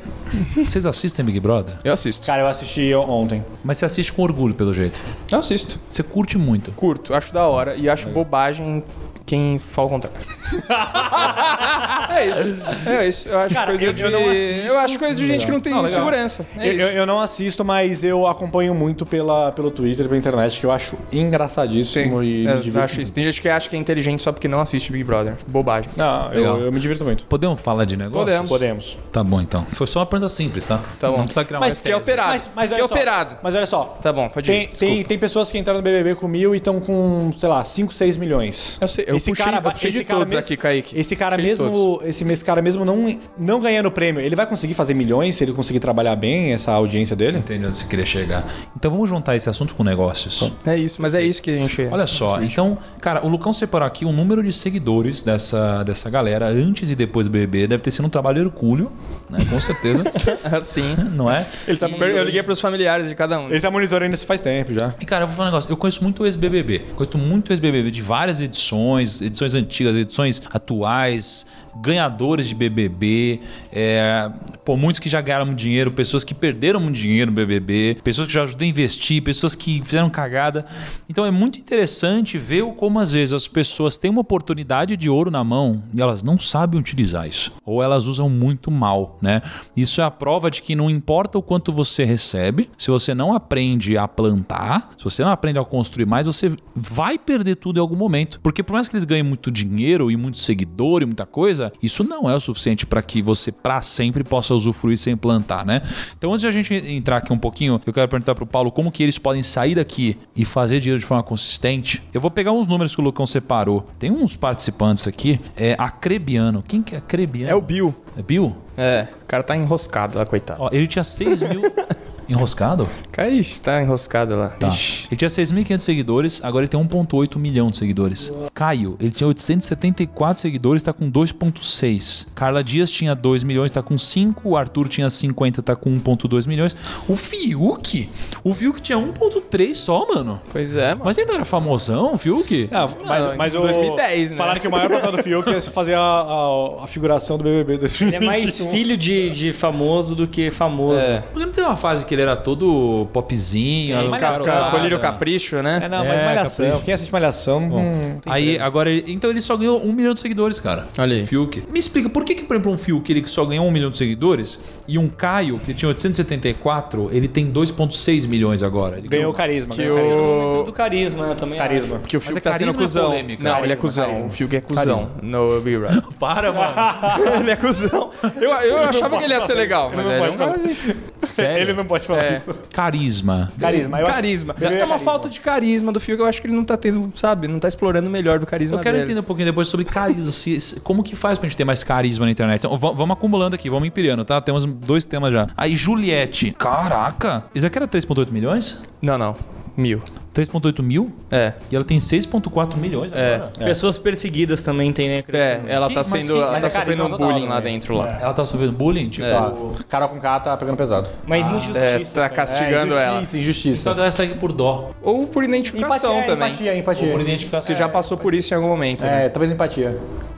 [0.57, 1.79] Vocês assistem Big Brother?
[1.85, 2.06] Eu assisto.
[2.25, 3.45] Cara, eu assisti ontem.
[3.65, 5.01] Mas você assiste com orgulho, pelo jeito.
[5.31, 5.81] Eu assisto.
[5.89, 6.71] Você curte muito.
[6.73, 8.83] Curto, acho da hora e acho bobagem
[9.27, 10.19] quem fala o contrário.
[12.11, 12.57] é isso.
[12.87, 13.29] É isso.
[13.29, 14.03] Eu acho Cara, coisa eu- de.
[14.03, 14.67] eu não assisto.
[14.67, 15.99] eu acho coisa de gente que não tem Não, legal.
[15.99, 16.47] segurança.
[16.57, 20.61] É Eu, eu- não assisto, mas eu acompanho muito pela, pelo Twitter e pela internet,
[20.61, 23.13] que eu acho engraçadíssimo e me É, eu divirto acho isso.
[23.13, 25.35] Tem gente que acha que é inteligente só porque não assiste Big Brother.
[25.47, 25.91] Bobagem.
[25.97, 26.59] Não, Legal.
[26.59, 27.25] eu, eu me divirto muito.
[27.25, 28.19] Podemos falar de negócio?
[28.25, 28.49] Podemos.
[28.49, 28.99] Podemos.
[29.13, 29.65] Tá bom, então.
[29.73, 30.81] Foi só uma pergunta simples, tá?
[31.01, 31.17] Tá bom.
[31.19, 32.31] Não precisa criar Mas que é operado.
[32.31, 33.37] Mas, mas que olha é só, operado.
[33.43, 33.99] Mas olha só.
[34.01, 34.69] Tá bom, pode Tem, ir.
[34.69, 37.93] tem, tem pessoas que entraram no BBB com mil e estão com, sei lá, 5,
[37.93, 38.77] 6 milhões.
[38.81, 40.99] Eu sei, eu puxei, eu puxei de todos mesmo- aqui, Kaique.
[40.99, 44.75] Esse cara Puxei mesmo, esse, esse cara mesmo não, não ganhando prêmio, ele vai conseguir
[44.75, 47.39] fazer milhões se ele conseguir trabalhar bem essa audiência dele?
[47.39, 48.45] Entendi onde você queria chegar.
[48.77, 50.51] Então vamos juntar esse assunto com negócios.
[50.67, 51.89] É isso, mas é isso que a gente.
[51.91, 56.49] Olha só, então, cara, o Lucão separou aqui o número de seguidores dessa, dessa galera
[56.49, 57.67] antes e depois do BBB.
[57.67, 58.91] Deve ter sido um trabalho hercúleo,
[59.31, 59.39] né?
[59.49, 60.05] Com certeza.
[60.45, 60.97] assim.
[61.15, 61.47] não é?
[61.67, 63.49] Ele tá, Eu liguei pros familiares de cada um.
[63.51, 64.95] ele tá monitorando isso faz tempo já.
[65.01, 65.71] E, cara, eu vou falar um negócio.
[65.71, 66.87] Eu conheço muito o ex-BBB.
[66.95, 71.47] Conheço muito o ex-BBB de várias edições, edições antigas, edições atuais,
[71.81, 73.41] ganhadores de BBB.
[73.73, 74.31] É,
[74.65, 78.35] pô, muitos que já ganharam dinheiro, pessoas que perderam muito dinheiro no BBB, pessoas que
[78.35, 80.67] já ajudei a investir, pessoas que fizeram cagada.
[81.09, 85.31] Então é muito interessante ver como às vezes as pessoas têm uma oportunidade de ouro
[85.31, 87.53] na mão e elas não sabem utilizar isso.
[87.65, 89.43] Ou elas usam muito mal, né?
[89.77, 93.35] Isso é a prova de que não importa o quanto você recebe, se você não
[93.35, 97.81] aprende a plantar, se você não aprende a construir mais, você vai perder tudo em
[97.81, 98.41] algum momento.
[98.41, 102.05] Porque por mais que eles ganhem muito dinheiro e muito seguidor e muita coisa, isso
[102.05, 105.81] não é o suficiente para que você para sempre possa usufruir sem plantar, né?
[106.17, 108.91] Então antes de a gente entrar aqui um pouquinho, eu quero perguntar pro Paulo como
[108.91, 112.03] que eles podem sair daqui e fazer dinheiro de forma consistente.
[112.13, 113.87] Eu vou pegar uns números que o Lucão separou.
[113.99, 116.63] Tem uns participantes aqui, é Acrebiano.
[116.67, 117.51] Quem que é Acrebiano?
[117.51, 117.95] É o Bill.
[118.17, 118.57] É Bill?
[118.77, 120.63] É, o cara tá enroscado lá, coitado.
[120.63, 121.63] Ó, ele tinha 6 mil.
[122.29, 122.89] Enroscado?
[123.19, 124.49] Ixi, tá enroscado lá.
[124.49, 124.69] Tá.
[124.69, 125.09] Ixi.
[125.11, 128.33] Ele tinha 6.500 seguidores, agora ele tem 1.8 milhão de seguidores.
[128.53, 132.29] Caio, ele tinha 874 seguidores, tá com 2.6.
[132.35, 134.49] Carla Dias tinha 2 milhões, tá com 5.
[134.49, 136.77] O Arthur tinha 50, tá com 1.2 milhões.
[137.09, 138.09] O Fiuk?
[138.45, 140.41] O Fiuk tinha 1.3 só, mano.
[140.53, 141.03] Pois é, mano.
[141.05, 142.69] Mas ele não era famosão, o Fiuk?
[142.71, 144.37] Não, mas, Não, mas em o, 2010, né?
[144.37, 147.79] Falaram que o maior papel do Fiuk é fazer a, a, a figuração do BBB
[147.79, 148.07] 2021.
[148.07, 151.01] Ele é mais filho de, de famoso do que famoso.
[151.01, 151.21] É.
[151.33, 154.71] Porque não tem uma fase que ele era todo popzinho, Sim, Malhação.
[154.71, 155.81] Colírio Capricho, né?
[155.85, 156.67] É, não, mas É, Malhação.
[156.67, 156.85] capricho.
[156.85, 160.19] Quem assiste Malhação não tem Aí, agora, ele- então ele só ganhou um milhão de
[160.19, 160.87] seguidores, cara.
[160.99, 161.23] Olha aí.
[161.23, 161.63] O Fiuk.
[161.71, 163.97] Me explica, por que, que, por exemplo, um Fiuk ele só ganhou um milhão de
[163.97, 164.59] seguidores
[164.89, 168.99] e um Caio, que tinha 874, ele tem 2,6 milhões agora?
[168.99, 169.75] Ele Ganhou carisma.
[169.75, 170.23] Que ganhou carisma.
[170.23, 170.63] Muito o...
[170.65, 171.99] do carisma, eu também Carisma.
[172.01, 173.07] Que o Fiuk é tá sendo carisma ou cuzão.
[173.11, 173.43] polêmica?
[173.43, 174.07] Não, ele é Carisma, cuzão.
[174.07, 174.27] carisma.
[174.27, 176.03] O Fiuk é cuzão no Brother.
[176.19, 176.75] Para, mano.
[177.41, 178.11] ele é cuzão.
[178.41, 180.57] Eu, eu achava que ele ia ser legal, mas não ele é pode um cara
[180.57, 180.77] assim.
[181.23, 181.63] Sério?
[181.65, 182.37] Ele não pode falar É.
[182.37, 182.55] isso.
[182.73, 183.53] Carisma.
[183.59, 183.99] Carisma.
[184.01, 184.53] eu acho- carisma.
[184.55, 184.99] Bebê É uma carisma.
[184.99, 187.49] falta de carisma do Fio que eu acho que ele não tá tendo, sabe?
[187.49, 189.05] Não tá explorando o melhor do carisma Eu quero dele.
[189.07, 190.31] entender um pouquinho depois sobre carisma.
[190.33, 192.59] se- se- como que faz pra gente ter mais carisma na internet?
[192.61, 194.41] Então, va- vamos acumulando aqui, vamos empilhando, tá?
[194.41, 195.47] Temos dois temas já.
[195.57, 196.53] Aí, Juliette.
[196.59, 197.45] Caraca!
[197.55, 198.83] Isso aqui era 3,8 milhões?
[199.03, 199.35] Não, não.
[199.77, 200.01] Mil.
[200.37, 201.11] 3,8 mil?
[201.31, 201.53] É.
[201.71, 203.51] E ela tem 6,4 milhões agora.
[203.59, 205.25] Pessoas perseguidas também tem, né?
[205.33, 206.27] É, ela Que- tá sendo.
[206.27, 207.73] que- ela mas tá é sofrendo um total bullying lá também.
[207.73, 208.19] dentro lá.
[208.21, 209.09] Ela tá sofrendo bullying?
[209.09, 209.53] Tipo, Tá.
[209.89, 211.09] Carol com K tá pegando pesado.
[211.27, 212.15] Mas É, injustiça.
[212.15, 212.35] tá cara.
[212.35, 213.17] castigando é, ela.
[213.19, 213.81] injustiça, injustiça.
[213.81, 214.91] Então a galera segue por dó.
[215.03, 216.49] Ou por identificação Empatia, também.
[216.53, 217.07] empatia, empatia.
[217.07, 217.75] Ou por identificação.
[217.75, 219.27] Você já passou por isso em algum momento, né?
[219.27, 219.97] É, talvez empatia.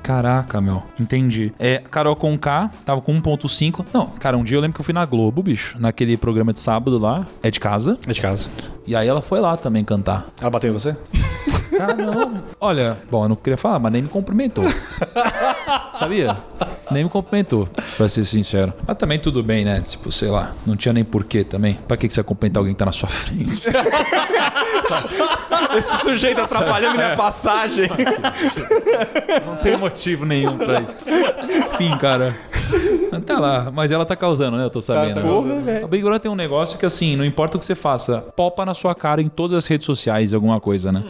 [0.09, 0.82] Caraca, meu.
[0.98, 1.52] Entendi.
[1.59, 3.84] É, Carol com K, tava com 1.5.
[3.92, 6.61] Não, cara, um dia eu lembro que eu fui na Globo, bicho, naquele programa de
[6.61, 7.98] sábado lá, é de casa.
[8.06, 8.48] É de casa.
[8.86, 10.24] E aí ela foi lá também cantar.
[10.40, 10.96] Ela bateu em você?
[11.76, 12.42] Cara, não.
[12.59, 14.64] Olha, bom, eu não queria falar, mas nem me cumprimentou.
[15.92, 16.38] Sabia?
[16.90, 18.72] Nem me cumprimentou, pra ser sincero.
[18.86, 19.82] Mas também tudo bem, né?
[19.82, 21.74] Tipo, sei lá, não tinha nem porquê também.
[21.86, 23.61] Pra que que você vai cumprimentar alguém que tá na sua frente?
[25.76, 27.88] Esse sujeito atrapalhando minha passagem.
[29.46, 30.96] Não tem motivo nenhum pra isso.
[31.74, 32.34] Enfim, cara.
[33.26, 34.64] Tá lá, mas ela tá causando, né?
[34.64, 35.14] Eu tô sabendo.
[35.14, 35.84] tá Porra, velho.
[35.84, 38.64] A Big Brother tem um negócio que, assim, não importa o que você faça, popa
[38.64, 41.04] na sua cara em todas as redes sociais alguma coisa, né?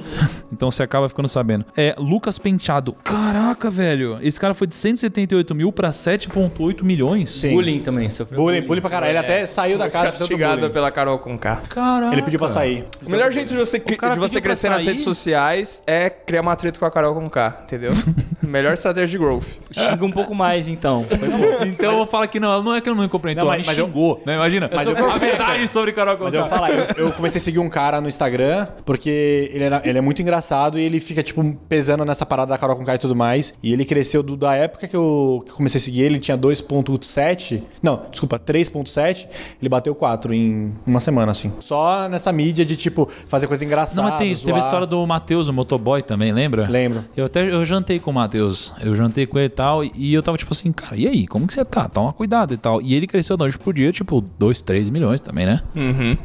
[0.53, 1.65] Então você acaba ficando sabendo.
[1.77, 2.93] É, Lucas Penteado.
[3.05, 4.19] Caraca, velho.
[4.23, 7.31] Esse cara foi de 178 mil pra 7,8 milhões.
[7.31, 7.51] Sim.
[7.51, 9.11] Bullying também, sofreu Bullying, bullying pra caralho.
[9.11, 10.71] Ele até saiu da casa bullying.
[10.71, 11.57] pela Carol com K.
[11.69, 12.13] Caraca.
[12.13, 12.85] Ele pediu pra sair.
[13.05, 16.55] O melhor jeito de você, de você pra crescer nas redes sociais é criar uma
[16.57, 17.93] treta com a Carol com K, entendeu?
[18.47, 19.45] melhor estratégia de growth.
[19.71, 21.05] Xinga um pouco mais, então.
[21.69, 23.51] Então eu vou falar que não, ela não é que ela não me compreendeu, Não,
[23.53, 24.35] ela mas- mas eu- xingou, né?
[24.35, 24.71] Imagina.
[24.73, 26.67] Mas eu- a verdade sobre Carol Mas eu vou Conká.
[26.67, 30.01] falar, eu, eu comecei a seguir um cara no Instagram, porque ele, era- ele é
[30.01, 33.15] muito engraçado e ele fica, tipo, pesando nessa parada da Carol com K e tudo
[33.15, 33.53] mais.
[33.63, 36.19] E ele cresceu do- da época que eu, que eu comecei a seguir ele, ele
[36.21, 37.63] tinha 2.7.
[37.83, 39.29] Não, desculpa, 3.7.
[39.61, 41.53] Ele bateu 4 em uma semana, assim.
[41.61, 44.01] Só nessa mídia de, tipo, fazer coisa engraçada.
[44.03, 44.45] Não, mas tem isso.
[44.45, 44.69] Teve a zoar.
[44.69, 46.69] história do Matheus, o motoboy também, lembra?
[46.69, 47.05] Lembro.
[47.17, 48.73] Eu até eu jantei com o Matheus.
[48.81, 49.83] Eu jantei com ele e tal.
[49.85, 51.27] E eu tava tipo assim, cara, e aí?
[51.27, 51.89] Como que você tá?
[51.89, 52.81] Toma cuidado e tal.
[52.83, 55.63] E ele cresceu da noite pro dia, tipo, 2, 3 milhões também, né?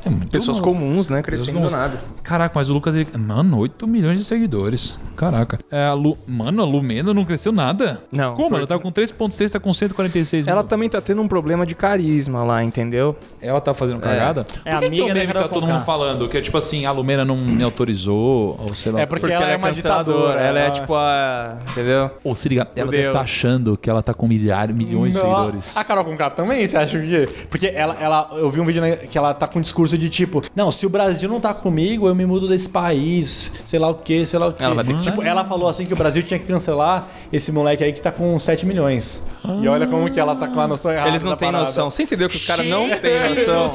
[0.05, 0.77] É muito Pessoas maluco.
[0.79, 1.21] comuns, né?
[1.21, 1.99] Crescendo do nada.
[2.23, 3.07] Caraca, mas o Lucas, ele...
[3.17, 4.97] mano, 8 milhões de seguidores.
[5.15, 5.57] Caraca.
[5.71, 6.17] É, a Lu...
[6.27, 8.01] Mano, a Lumena não cresceu nada.
[8.11, 8.49] Não, Como?
[8.49, 10.67] porque- Ela tá com 3,6, tá com 146 Ela mil.
[10.67, 13.15] também tá tendo um problema de carisma lá, entendeu?
[13.41, 14.45] Ela tá fazendo cagada?
[14.65, 16.27] É Por que que amiga um da meme que tá todo mundo falando?
[16.29, 19.01] Que é tipo assim, a Lumena não me autorizou, ou sei lá.
[19.01, 20.41] É porque, ela, é uma canceladora, ditadora.
[20.41, 21.57] Ela é tipo a.
[21.71, 22.11] Entendeu?
[22.23, 23.25] Ou se liga, ela Meu deve estar Deus.
[23.25, 25.29] achando que ela tá com milhares, milhões de Não.
[25.29, 25.77] seguidores.
[25.77, 27.27] A Carol com K também, você acha que?
[27.49, 30.41] Porque ela, ela, eu vi um vídeo que ela tá com um discurso de tipo,
[30.55, 33.93] não, se o Brasil não tá comigo, eu me mudo desse país, sei lá o
[33.93, 34.63] que, sei lá o que.
[34.63, 37.51] Ela vai ter que tipo, ela falou assim que o Brasil tinha que cancelar esse
[37.51, 39.23] moleque aí que tá com 7 milhões.
[39.61, 41.09] E olha como que ela tá com a noção errada.
[41.09, 41.89] Eles não têm noção.
[41.89, 43.65] Você entendeu que os caras não têm noção?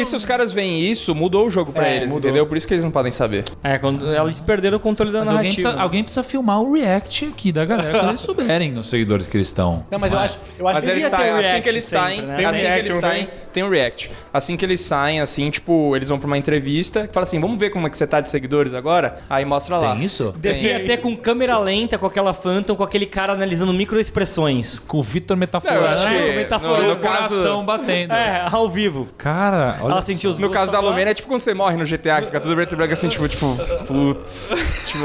[0.00, 2.28] E se os caras veem isso, mudou o jogo pra É, eles, mudou.
[2.30, 2.46] entendeu?
[2.46, 3.43] Por isso que eles não podem saber.
[3.62, 5.62] É, quando eles perderam o controle da Mas alguém narrativa.
[5.68, 9.36] precisa, alguém precisa filmar o react aqui da galera quando eles souberem os seguidores que
[9.36, 9.84] eles estão.
[9.90, 11.98] Não, mas eu acho, eu acho Mas que eles saem, assim react que eles sempre,
[12.06, 12.36] saem, né?
[12.36, 14.10] Tem um assim que react, eles não saem, tem um react.
[14.32, 17.58] Assim que eles saem, assim, tipo, eles vão pra uma entrevista que fala assim, vamos
[17.58, 19.18] ver como é que você tá de seguidores agora?
[19.30, 19.94] Aí mostra lá.
[19.94, 20.34] Tem isso?
[20.36, 24.78] Devia ter com câmera lenta, com aquela Phantom, com aquele cara analisando microexpressões.
[24.78, 25.86] Com o Vitor metaforando.
[25.86, 26.82] acho que É, metaforando.
[26.82, 28.12] no, no caso, coração batendo.
[28.12, 29.08] É, ao vivo.
[29.16, 30.80] Cara, olha Ela sentiu os no caso da.
[30.80, 33.08] Lumena é tipo quando você morre no GTA, que fica tudo preto e branco assim,
[33.08, 33.56] tipo, tipo,
[33.86, 34.86] putz.
[34.88, 35.04] tipo,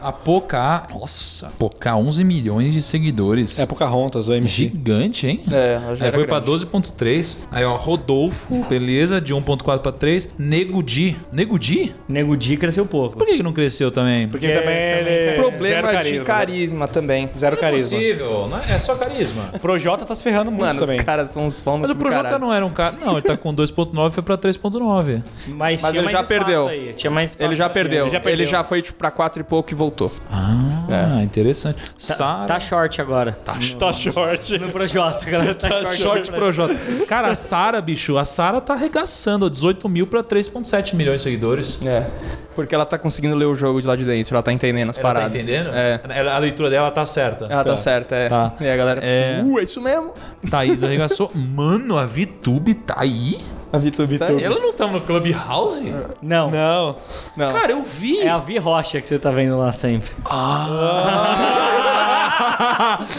[0.00, 3.58] A Poca, nossa, Poca 11 milhões de seguidores.
[3.58, 4.54] É Pocahontas, o MC.
[4.64, 5.42] Gigante, hein?
[5.50, 6.66] É, Aí foi pra grande.
[6.66, 7.38] 12.3.
[7.50, 10.28] Aí, ó, Rodolfo, beleza, de 1.4 pra 3.
[10.38, 11.16] Nego Di.
[11.32, 11.94] Nego Di?
[12.08, 13.16] Nego Di cresceu pouco.
[13.16, 14.28] Por que que não cresceu também?
[14.28, 17.28] Porque Porque também ele é Problema zero de carisma também.
[17.38, 17.98] Zero Não é carisma.
[17.98, 19.50] possível, não é, é só carisma.
[19.54, 20.98] O Projota tá se ferrando muito Mano, também.
[20.98, 22.38] os caras são uns no Mas o do Projota caralho.
[22.44, 22.94] não era um cara.
[23.00, 25.22] Não, ele tá com 2.9 foi pra 3.9.
[25.48, 26.68] Mas, Mas tinha ele mais já espaço perdeu.
[26.68, 26.83] Aí.
[26.92, 28.04] Tinha mais espaço Ele já perdeu.
[28.06, 28.44] ele já perdeu.
[28.44, 30.12] Ele já foi, tipo, pra quatro e pouco e voltou.
[30.30, 31.78] Ah, interessante.
[31.82, 32.46] Tá, Sara.
[32.46, 33.32] tá short agora.
[33.44, 34.58] Tá, Tá short.
[34.58, 35.96] no Projota, galera tá, short.
[36.02, 36.74] Short Projota.
[37.08, 41.80] Cara, a Sara, bicho, a Sara tá arregaçando 18 mil pra 3,7 milhões de seguidores.
[41.84, 42.06] É.
[42.54, 44.96] Porque ela tá conseguindo ler o jogo de lá de dentro, ela tá entendendo as
[44.98, 45.34] Ela tá paradas.
[45.36, 45.70] entendendo?
[45.74, 46.00] É.
[46.32, 47.46] A leitura dela tá certa.
[47.46, 48.28] Ela tá, certa, é.
[48.28, 48.52] Tá.
[48.60, 49.38] E a galera É.
[49.38, 50.14] tipo, uh, é isso mesmo.
[50.48, 51.30] Thaís arregaçou.
[51.34, 53.38] Mano, a VTube tá aí?
[53.74, 54.26] A VTube tá.
[54.26, 55.92] Ela não tava no Clubhouse?
[56.22, 56.48] Não.
[56.48, 56.96] Não.
[57.36, 57.52] Não.
[57.52, 58.20] Cara, eu vi.
[58.20, 60.10] É a Vi Rocha que você tá vendo lá sempre.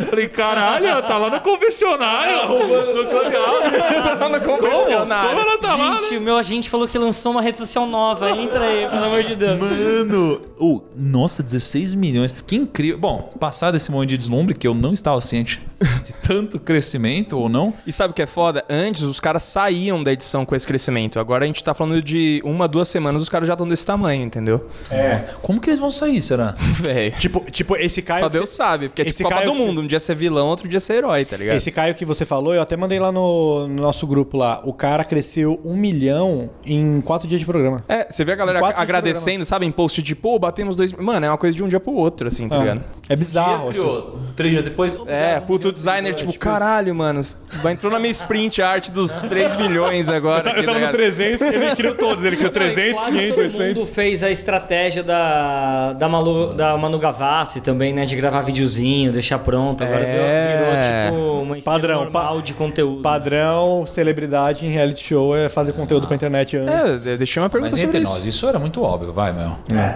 [0.09, 2.47] Falei, caralho, ela tá lá no confessionário.
[2.47, 4.17] no Clubhouse.
[4.17, 4.57] tá no Como?
[4.59, 5.29] convencionário.
[5.29, 6.01] Como ela tá lá?
[6.01, 8.29] Gente, o meu agente falou que lançou uma rede social nova.
[8.31, 9.59] Entra aí, pelo amor de Deus.
[9.59, 12.33] Mano, oh, nossa, 16 milhões.
[12.47, 12.97] Que incrível.
[12.97, 15.61] Bom, passado esse momento de deslumbre, que eu não estava ciente
[16.03, 17.73] de tanto crescimento ou não.
[17.85, 18.63] E sabe o que é foda?
[18.69, 21.19] Antes os caras saíam da edição com esse crescimento.
[21.19, 24.23] Agora a gente tá falando de uma, duas semanas, os caras já estão desse tamanho,
[24.23, 24.67] entendeu?
[24.89, 25.21] É.
[25.41, 26.55] Como que eles vão sair, será?
[26.75, 27.11] Velho.
[27.17, 28.19] Tipo, tipo, esse Caio.
[28.21, 29.81] Só Deus você- sabe, porque é esse tipo Copa Caio do Mundo.
[29.81, 31.55] Um dia ser vilão, outro dia ser herói, tá ligado?
[31.57, 34.61] Esse Caio que você falou, eu até mandei lá no, no nosso grupo lá.
[34.63, 37.83] O cara cresceu um milhão em quatro dias de programa.
[37.87, 40.91] É, você vê a galera agradecendo, sabe, em post de, pô, batemos dois.
[40.93, 42.83] Mano, é uma coisa de um dia pro outro, assim, tá ligado?
[43.07, 43.69] É bizarro.
[43.69, 43.79] assim.
[43.79, 44.97] Criou três dias depois.
[45.07, 45.39] É,
[45.69, 47.21] puto designer, tipo, caralho, mano,
[47.61, 50.49] vai entrou na minha sprint art dos 3 milhões agora.
[50.49, 50.91] aqui, Eu tava tá no ligado?
[50.93, 52.23] 300, ele criou todos.
[52.23, 53.83] Ele criou 300, Quase 500, todo 800.
[53.83, 58.05] mundo fez a estratégia da, da, Malu, da Manu Gavassi também, né?
[58.05, 59.83] De gravar videozinho, deixar pronto.
[59.83, 61.09] Agora É.
[61.09, 63.01] virou, tipo uma Padrão, de conteúdo.
[63.01, 67.05] Padrão, celebridade em reality show é fazer conteúdo pra internet antes.
[67.05, 68.13] É, eu deixei uma pergunta Mas sobre entre isso.
[68.13, 69.51] nós, isso era muito óbvio, vai, meu.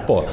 [0.08, 0.24] Pô,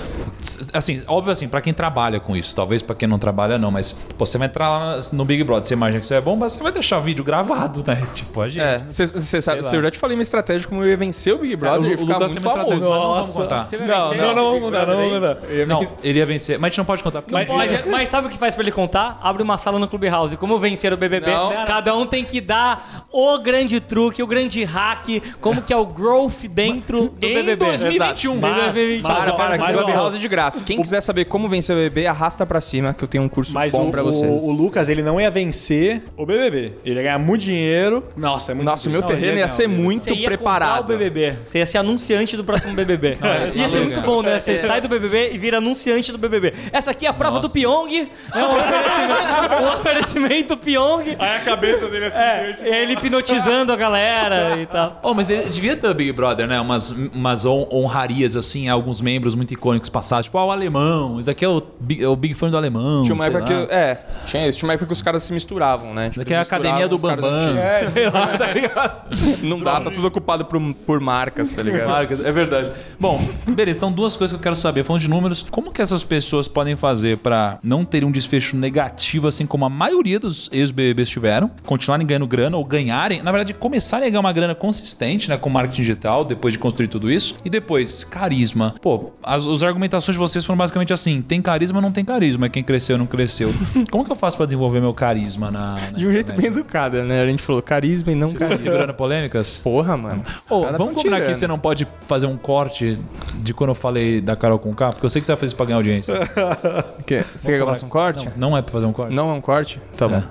[0.40, 3.70] s- assim, óbvio assim, pra quem trabalha com isso, talvez pra quem não trabalha não,
[3.70, 6.36] mas pô, você vai entrar lá no Big Brother, você imagina que você é bom,
[6.36, 8.00] mas você vai deixar vídeo gravado, né?
[8.14, 8.62] Tipo, a gente.
[8.62, 11.56] É, você sabe, eu já te falei uma estratégia como eu ia vencer o Big
[11.56, 12.70] Brother o- e o ficar Lucas muito famoso.
[12.70, 13.32] não vamos Nossa.
[13.32, 13.66] contar.
[13.66, 15.36] Você vai Não, vencer Não, não, Big vamos mudar, não vamos mudar.
[15.66, 17.74] Não, ele ia vencer, mas a gente não pode contar porque Não não pode.
[17.76, 19.18] pode, mas sabe o que faz pra ele contar?
[19.22, 20.36] Abre uma sala no Clubhouse.
[20.36, 21.26] Como vencer o BBB?
[21.30, 21.66] Não.
[21.66, 25.06] Cada um tem que dar o grande truque, o grande hack,
[25.40, 27.56] como que é o growth dentro do Em BBB.
[27.56, 28.32] 2021.
[28.32, 28.40] Exato.
[28.40, 29.02] Mas- 2021.
[29.08, 30.64] mas- Para, para, Mas, Clubhouse é de graça.
[30.64, 33.52] Quem quiser saber como vencer o BBB, arrasta pra cima, que eu tenho um curso
[33.52, 34.30] Mas bom o, pra vocês.
[34.30, 36.72] o, o Lucas, ele não ia vencer o BBB.
[36.84, 38.02] Ele ia ganhar muito dinheiro.
[38.16, 40.80] Nossa, é muito Nossa, o meu Não, terreno ia ia ser muito Você ia preparado.
[40.84, 41.36] o BBB.
[41.44, 43.18] Você ia ser anunciante do próximo BBB.
[43.22, 44.06] é, ia ser não, muito não.
[44.06, 44.38] bom, né?
[44.38, 46.52] Você sai do BBB e vira anunciante do BBB.
[46.72, 48.08] Essa aqui é a prova do Pyong.
[48.34, 51.16] É um oferecimento, um oferecimento Pyong.
[51.18, 52.18] Aí a cabeça dele assim.
[52.18, 55.00] É, e ele hipnotizando a galera e tal.
[55.02, 56.60] Oh, mas devia ter Big Brother, né?
[56.60, 60.26] Umas, umas hon- honrarias, assim, a alguns membros muito icônicos passados.
[60.26, 61.18] Tipo, ah, o alemão.
[61.18, 63.02] Esse daqui é o Big, é o Big Fã do alemão.
[63.02, 63.52] Tinha uma época que.
[63.72, 64.58] É, tinha isso.
[64.58, 66.10] Tinha uma época que os caras se misturavam, né?
[66.10, 67.30] Tipo, Daqui é a academia do Bambam.
[67.30, 67.92] antigos.
[67.94, 69.16] Sei lá, tá ligado?
[69.44, 71.88] Não dá, tá tudo ocupado por, por marcas, tá ligado?
[71.88, 72.72] Marcas, é verdade.
[72.98, 74.82] Bom, beleza, então duas coisas que eu quero saber.
[74.82, 79.28] Falando de números, como que essas pessoas podem fazer pra não terem um desfecho negativo,
[79.28, 84.08] assim como a maioria dos ex-BBBs tiveram, continuarem ganhando grana ou ganharem, na verdade, começarem
[84.08, 87.36] a ganhar uma grana consistente, né, com marketing digital, depois de construir tudo isso.
[87.44, 88.74] E depois, carisma.
[88.82, 92.48] Pô, as, as argumentações de vocês foram basicamente assim: tem carisma, não tem carisma.
[92.48, 93.54] Quem cresceu, não cresceu.
[93.90, 95.74] Como que eu faço pra desenvolver meu carisma na.
[95.74, 96.58] na De um jeito bem internet?
[96.60, 97.22] educado, né?
[97.22, 98.70] A gente falou carisma e não Vocês estão carisma.
[98.72, 99.60] segurando polêmicas?
[99.60, 100.24] Porra, mano.
[100.48, 102.98] Caras vamos combinar que você não pode fazer um corte
[103.36, 105.46] de quando eu falei da Carol com K, porque eu sei que você vai fazer
[105.46, 106.14] isso pra ganhar audiência.
[106.98, 107.24] O quê?
[107.36, 108.28] Você quer que eu faça um corte?
[108.36, 109.14] Não, não é pra fazer um corte?
[109.14, 109.80] Não é um corte?
[109.96, 110.22] Tá bom.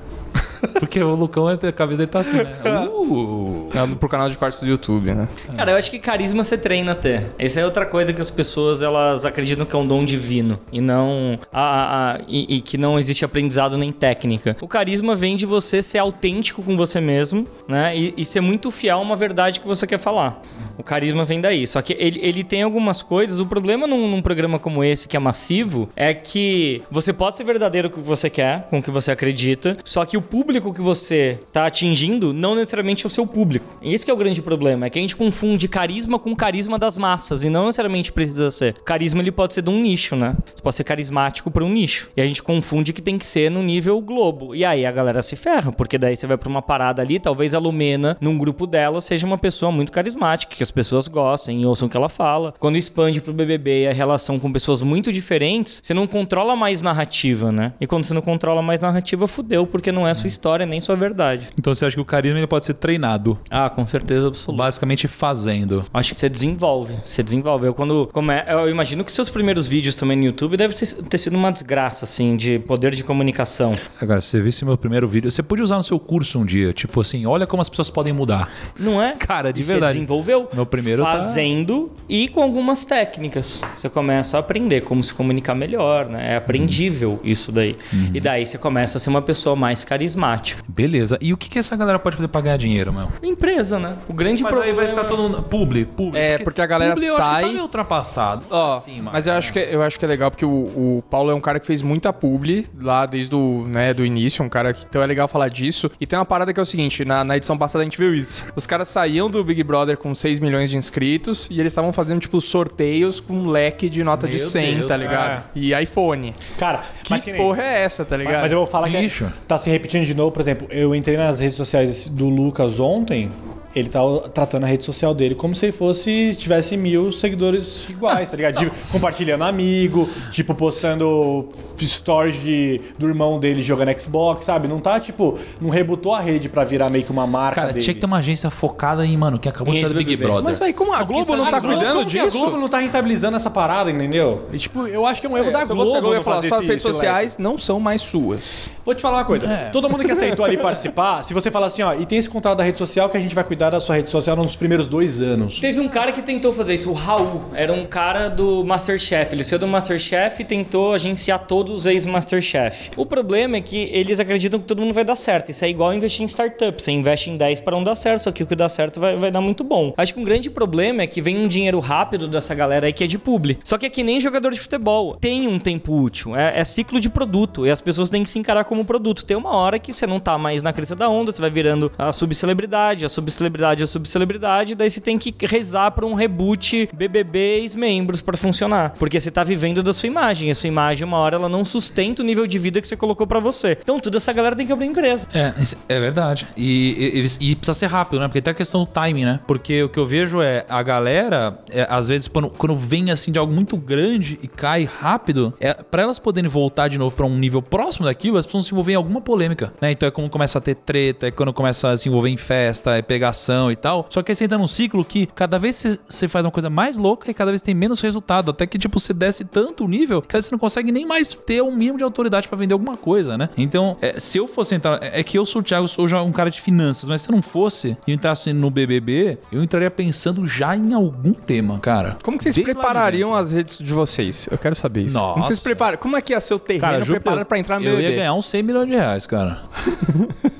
[0.79, 2.53] Porque o Lucão, a cabeça dele tá assim, né?
[2.89, 3.69] Uh!
[3.73, 5.27] É pro canal de cortes do YouTube, né?
[5.55, 7.25] Cara, eu acho que carisma você treina até.
[7.37, 10.79] Essa é outra coisa que as pessoas elas acreditam que é um dom divino e
[10.81, 14.55] não a, a- a- e, e que não existe aprendizado nem técnica.
[14.61, 17.95] O carisma vem de você ser autêntico com você mesmo, né?
[17.97, 20.41] E, e ser muito fiel a uma verdade que você quer falar.
[20.77, 21.65] O carisma vem daí.
[21.67, 23.39] Só que ele, ele tem algumas coisas.
[23.39, 27.43] O problema num, num programa como esse, que é massivo, é que você pode ser
[27.43, 30.54] verdadeiro com o que você quer, com o que você acredita, só que o público
[30.61, 33.77] que você tá atingindo não necessariamente é o seu público.
[33.81, 36.97] E esse é o grande problema, é que a gente confunde carisma com carisma das
[36.97, 38.73] massas, e não necessariamente precisa ser.
[38.83, 40.35] Carisma ele pode ser de um nicho, né?
[40.45, 42.09] Você pode ser carismático para um nicho.
[42.15, 44.55] E a gente confunde que tem que ser no nível globo.
[44.55, 47.53] E aí a galera se ferra, porque daí você vai pra uma parada ali, talvez
[47.53, 51.65] a Lumena, num grupo dela, seja uma pessoa muito carismática, que as pessoas gostem e
[51.65, 52.53] ouçam o que ela fala.
[52.59, 57.51] Quando expande pro BBB a relação com pessoas muito diferentes, você não controla mais narrativa,
[57.51, 57.73] né?
[57.79, 60.95] E quando você não controla mais narrativa, fudeu, porque não é sua história nem sua
[60.95, 61.47] verdade.
[61.59, 64.63] Então você acha que o carisma ele pode ser treinado, Ah, com certeza absoluta.
[64.63, 65.83] basicamente fazendo.
[65.93, 66.93] Acho que você desenvolve.
[67.05, 67.67] Você desenvolve.
[67.67, 68.09] Eu quando.
[68.11, 70.75] Como é, eu imagino que seus primeiros vídeos também no YouTube devem
[71.09, 73.73] ter, sido uma desgraça, assim, de poder de comunicação.
[74.01, 76.73] Agora, se você visse meu primeiro vídeo, você podia usar no seu curso um dia,
[76.73, 78.51] tipo assim, olha como as pessoas podem mudar.
[78.79, 79.13] Não é?
[79.13, 79.93] Cara, de E verdade.
[79.93, 83.61] Você desenvolveu Meu primeiro tá- fazendo e com algumas técnicas.
[83.75, 86.33] Você começa a aprender como se comunicar melhor, né?
[86.33, 87.75] É aprendível isso daí.
[87.93, 88.11] Uhum.
[88.13, 90.24] E daí você começa a ser uma pessoa mais carismática.
[90.67, 91.17] Beleza.
[91.21, 93.07] E o que, que essa galera pode fazer pra ganhar dinheiro, meu?
[93.23, 93.95] Empresa, né?
[94.07, 95.43] O grande Mas aí problema vai ficar todo mundo.
[95.43, 96.19] Publi, publi.
[96.19, 98.45] É, porque a galera publi eu acho que sai- tá meio ultrapassado.
[98.49, 100.49] Ó, Assim, mas eu acho, que, eu acho que é legal porque o,
[100.97, 104.43] o Paulo é um cara que fez muita publi lá desde o, né, do início,
[104.43, 105.89] um cara que então é legal falar disso.
[105.99, 108.13] E tem uma parada que é o seguinte, na, na edição passada a gente viu
[108.13, 108.45] isso.
[108.55, 112.19] Os caras saíam do Big Brother com 6 milhões de inscritos e eles estavam fazendo
[112.19, 115.43] tipo sorteios com um leque de nota de Meu 100, Deus, tá ligado?
[115.55, 116.33] E iPhone.
[116.57, 118.41] Cara, Que mas que nem- porra é essa, tá ligado?
[118.41, 119.25] Mas eu vou falar Lixo.
[119.25, 123.29] que tá se repetindo de por exemplo, eu entrei nas redes sociais do Lucas ontem,
[123.75, 123.99] ele tá
[124.33, 128.59] tratando a rede social dele como se fosse, tivesse mil seguidores iguais, tá ligado?
[128.59, 131.47] De- compartilhando amigo, tipo, postando
[131.81, 134.67] stories de, do irmão dele jogando Xbox, sabe?
[134.67, 137.83] Não tá, tipo, não rebutou a rede pra virar meio que uma marca Cara, dele.
[137.83, 140.15] tinha que ter uma agência focada em, mano, que acabou de sair do Big.
[140.15, 140.43] Brother.
[140.43, 142.37] Mas, velho, como a Globo não tá Globo- cuidando que A disso?
[142.39, 144.47] Globo não tá rentabilizando essa parada, entendeu?
[144.53, 145.91] E, tipo, eu acho que é um erro da Se Globo.
[145.91, 148.69] você não ia falar, fazer suas esse- redes esse sociais não são mais suas.
[148.85, 149.47] Vou te falar uma coisa.
[149.73, 152.57] Todo mundo que aceitou ali participar, se você falar assim, ó, e tem esse contrato
[152.59, 155.21] da rede social que a gente vai cuidar da sua rede social nos primeiros dois
[155.21, 155.59] anos.
[155.59, 157.43] Teve um cara que tentou fazer isso, o Raul.
[157.53, 159.33] Era um cara do Masterchef.
[159.33, 162.91] Ele saiu do Masterchef e tentou agenciar todos os ex-Masterchef.
[162.95, 165.49] O problema é que eles acreditam que todo mundo vai dar certo.
[165.51, 166.81] Isso é igual investir em startup.
[166.81, 169.15] Você investe em 10 para não dar certo, só que o que dá certo vai,
[169.15, 169.93] vai dar muito bom.
[169.97, 173.03] Acho que um grande problema é que vem um dinheiro rápido dessa galera aí que
[173.03, 173.57] é de publi.
[173.63, 175.15] Só que é que nem jogador de futebol.
[175.19, 176.35] Tem um tempo útil.
[176.35, 177.65] É, é ciclo de produto.
[177.65, 179.25] E as pessoas têm que se encarar como produto.
[179.25, 181.91] Tem uma hora que você não tá mais na crista da onda, você vai virando
[181.97, 184.75] a subcelebridade, a subcelebridade, a subcelebridade.
[184.75, 188.93] Daí você tem que rezar pra um reboot BBB ex-membros pra funcionar.
[188.97, 190.51] Porque você tá vivendo da sua imagem.
[190.51, 193.25] A sua imagem, uma hora, ela não sustenta o nível de vida que você colocou
[193.25, 193.77] pra você.
[193.81, 195.27] Então, toda essa galera tem que abrir empresa.
[195.33, 195.53] É,
[195.89, 196.47] é verdade.
[196.57, 198.27] E, eles, e precisa ser rápido, né?
[198.27, 199.39] Porque tem a questão do timing, né?
[199.47, 203.31] Porque o que eu vejo é a galera, é, às vezes, quando, quando vem assim
[203.31, 207.25] de algo muito grande e cai rápido, é, para elas poderem voltar de novo pra
[207.25, 209.91] um nível próximo daquilo, elas precisam se envolver em alguma polêmica, né?
[209.91, 212.97] Então é como começa a ter treta, é quando começa a se envolver em festa,
[212.97, 214.05] é pegação e tal.
[214.09, 216.97] Só que aí você entra num ciclo que cada vez você- faz uma coisa mais
[216.97, 218.51] louca e cada vez tem menos resultado.
[218.51, 221.61] Até que, tipo, você desce tanto o nível que você não consegue nem mais ter
[221.61, 223.49] um mínimo de autoridade pra vender alguma coisa, né?
[223.57, 224.99] Então, é, se eu fosse entrar.
[225.01, 227.29] É é que eu sou o Thiago, sou já um cara de finanças, mas se
[227.31, 231.79] eu não fosse e eu entrasse no BBB, eu entraria pensando já em algum tema,
[231.79, 232.17] cara.
[232.21, 234.47] Como que vocês Desde preparariam as redes de vocês?
[234.51, 235.17] Eu quero saber isso.
[235.17, 235.47] Como Nossa.
[235.49, 235.97] vocês preparam?
[235.97, 238.09] Como é que ia ser o terreno Cara, preparado pra entrar no eu BBB?
[238.09, 239.61] ia ganhar uns 100 milhões de reais, cara.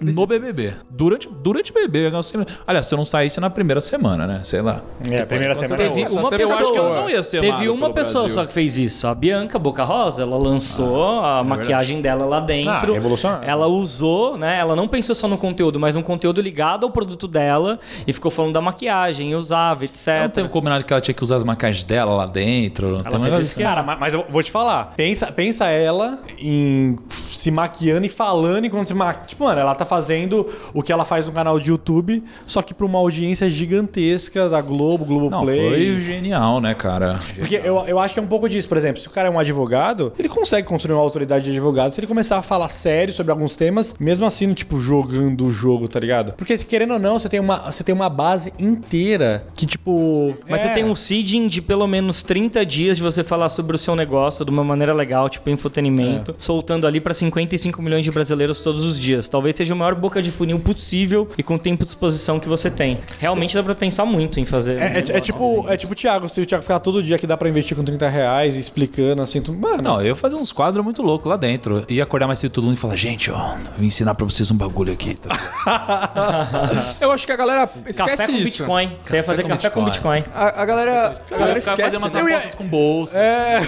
[0.00, 0.72] no BBB.
[0.88, 2.58] Durante, durante o BBB, eu ia ganhar uns 100 milhões.
[2.66, 4.40] Aliás, se eu não saísse na primeira semana, né?
[4.44, 4.82] Sei lá.
[5.10, 5.76] É, a primeira semana.
[5.76, 6.12] Teve é outra.
[6.12, 8.34] uma Nossa, eu pessoa, acho que eu não ia ser Teve uma pessoa Brasil.
[8.34, 9.06] só que fez isso.
[9.06, 12.70] A Bianca Boca Rosa, ela lançou a maquiagem dela lá dentro.
[12.70, 13.48] Ah, revolucionário.
[13.48, 14.58] Ela usou, né?
[14.58, 18.30] Ela não pensou só no conteúdo, mas um conteúdo ligado ao produto dela e ficou
[18.30, 20.06] falando da maquiagem, usava, etc.
[20.22, 22.96] Não teve combinado que ela tinha que usar as maquiagens dela lá dentro.
[22.98, 23.62] Um fez isso assim.
[23.62, 24.92] Cara, ma- mas eu vou te falar.
[24.96, 29.24] Pensa, pensa ela em se maquiando e falando enquanto se maquia.
[29.26, 32.72] Tipo, mano, ela tá fazendo o que ela faz no canal de YouTube, só que
[32.72, 35.94] pra uma audiência gigantesca da Globo, Não, Globoplay.
[35.94, 37.18] foi genial, né, cara?
[37.36, 38.68] Porque eu, eu acho que é um pouco disso.
[38.68, 41.90] Por exemplo, se o cara é um advogado, ele consegue construir uma autoridade de advogado
[41.92, 45.88] se ele começar a falar sério sobre alguns temas, mesmo assim, tipo, jogando o jogo,
[45.88, 46.32] tá ligado?
[46.34, 50.34] Porque, querendo ou não, você tem uma, você tem uma base inteira que, tipo.
[50.48, 53.74] Mas é- você tem um seeding de pelo menos 30 dias de você falar sobre
[53.74, 58.10] o seu negócio de uma maneira legal, tipo infotenimento, soltando ali pra 55 milhões de
[58.10, 59.28] brasileiros todos os dias.
[59.30, 62.48] Talvez seja a maior boca de funil possível e com o tempo de exposição que
[62.48, 62.98] você tem.
[63.18, 64.76] Realmente dá pra pensar muito em fazer.
[64.76, 65.72] um É, é- é negócio tipo, assim.
[65.72, 67.84] é tipo o Thiago, se o Thiago ficar todo dia que dá pra investir com
[67.84, 69.82] 30 reais explicando assim, tu, mano.
[69.82, 71.84] Não, eu ia fazer uns quadros muito loucos lá dentro.
[71.88, 74.56] Ia acordar mais cedo todo mundo e falar, gente, ó, vou ensinar pra vocês um
[74.56, 75.14] bagulho aqui.
[75.14, 75.30] Tá?
[77.00, 78.62] Eu acho que a galera esquece Café com isso.
[78.62, 78.92] Bitcoin.
[79.02, 80.22] Você ia fazer com café com Bitcoin.
[80.34, 81.96] A, a galera, a galera Eu ia fazer esquece.
[81.96, 83.18] umas apostas com bolsas.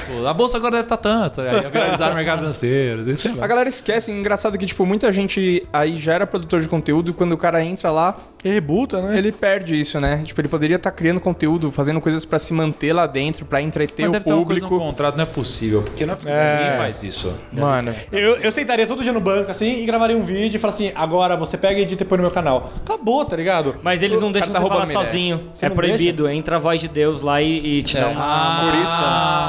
[0.00, 1.40] tipo, a bolsa agora deve estar tanto.
[1.40, 3.02] Aí ia viralizar o mercado financeiro.
[3.40, 4.10] A galera esquece.
[4.12, 7.64] Engraçado que, tipo, muita gente aí já era produtor de conteúdo e quando o cara
[7.64, 9.16] entra lá, Que rebuta, né?
[9.16, 10.22] ele perde isso, né?
[10.24, 14.02] Tipo, ele poderia estar criando conteúdo, fazendo coisas pra se manter lá dentro, pra entreter
[14.02, 14.82] Mas o deve ter uma coisa público.
[14.84, 15.82] no contrato, não é possível.
[15.82, 16.36] Porque não é possível.
[16.38, 16.56] É.
[16.62, 17.38] Ninguém faz isso.
[17.52, 20.88] Mano, Eu, eu sentaria todo dia no banco assim e gravaria um vídeo e falaria
[20.88, 22.72] assim: agora você pega e edita e põe no meu canal.
[22.84, 23.76] Acabou, tá ligado?
[23.82, 25.40] Mas eles não deixam tá você falar roubando minha sozinho.
[25.54, 26.28] Você É proibido.
[26.28, 28.60] Entra a voz de Deus lá e, e te dá uma.
[28.72, 29.02] por isso.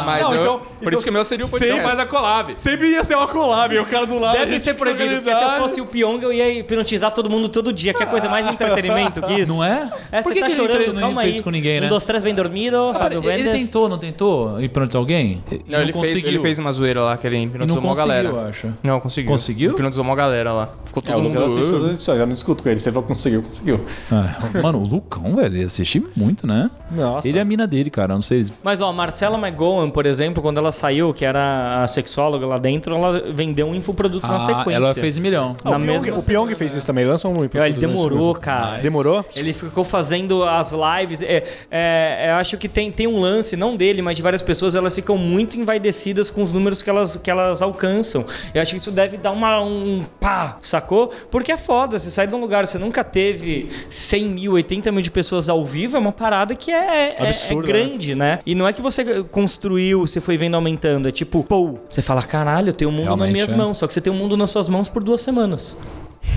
[0.06, 1.82] Mas Não, eu- então- por então isso que o meu seria o podcast.
[1.82, 2.56] faz a collab.
[2.56, 4.38] Sempre ia ser uma collab, o cara do lado.
[4.38, 7.74] Deve ser proibido, porque se eu fosse o Pyong, eu ia hipnotizar todo mundo todo
[7.74, 7.92] dia.
[7.94, 8.56] Que é coisa mais de
[8.88, 9.54] entretenimento que isso.
[9.54, 9.90] Não é?
[10.12, 11.42] É, Por que tá que ele chorando, não calma fez aí.
[11.44, 11.88] com ninguém, né?
[11.88, 12.94] Um, dois, três, bem dormido.
[12.94, 15.42] Fábio ele, ele tentou, não tentou hipnotizar alguém?
[15.52, 18.08] Ele Não, ele, fez, ele fez uma zoeira lá, que ele Não hipnotizou uma conseguiu,
[18.08, 18.30] galera.
[18.30, 18.74] eu acho.
[18.84, 19.32] Não, conseguiu.
[19.32, 19.72] Conseguiu?
[19.72, 20.70] Hipnotizou uma galera lá.
[20.86, 21.34] Ficou É, todo o mundo.
[21.36, 22.80] Lucas assiste todas as edições, eu não discuto com ele.
[22.80, 23.80] Você falou que conseguiu, conseguiu.
[24.12, 26.70] Ah, mano, o Lucão, velho, ele assiste muito, né?
[26.92, 27.28] Nossa.
[27.28, 28.14] Ele é a mina dele, cara.
[28.14, 28.38] eu Não sei.
[28.38, 32.46] eles- Mas, ó, a Marcela McGowan, por exemplo, quando ela saiu, que era a sexóloga
[32.46, 34.74] lá dentro, ela vendeu um infoproduto na Ah, sequência.
[34.76, 35.56] ela fez milhão.
[35.64, 38.36] Ah, Na o, Pyong, mesma o Pyong fez isso também, lançou um Ele episódio demorou,
[38.36, 38.73] cara.
[38.82, 39.26] Demorou?
[39.36, 41.22] Ele ficou fazendo as lives.
[41.22, 44.76] É, é, eu acho que tem, tem um lance, não dele, mas de várias pessoas,
[44.76, 48.26] elas ficam muito envaidecidas com os números que elas, que elas alcançam.
[48.54, 51.12] Eu acho que isso deve dar uma, um pá, sacou?
[51.30, 55.02] Porque é foda, você sai de um lugar, você nunca teve 100 mil, 80 mil
[55.02, 58.40] de pessoas ao vivo, é uma parada que é, é- Absurdo, é grande, né?
[58.46, 62.22] E não é que você construiu, você foi vendo aumentando, é tipo, pô, você fala,
[62.22, 63.56] caralho, eu tenho um mundo nas Realmente, minhas é.
[63.56, 65.76] mãos, só que você tem um mundo nas suas mãos por duas semanas.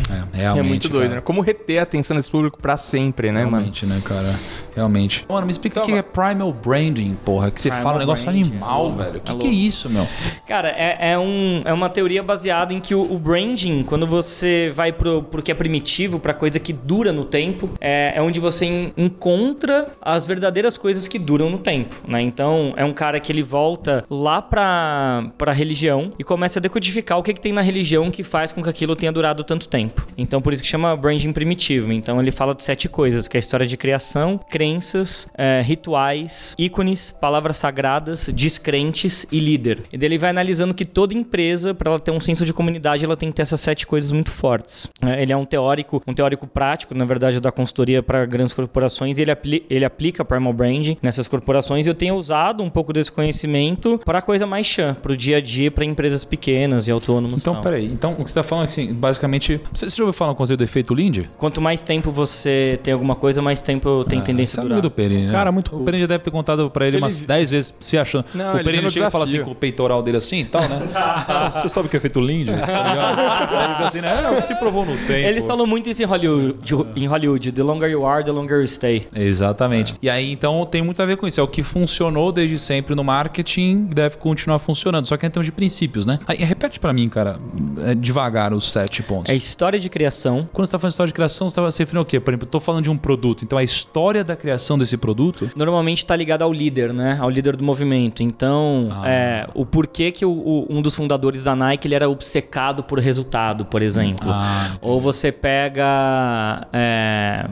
[0.08, 0.58] É, realmente.
[0.58, 1.14] é muito doido, cara.
[1.16, 1.20] né?
[1.20, 3.50] Como reter a atenção desse público pra sempre, né, mano?
[3.56, 4.34] Realmente, né, cara?
[4.74, 5.24] Realmente.
[5.28, 7.50] Mano, me explica o que é primal branding, porra.
[7.50, 9.08] Que você Primal fala um negócio branding, animal, é velho.
[9.08, 9.46] O que, é que é louco.
[9.48, 10.06] isso, meu?
[10.46, 14.70] Cara, é, é, um, é uma teoria baseada em que o, o branding, quando você
[14.74, 18.38] vai pro, pro que é primitivo, pra coisa que dura no tempo, é, é onde
[18.38, 22.20] você en- encontra as verdadeiras coisas que duram no tempo, né?
[22.20, 27.18] Então, é um cara que ele volta lá pra, pra religião e começa a decodificar
[27.18, 29.75] o que, que tem na religião que faz com que aquilo tenha durado tanto tempo.
[30.16, 31.92] Então, por isso que chama branding primitivo.
[31.92, 36.54] Então, ele fala de sete coisas, que é a história de criação, crenças, é, rituais,
[36.58, 39.82] ícones, palavras sagradas, descrentes e líder.
[39.92, 43.04] E daí ele vai analisando que toda empresa, para ela ter um senso de comunidade,
[43.04, 44.88] ela tem que ter essas sete coisas muito fortes.
[45.02, 49.18] É, Ele é um teórico, um teórico prático, na verdade, da consultoria para grandes corporações,
[49.18, 52.92] e ele, apli ele aplica Primal Branding nessas corporações, e eu tenho usado um pouco
[52.92, 56.90] desse conhecimento para coisa mais chã, para o dia a dia, para empresas pequenas e
[56.90, 57.40] autônomos.
[57.40, 57.62] e Então, tal.
[57.62, 57.86] peraí.
[57.86, 59.60] Então, o que você tá falando é que, assim, basicamente...
[59.72, 61.28] Você, você já ouviu falar no conceito do efeito Lindy?
[61.36, 64.80] Quanto mais tempo você tem alguma coisa, mais tempo tem tendência Você a é durar.
[64.82, 65.32] do Perini, né?
[65.32, 65.80] Cara, muito O.
[65.84, 68.24] Perini já deve ter contado pra ele, Ele umas vi- 10 vezes se achando.
[68.34, 70.62] Não, o ele Perini chega e fala assim com o peitoral dele assim e tal,
[70.68, 70.82] né?
[70.94, 72.52] Ah, você sabe o que é efeito Lindy?
[72.52, 74.24] Tá ele assim, né?
[74.32, 75.12] É, você provou no tempo.
[75.12, 76.56] Eles falam muito isso em Hollywood,
[76.96, 77.52] em Hollywood.
[77.52, 79.06] The longer you are, the longer you stay.
[79.14, 79.94] Exatamente.
[80.02, 81.40] E aí, então, tem muito a ver com isso.
[81.40, 85.06] É o que funcionou desde sempre no marketing deve continuar funcionando.
[85.06, 86.18] Só que em termos de princípios, né?
[86.26, 87.38] Aí, repete pra mim, cara,
[87.84, 89.30] é, devagar os sete pontos.
[89.32, 91.78] É história de criação, Quando você tá falando de história de criação, você tá se
[91.78, 92.20] referindo ao quê?
[92.20, 93.42] Por exemplo, eu tô falando de um produto.
[93.42, 95.50] Então, a história da criação desse produto...
[95.56, 97.16] normalmente está ligado ao líder, né?
[97.18, 98.22] Ao líder do movimento.
[98.22, 99.08] Então, Ah.
[99.08, 102.98] é, o porquê que o- o- um dos fundadores da Nike ele era obcecado por
[102.98, 104.28] resultado, por exemplo.
[104.30, 107.46] Ah, Ou você pega é,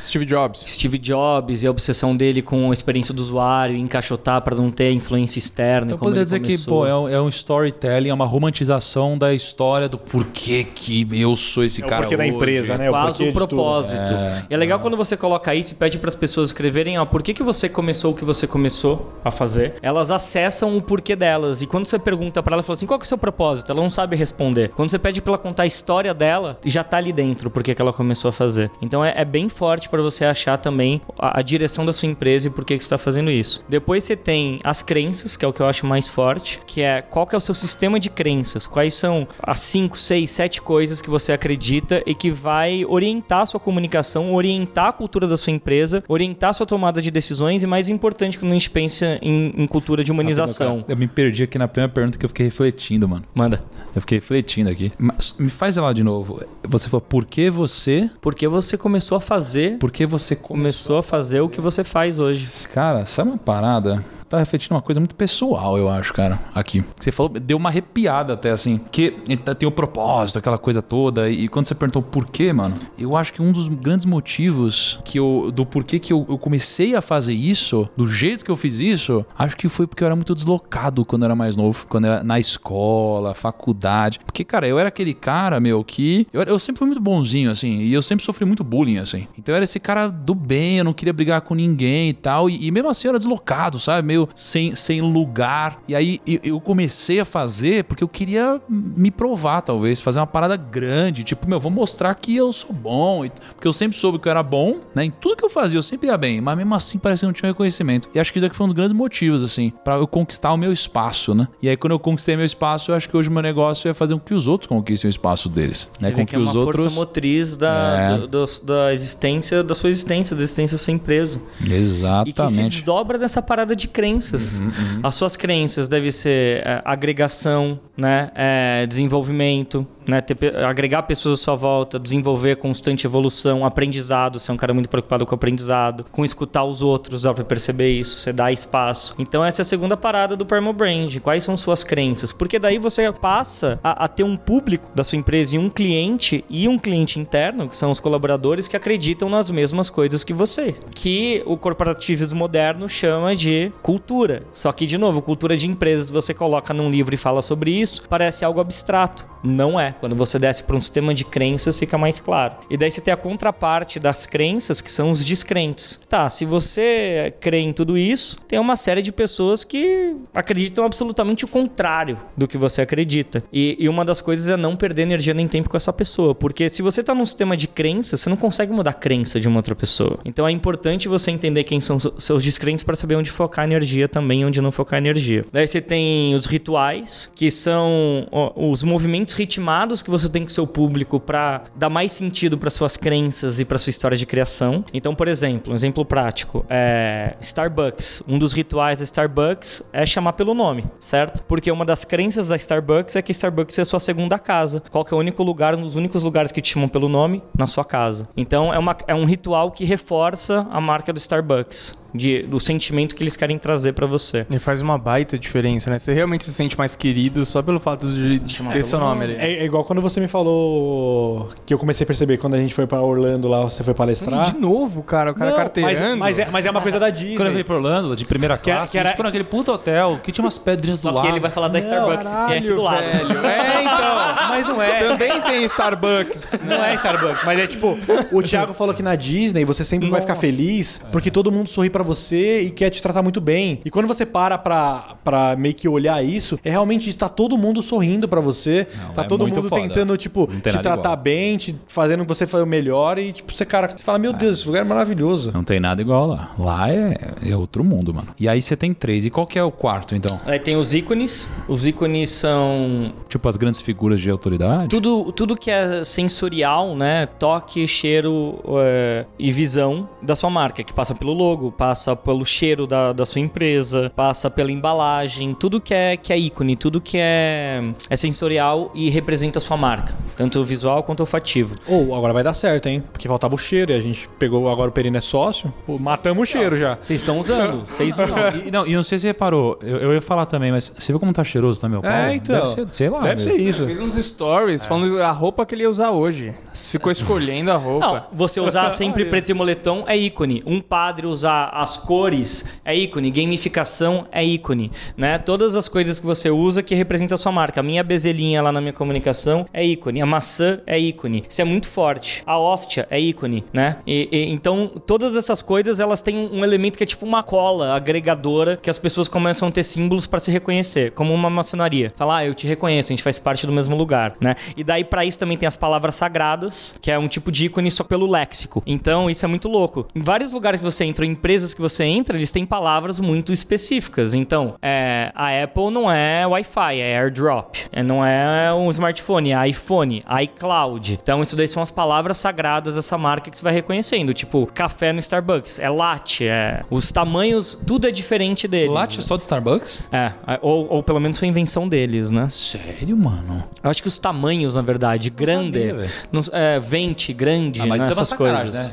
[0.00, 0.64] Steve Jobs.
[0.66, 4.90] Steve Jobs e a obsessão dele com a experiência do usuário, encaixotar para não ter
[4.92, 5.86] influência externa.
[5.88, 6.80] Então, poderia ele dizer que, começou.
[6.80, 11.36] pô, é um, é um storytelling, é uma romantização da história do porquê que eu
[11.42, 12.32] sou esse É cara porquê da hoje.
[12.34, 12.88] empresa, né?
[12.88, 14.12] o quase o propósito.
[14.50, 17.22] E é legal quando você coloca isso e pede para as pessoas escreverem, ó, por
[17.22, 19.74] que, que você começou o que você começou a fazer?
[19.82, 21.62] Elas acessam o porquê delas.
[21.62, 23.70] E quando você pergunta para ela, fala assim, qual que é o seu propósito?
[23.72, 24.70] Ela não sabe responder.
[24.70, 27.74] Quando você pede para ela contar a história dela, já tá ali dentro por que
[27.74, 28.70] que ela começou a fazer.
[28.80, 32.48] Então é, é bem forte para você achar também a, a direção da sua empresa
[32.48, 33.64] e por que que você está fazendo isso.
[33.68, 37.00] Depois você tem as crenças, que é o que eu acho mais forte, que é
[37.02, 41.00] qual que é o seu sistema de crenças, quais são as 5, 6, 7 coisas
[41.00, 45.52] que você acredita e que vai orientar a sua comunicação, orientar a cultura da sua
[45.52, 49.52] empresa, orientar a sua tomada de decisões e mais importante quando a gente pensa em,
[49.56, 50.84] em cultura de humanização.
[50.88, 53.24] Eu me perdi aqui na primeira pergunta que eu fiquei refletindo, mano.
[53.34, 53.62] Manda.
[53.94, 54.92] Eu fiquei refletindo aqui.
[54.98, 56.42] Mas me faz ela de novo.
[56.64, 58.10] Você falou, por que você...
[58.20, 60.56] Porque você começou a fazer, Por que você começou...
[60.56, 62.48] começou a fazer o que você faz hoje.
[62.72, 64.04] Cara, sabe uma parada?
[64.32, 66.82] Tá refletindo uma coisa muito pessoal, eu acho, cara, aqui.
[66.98, 68.80] Você falou, deu uma arrepiada até, assim.
[68.90, 69.10] Que
[69.58, 71.28] tem o propósito, aquela coisa toda.
[71.28, 75.18] E quando você perguntou por quê, mano, eu acho que um dos grandes motivos que
[75.18, 78.80] eu, do porquê que eu, eu comecei a fazer isso, do jeito que eu fiz
[78.80, 81.86] isso, acho que foi porque eu era muito deslocado quando eu era mais novo.
[81.86, 84.18] Quando eu era na escola, faculdade.
[84.24, 86.26] Porque, cara, eu era aquele cara, meu, que.
[86.32, 87.80] Eu, eu sempre fui muito bonzinho, assim.
[87.80, 89.28] E eu sempre sofri muito bullying, assim.
[89.36, 92.48] Então eu era esse cara do bem, eu não queria brigar com ninguém e tal.
[92.48, 94.08] E, e mesmo assim eu era deslocado, sabe?
[94.08, 95.80] Meio sem, sem lugar.
[95.88, 100.00] E aí eu, comecei a fazer porque eu queria me provar, talvez.
[100.00, 101.24] Fazer uma parada grande.
[101.24, 103.24] Tipo, meu, vou mostrar que eu sou bom.
[103.54, 105.04] Porque eu sempre soube que eu era bom, né?
[105.04, 106.40] Em tudo que eu fazia, eu sempre ia bem.
[106.40, 108.08] Mas mesmo assim parece que eu não tinha reconhecimento.
[108.14, 110.56] E acho que isso aqui foi um dos grandes motivos, assim, pra eu conquistar o
[110.56, 111.48] meu espaço, né?
[111.62, 113.94] E aí quando eu conquistei meu espaço, eu acho que hoje o meu negócio é
[113.94, 115.90] fazer com que os outros conquistem o espaço deles.
[116.00, 116.08] Né?
[116.10, 116.82] Você Com que que é os outros.
[116.82, 118.18] força motriz da, É.
[118.18, 121.40] do- do- da existência, da sua existência, da existência da sua empresa.
[121.60, 122.70] E que se Exatamente.
[122.76, 124.62] Desdobra dessa parada de crenças.
[125.02, 128.30] As suas crenças devem ser é, agregação, né?
[128.34, 130.20] É, desenvolvimento, né?
[130.20, 134.38] Ter agregar pessoas à sua volta, desenvolver constante evolução, aprendizado.
[134.46, 137.90] É um cara muito preocupado com o aprendizado, com escutar os outros, dá pra perceber
[137.90, 138.18] isso.
[138.18, 139.14] Você dá espaço.
[139.18, 141.18] Então essa é a segunda parada do Primal Brand.
[141.20, 142.32] Quais são suas crenças?
[142.32, 146.44] Porque daí você passa a, a ter um público da sua empresa e um cliente
[146.48, 150.74] e um cliente interno, que são os colaboradores que acreditam nas mesmas coisas que você.
[150.94, 154.42] Que o corporativismo moderno chama de cultura.
[154.52, 158.02] Só que, de novo, cultura de empresas, você coloca num livro e fala sobre isso,
[158.08, 159.24] parece algo abstrato.
[159.42, 159.91] Não é.
[159.98, 162.54] Quando você desce para um sistema de crenças, fica mais claro.
[162.70, 166.00] E daí você tem a contraparte das crenças, que são os descrentes.
[166.08, 171.44] Tá, se você crê em tudo isso, tem uma série de pessoas que acreditam absolutamente
[171.44, 173.42] o contrário do que você acredita.
[173.52, 176.34] E, e uma das coisas é não perder energia nem tempo com essa pessoa.
[176.34, 179.48] Porque se você tá num sistema de crenças, você não consegue mudar a crença de
[179.48, 180.18] uma outra pessoa.
[180.24, 184.08] Então é importante você entender quem são seus descrentes para saber onde focar a energia
[184.08, 185.44] também onde não focar a energia.
[185.52, 190.66] Daí você tem os rituais, que são os movimentos ritmados que você tem com seu
[190.66, 194.84] público para dar mais sentido para suas crenças e para sua história de criação.
[194.94, 198.22] Então, por exemplo, um exemplo prático é Starbucks.
[198.28, 201.42] Um dos rituais da Starbucks é chamar pelo nome, certo?
[201.44, 204.82] Porque uma das crenças da Starbucks é que Starbucks é a sua segunda casa.
[204.90, 207.42] Qual que é o único lugar, um dos únicos lugares que te chamam pelo nome?
[207.58, 208.28] Na sua casa.
[208.36, 212.01] Então, é, uma, é um ritual que reforça a marca do Starbucks.
[212.14, 214.46] De, do sentimento que eles querem trazer para você.
[214.50, 215.98] E faz uma baita diferença, né?
[215.98, 219.34] Você realmente se sente mais querido só pelo fato de, de ter seu nome ali.
[219.36, 222.74] É, é igual quando você me falou que eu comecei a perceber quando a gente
[222.74, 224.52] foi pra Orlando lá, você foi palestrar.
[224.52, 226.16] De novo, cara, o cara Não, carteirando.
[226.18, 227.52] mas, mas, é, mas é uma coisa da Quando eu Disney.
[227.54, 229.72] fui pra Orlando, de primeira Que era- classe, que era- a gente foi naquele puto
[229.72, 231.24] hotel, que tinha umas pedrinhas do Só lado.
[231.26, 233.02] que ele vai falar da Starbucks, que tem aqui do lado.
[233.02, 233.42] velho.
[233.52, 234.48] É, então.
[234.50, 234.98] Mas não é.
[234.98, 236.60] Também tem Starbucks.
[236.64, 237.98] Não é Starbucks, mas é tipo,
[238.30, 241.90] o Thiago falou que na Disney você sempre vai ficar feliz porque todo mundo sorri
[242.02, 243.80] pra você e quer te tratar muito bem.
[243.84, 247.82] E quando você para pra, pra meio que olhar isso, é realmente tá todo mundo
[247.82, 249.82] sorrindo pra você, Não, tá é todo mundo foda.
[249.82, 251.16] tentando, tipo, te tratar igual.
[251.16, 254.58] bem, te fazendo você fazer o melhor e, tipo, você, cara, você fala, meu Deus,
[254.58, 255.50] esse lugar é maravilhoso.
[255.52, 256.50] Não tem nada igual lá.
[256.58, 257.14] Lá é,
[257.48, 258.28] é outro mundo, mano.
[258.38, 259.24] E aí você tem três.
[259.24, 260.40] E qual que é o quarto, então?
[260.46, 261.48] Aí tem os ícones.
[261.68, 264.88] Os ícones são Tipo as grandes figuras de autoridade?
[264.88, 267.26] tudo, tudo que é sensorial, né?
[267.26, 271.91] Toque, cheiro é, e visão da sua marca, que passa pelo logo, passa
[272.24, 276.76] pelo cheiro da, da sua empresa, passa pela embalagem, tudo que é, que é ícone,
[276.76, 281.22] tudo que é, é sensorial e representa a sua marca, tanto o visual quanto o
[281.22, 281.76] olfativo.
[281.86, 283.02] Ou agora vai dar certo, hein?
[283.12, 286.42] Porque faltava o cheiro e a gente pegou, agora o Perino é sócio, pô, matamos
[286.42, 286.98] o cheiro já.
[287.00, 288.66] Vocês estão usando, vocês usam.
[288.66, 291.12] E, não, e não sei se você reparou, eu, eu ia falar também, mas você
[291.12, 292.10] viu como tá cheiroso também o pau?
[292.10, 292.56] É, então.
[292.56, 293.20] Deve ser, sei lá.
[293.20, 293.56] Deve meu.
[293.56, 293.86] ser isso.
[293.86, 296.54] Fez uns stories falando a roupa que ele ia usar hoje.
[296.74, 298.06] Ficou escolhendo a roupa.
[298.06, 300.62] Não, você usar sempre preto e moletom é ícone.
[300.66, 303.30] Um padre usar as cores é ícone.
[303.30, 305.38] Gamificação é ícone, né?
[305.38, 307.80] Todas as coisas que você usa que representam a sua marca.
[307.80, 310.20] A minha bezelinha lá na minha comunicação é ícone.
[310.22, 311.44] A maçã é ícone.
[311.48, 312.42] Isso é muito forte.
[312.46, 313.96] A hóstia é ícone, né?
[314.06, 317.94] E, e- então, todas essas coisas, elas têm um elemento que é tipo uma cola
[317.94, 322.12] agregadora que as pessoas começam a ter símbolos para se reconhecer, como uma maçonaria.
[322.16, 324.54] Falar, ah, eu te reconheço, a gente faz parte do mesmo lugar, né?
[324.76, 327.90] E daí para isso também tem as palavras sagradas, que é um tipo de ícone
[327.90, 328.82] só pelo léxico.
[328.86, 330.06] Então, isso é muito louco.
[330.14, 331.30] Em vários lugares que você entra, ou
[331.72, 334.34] empresas que você entra, eles têm palavras muito específicas.
[334.34, 337.76] Então, é, a Apple não é Wi-Fi, é AirDrop.
[337.90, 341.18] É, não é um smartphone, é iPhone, iCloud.
[341.22, 344.32] Então, isso daí são as palavras sagradas dessa marca que você vai reconhecendo.
[344.34, 346.82] Tipo, café no Starbucks, é latte, é...
[346.90, 348.92] Os tamanhos, tudo é diferente deles.
[348.92, 350.08] Latte é só de Starbucks?
[350.12, 352.46] É, ou, ou pelo menos foi invenção deles, né?
[352.48, 353.64] Sério, mano?
[353.82, 358.00] Eu acho que os tamanhos, na verdade, grande, sabia, não- é, vente, grande, Ah, mas
[358.02, 358.72] né, é essas coisas.
[358.72, 358.90] né?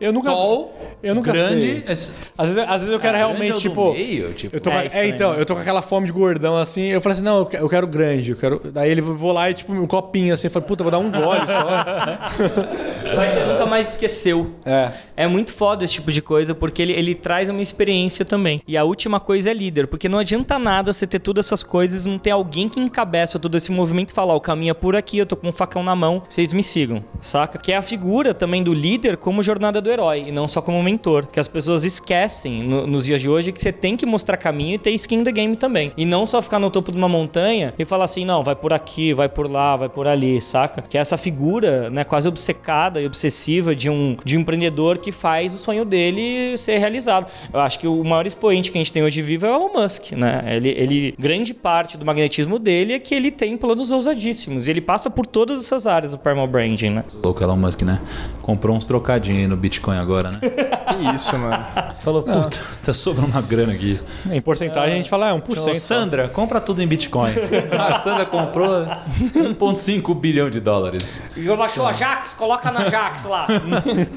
[0.00, 0.06] É.
[0.06, 0.30] Eu nunca.
[0.30, 1.84] Tall, eu nunca grande.
[1.94, 2.09] sei.
[2.36, 3.92] Às vezes, às vezes eu quero Ah, realmente, é tipo.
[3.92, 4.56] meio, tipo.
[4.56, 5.40] Eu tô com- É, é, então, né?
[5.40, 6.82] eu tô com aquela fome de gordão assim.
[6.88, 8.30] Eu falei assim: não, eu que- eu quero grande.
[8.32, 8.60] Eu quero...
[8.72, 10.46] Daí ele vou lá e, tipo, um copinho assim.
[10.46, 11.66] Eu falei, puta, vou dar um gole só.
[13.16, 14.50] Mas você nunca mais esqueceu.
[14.64, 14.90] É.
[15.16, 18.62] É muito foda esse tipo de coisa, porque ele, ele traz uma experiência também.
[18.66, 22.06] E a última coisa é líder, porque não adianta nada você ter todas essas coisas,
[22.06, 24.96] não ter alguém que encabeça todo esse movimento e falar, ó, o caminho é por
[24.96, 27.58] aqui, eu tô com um facão na mão, vocês me sigam, saca?
[27.58, 30.82] Que é a figura também do líder como jornada do herói, e não só como
[30.82, 31.26] mentor.
[31.26, 34.74] Que as pessoas esquecem no- nos dias de hoje que você tem que mostrar caminho
[34.74, 35.92] e ter skin in the game também.
[35.96, 38.72] E não só ficar no topo de uma montanha e falar assim, não, vai por
[38.72, 40.82] aqui, vai por lá, vai por ali, saca?
[40.82, 45.12] Que é essa figura, né, quase obcecada e obsessiva de um, de um empreendedor que
[45.12, 47.26] faz o sonho dele ser realizado.
[47.52, 49.82] Eu acho que o maior expoente que a gente tem hoje vivo é o Elon
[49.82, 50.42] Musk, né?
[50.46, 54.66] Ele, ele grande parte do magnetismo dele é que ele tem planos ousadíssimos.
[54.66, 57.04] E ele passa por todas essas áreas do Primal Branding, né?
[57.22, 58.00] Louco Elon Musk, né?
[58.42, 60.40] Comprou uns trocadinhos aí no Bitcoin agora, né?
[60.90, 61.64] Que isso, mano.
[62.00, 63.98] Falou, puta, tá sobrando uma grana aqui.
[64.30, 65.70] Em porcentagem a gente fala, é 1%.
[65.70, 67.32] Ô, Sandra, compra tudo em Bitcoin.
[67.78, 68.86] A Sandra comprou
[69.34, 71.22] 1,5 bilhão de dólares.
[71.56, 72.32] Baixou a Jax?
[72.34, 73.46] Coloca na Jax lá.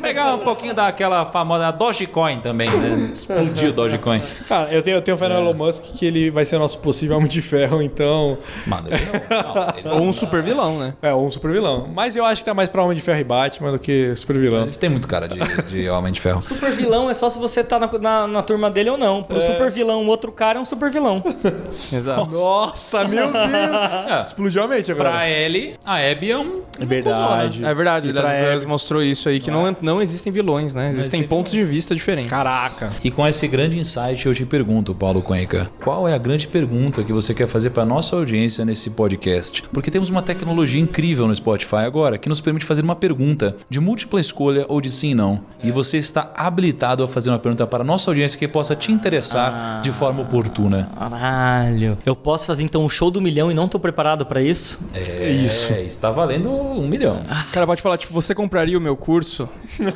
[0.02, 3.11] Pegar um pouquinho daquela famosa Dogecoin também, né?
[3.14, 4.22] Explodiu o Dogecoin.
[4.48, 6.80] Cara, eu tenho, eu tenho fé no Elon Musk que ele vai ser o nosso
[6.80, 8.38] possível homem de ferro, então.
[8.65, 10.94] Mano, ele não, não, ele Ou um super vilão, né?
[11.02, 11.90] É, um super vilão.
[11.94, 14.38] Mas eu acho que tá mais pra Homem de Ferro e Batman do que super
[14.38, 14.64] vilão.
[14.64, 16.41] Ele tem muito cara de, de homem de ferro.
[16.41, 19.21] Super vilão é só se você tá na, na, na turma dele ou não.
[19.21, 21.21] Pro super vilão, o outro cara é um super vilão.
[21.91, 22.31] Exato.
[22.31, 24.27] Nossa, meu Deus!
[24.27, 25.09] Explodiu a mente agora.
[25.09, 26.61] Pra ele, a Abby é um.
[26.80, 27.63] É verdade.
[27.63, 28.65] É verdade, ele pra Abby.
[28.65, 30.89] mostrou isso aí, que não, não existem vilões, né?
[30.89, 32.30] Existem existem pontos de vista diferentes.
[32.30, 32.91] Caraca.
[33.03, 37.03] E com esse grande insight, eu te pergunto, Paulo Cuenca, qual é a grande pergunta
[37.03, 39.63] que você quer fazer para nossa audiência nesse podcast?
[39.71, 43.80] Porque temos uma tecnologia incrível no Spotify agora que nos permite fazer uma pergunta de
[43.80, 45.41] múltipla escolha ou de sim e não.
[45.63, 48.91] e você está habilitado a fazer uma pergunta para a nossa audiência que possa te
[48.91, 50.89] interessar de forma oportuna.
[50.97, 51.97] Caralho.
[52.05, 54.79] Eu posso fazer então um show do milhão e não tô preparado pra isso?
[54.93, 55.73] É isso.
[55.73, 57.21] Está valendo um milhão.
[57.47, 59.47] O cara pode falar, tipo, você compraria o meu curso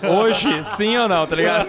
[0.09, 0.47] hoje?
[0.65, 1.67] Sim ou não, tá ligado?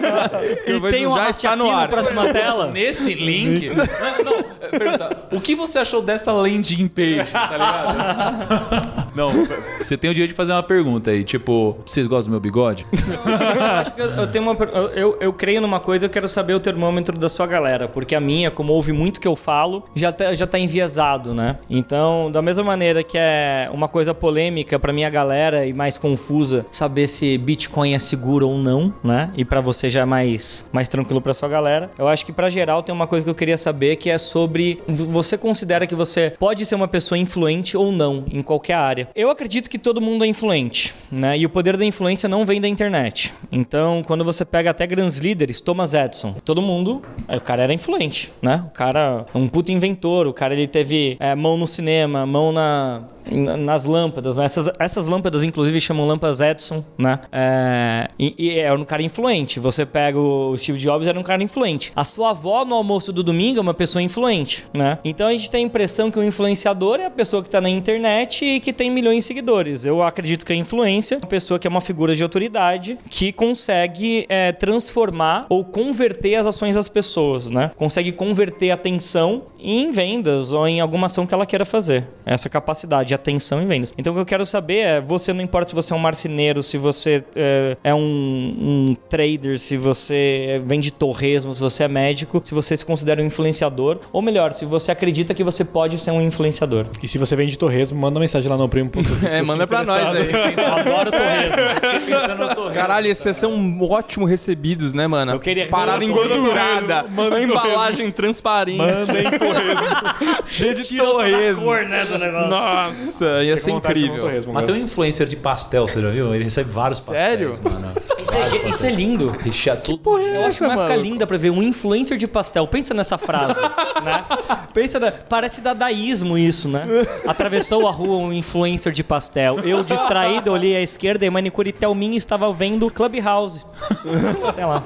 [0.65, 1.81] Talvez tem um já está no aqui ar.
[1.81, 2.67] na próxima tela.
[2.71, 3.69] Nesse link.
[3.69, 9.09] não, não, pergunta, o que você achou dessa landing page, tá ligado?
[9.15, 9.31] não,
[9.79, 12.85] você tem o direito de fazer uma pergunta aí, tipo, vocês gostam do meu bigode?
[12.91, 14.53] Eu acho que eu, eu tenho uma.
[14.65, 17.89] eu- Eu, eu creio numa coisa, eu quero saber o termômetro da sua galera.
[17.89, 21.57] Porque a minha, como ouve muito que eu falo, já tá, já tá enviesado, né?
[21.69, 26.65] Então, da mesma maneira que é uma coisa polêmica pra minha galera e mais confusa
[26.71, 29.31] saber se Bitcoin é seguro ou não, né?
[29.35, 31.91] E pra você já é mais, mais tranquilo pra sua galera.
[31.99, 34.81] Eu acho que pra geral tem uma coisa que eu queria saber que é sobre
[34.87, 39.09] você considera que você pode ser uma pessoa influente ou não em qualquer área.
[39.15, 41.37] Eu acredito que todo mundo é influente, né?
[41.37, 43.33] E o poder da influência não vem da internet.
[43.51, 48.31] Então, quando você pega até grandes líderes, Thomas Edison, todo mundo, o cara era influente,
[48.41, 48.63] né?
[48.67, 53.01] O cara um puta inventor, o cara ele teve é, mão no cinema, mão na-
[53.31, 54.45] nas lâmpadas, né?
[54.45, 57.19] essas, essas lâmpadas inclusive chamam lâmpadas Edison, né?
[57.31, 59.59] É, e, e é um cara influente.
[59.59, 61.91] Você pega o Steve Jobs, era um cara influente.
[61.95, 64.99] A sua avó no almoço do domingo é uma pessoa influente, né?
[65.03, 67.69] Então a gente tem a impressão que o influenciador é a pessoa que tá na
[67.69, 69.85] internet e que tem milhões de seguidores.
[69.85, 73.31] Eu acredito que a influência é uma pessoa que é uma figura de autoridade que
[73.31, 77.71] consegue é, transformar ou converter as ações das pessoas, né?
[77.75, 82.07] Consegue converter a atenção em vendas ou em alguma ação que ela queira fazer.
[82.25, 83.93] Essa capacidade de atenção em vendas.
[83.97, 86.63] Então o que eu quero saber é, você não importa se você é um marceneiro,
[86.63, 92.41] se você é, é um, um trader, se você vende torresmo, se você é médico,
[92.43, 96.11] se você se considera um influenciador, ou melhor, se você acredita que você pode ser
[96.11, 96.85] um influenciador.
[97.03, 98.89] E se você vende torresmo, manda uma mensagem lá no primo.
[99.29, 100.29] É, manda pra nós aí.
[100.31, 102.71] Eu adoro torresmo.
[102.73, 105.33] Caralho, ser um ótimo recebidos, né, mano?
[105.33, 107.05] Eu queria- Parada Manda engordurada.
[107.09, 108.77] manda Uma embalagem transparente.
[108.77, 109.85] Mandem torresmo.
[110.47, 111.63] Cheia de torresmo.
[111.63, 112.49] Cor, né, do negócio.
[112.49, 112.98] Nossa,
[113.43, 114.21] ia ser vontade de comer um incrível.
[114.21, 116.33] torresmo, Mas tem um influencer de pastel, você já viu?
[116.33, 117.49] Ele recebe vários Sério?
[117.49, 117.93] pastéis, mano.
[118.19, 119.29] Isso é, isso é lindo.
[119.29, 119.99] Recheado tudo.
[119.99, 122.67] Porra, Eu acho uma época linda pra ver um influencer de pastel.
[122.67, 123.59] Pensa nessa frase,
[124.03, 124.25] né?
[124.73, 125.09] Pensa na...
[125.09, 126.85] Parece dadaísmo isso, né?
[127.25, 129.59] Atravessou a rua um influencer de pastel.
[129.61, 133.61] Eu, distraído, olhei à esquerda e manicure Thelminha estava vendo Clubhouse.
[134.53, 134.83] Sei lá.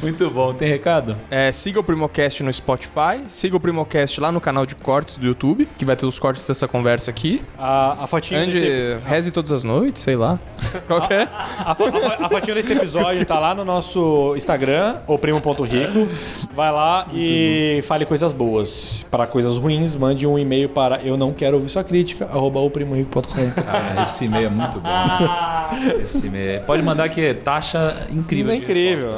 [0.00, 0.54] Muito bom.
[0.54, 1.18] Tem recado?
[1.30, 5.26] É, siga o Primocast no Spotify, siga o Primocast lá no canal de cortes do
[5.26, 7.42] YouTube, que vai ter os cortes dessa conversa aqui.
[7.58, 10.38] A, a fotinha Ande, desse, reze todas as noites, sei lá.
[10.86, 11.22] Qual que é?
[11.58, 16.08] a, a a fotinha desse episódio tá lá no nosso Instagram, o primo.rico.
[16.54, 19.06] Vai lá e fale coisas boas.
[19.10, 23.22] Para coisas ruins, mande um e-mail para eu não quero ouvir sua crítica, arroba oprimorico.com.
[23.66, 24.90] Ah, esse e-mail é muito bom.
[26.02, 26.60] Esse e-mail.
[26.62, 28.52] Pode mandar que é taxa incrível.
[28.52, 29.10] É incrível.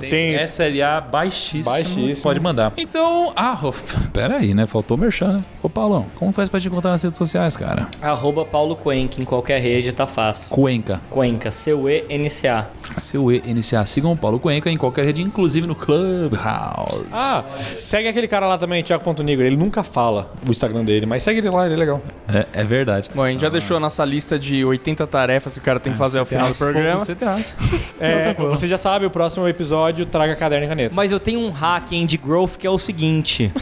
[0.00, 1.64] Tem, Tem- SLA baixíssimo.
[1.64, 2.22] Baixíssimo.
[2.22, 2.72] Pode mandar.
[2.76, 3.72] Então, ah, ô,
[4.12, 4.66] pera aí, né?
[4.66, 5.44] Faltou o merchan, né?
[5.62, 7.88] Ô, Paulão, como faz pra te encontrar nas redes sociais, cara?
[8.00, 10.48] Arroba Paulo Cuenca em qualquer rede, tá fácil.
[10.48, 11.00] Cuenca.
[11.10, 12.66] Cuenca, C-U-E-N-C-A.
[13.02, 13.84] Seu E iniciar.
[13.86, 17.06] Sigam o Paulo Cuenca em qualquer rede, inclusive no Clubhouse.
[17.12, 17.44] Ah,
[17.80, 19.44] segue aquele cara lá também, Thiago.negro.
[19.44, 22.02] Ele nunca fala o Instagram dele, mas segue ele lá, ele é legal.
[22.32, 23.10] É, é verdade.
[23.14, 25.92] Bom, a gente já deixou a nossa lista de 80 tarefas que o cara tem
[25.92, 26.98] que fazer ao final do programa.
[26.98, 27.56] Você tem as.
[28.00, 30.94] É, você já sabe, o próximo episódio traga caderno e caneta.
[30.94, 33.52] Mas eu tenho um hack hein, de growth que é o seguinte.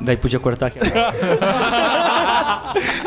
[0.00, 0.78] Daí podia cortar aqui.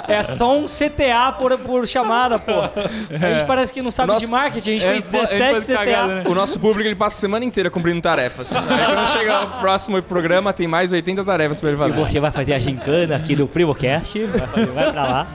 [0.07, 2.61] é só um CTA por, por chamada, pô.
[2.61, 5.28] A gente parece que não sabe Nossa, de marketing, a gente é, fez fo- ele
[5.28, 5.74] 17 faz CTA.
[5.78, 6.24] cagada, né?
[6.28, 8.56] O nosso público ele passa a semana inteira cumprindo tarefas.
[8.56, 11.99] Aí quando chegar o próximo programa, tem mais 80 tarefas pra ele E fazer.
[11.99, 15.28] você vai fazer a gincana aqui do PrimoCast, vai, fazer- vai pra lá.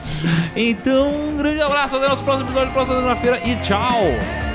[0.55, 1.97] Então, um grande abraço.
[1.97, 3.39] Até o nosso próximo episódio, próxima segunda-feira.
[3.45, 4.48] E tchau.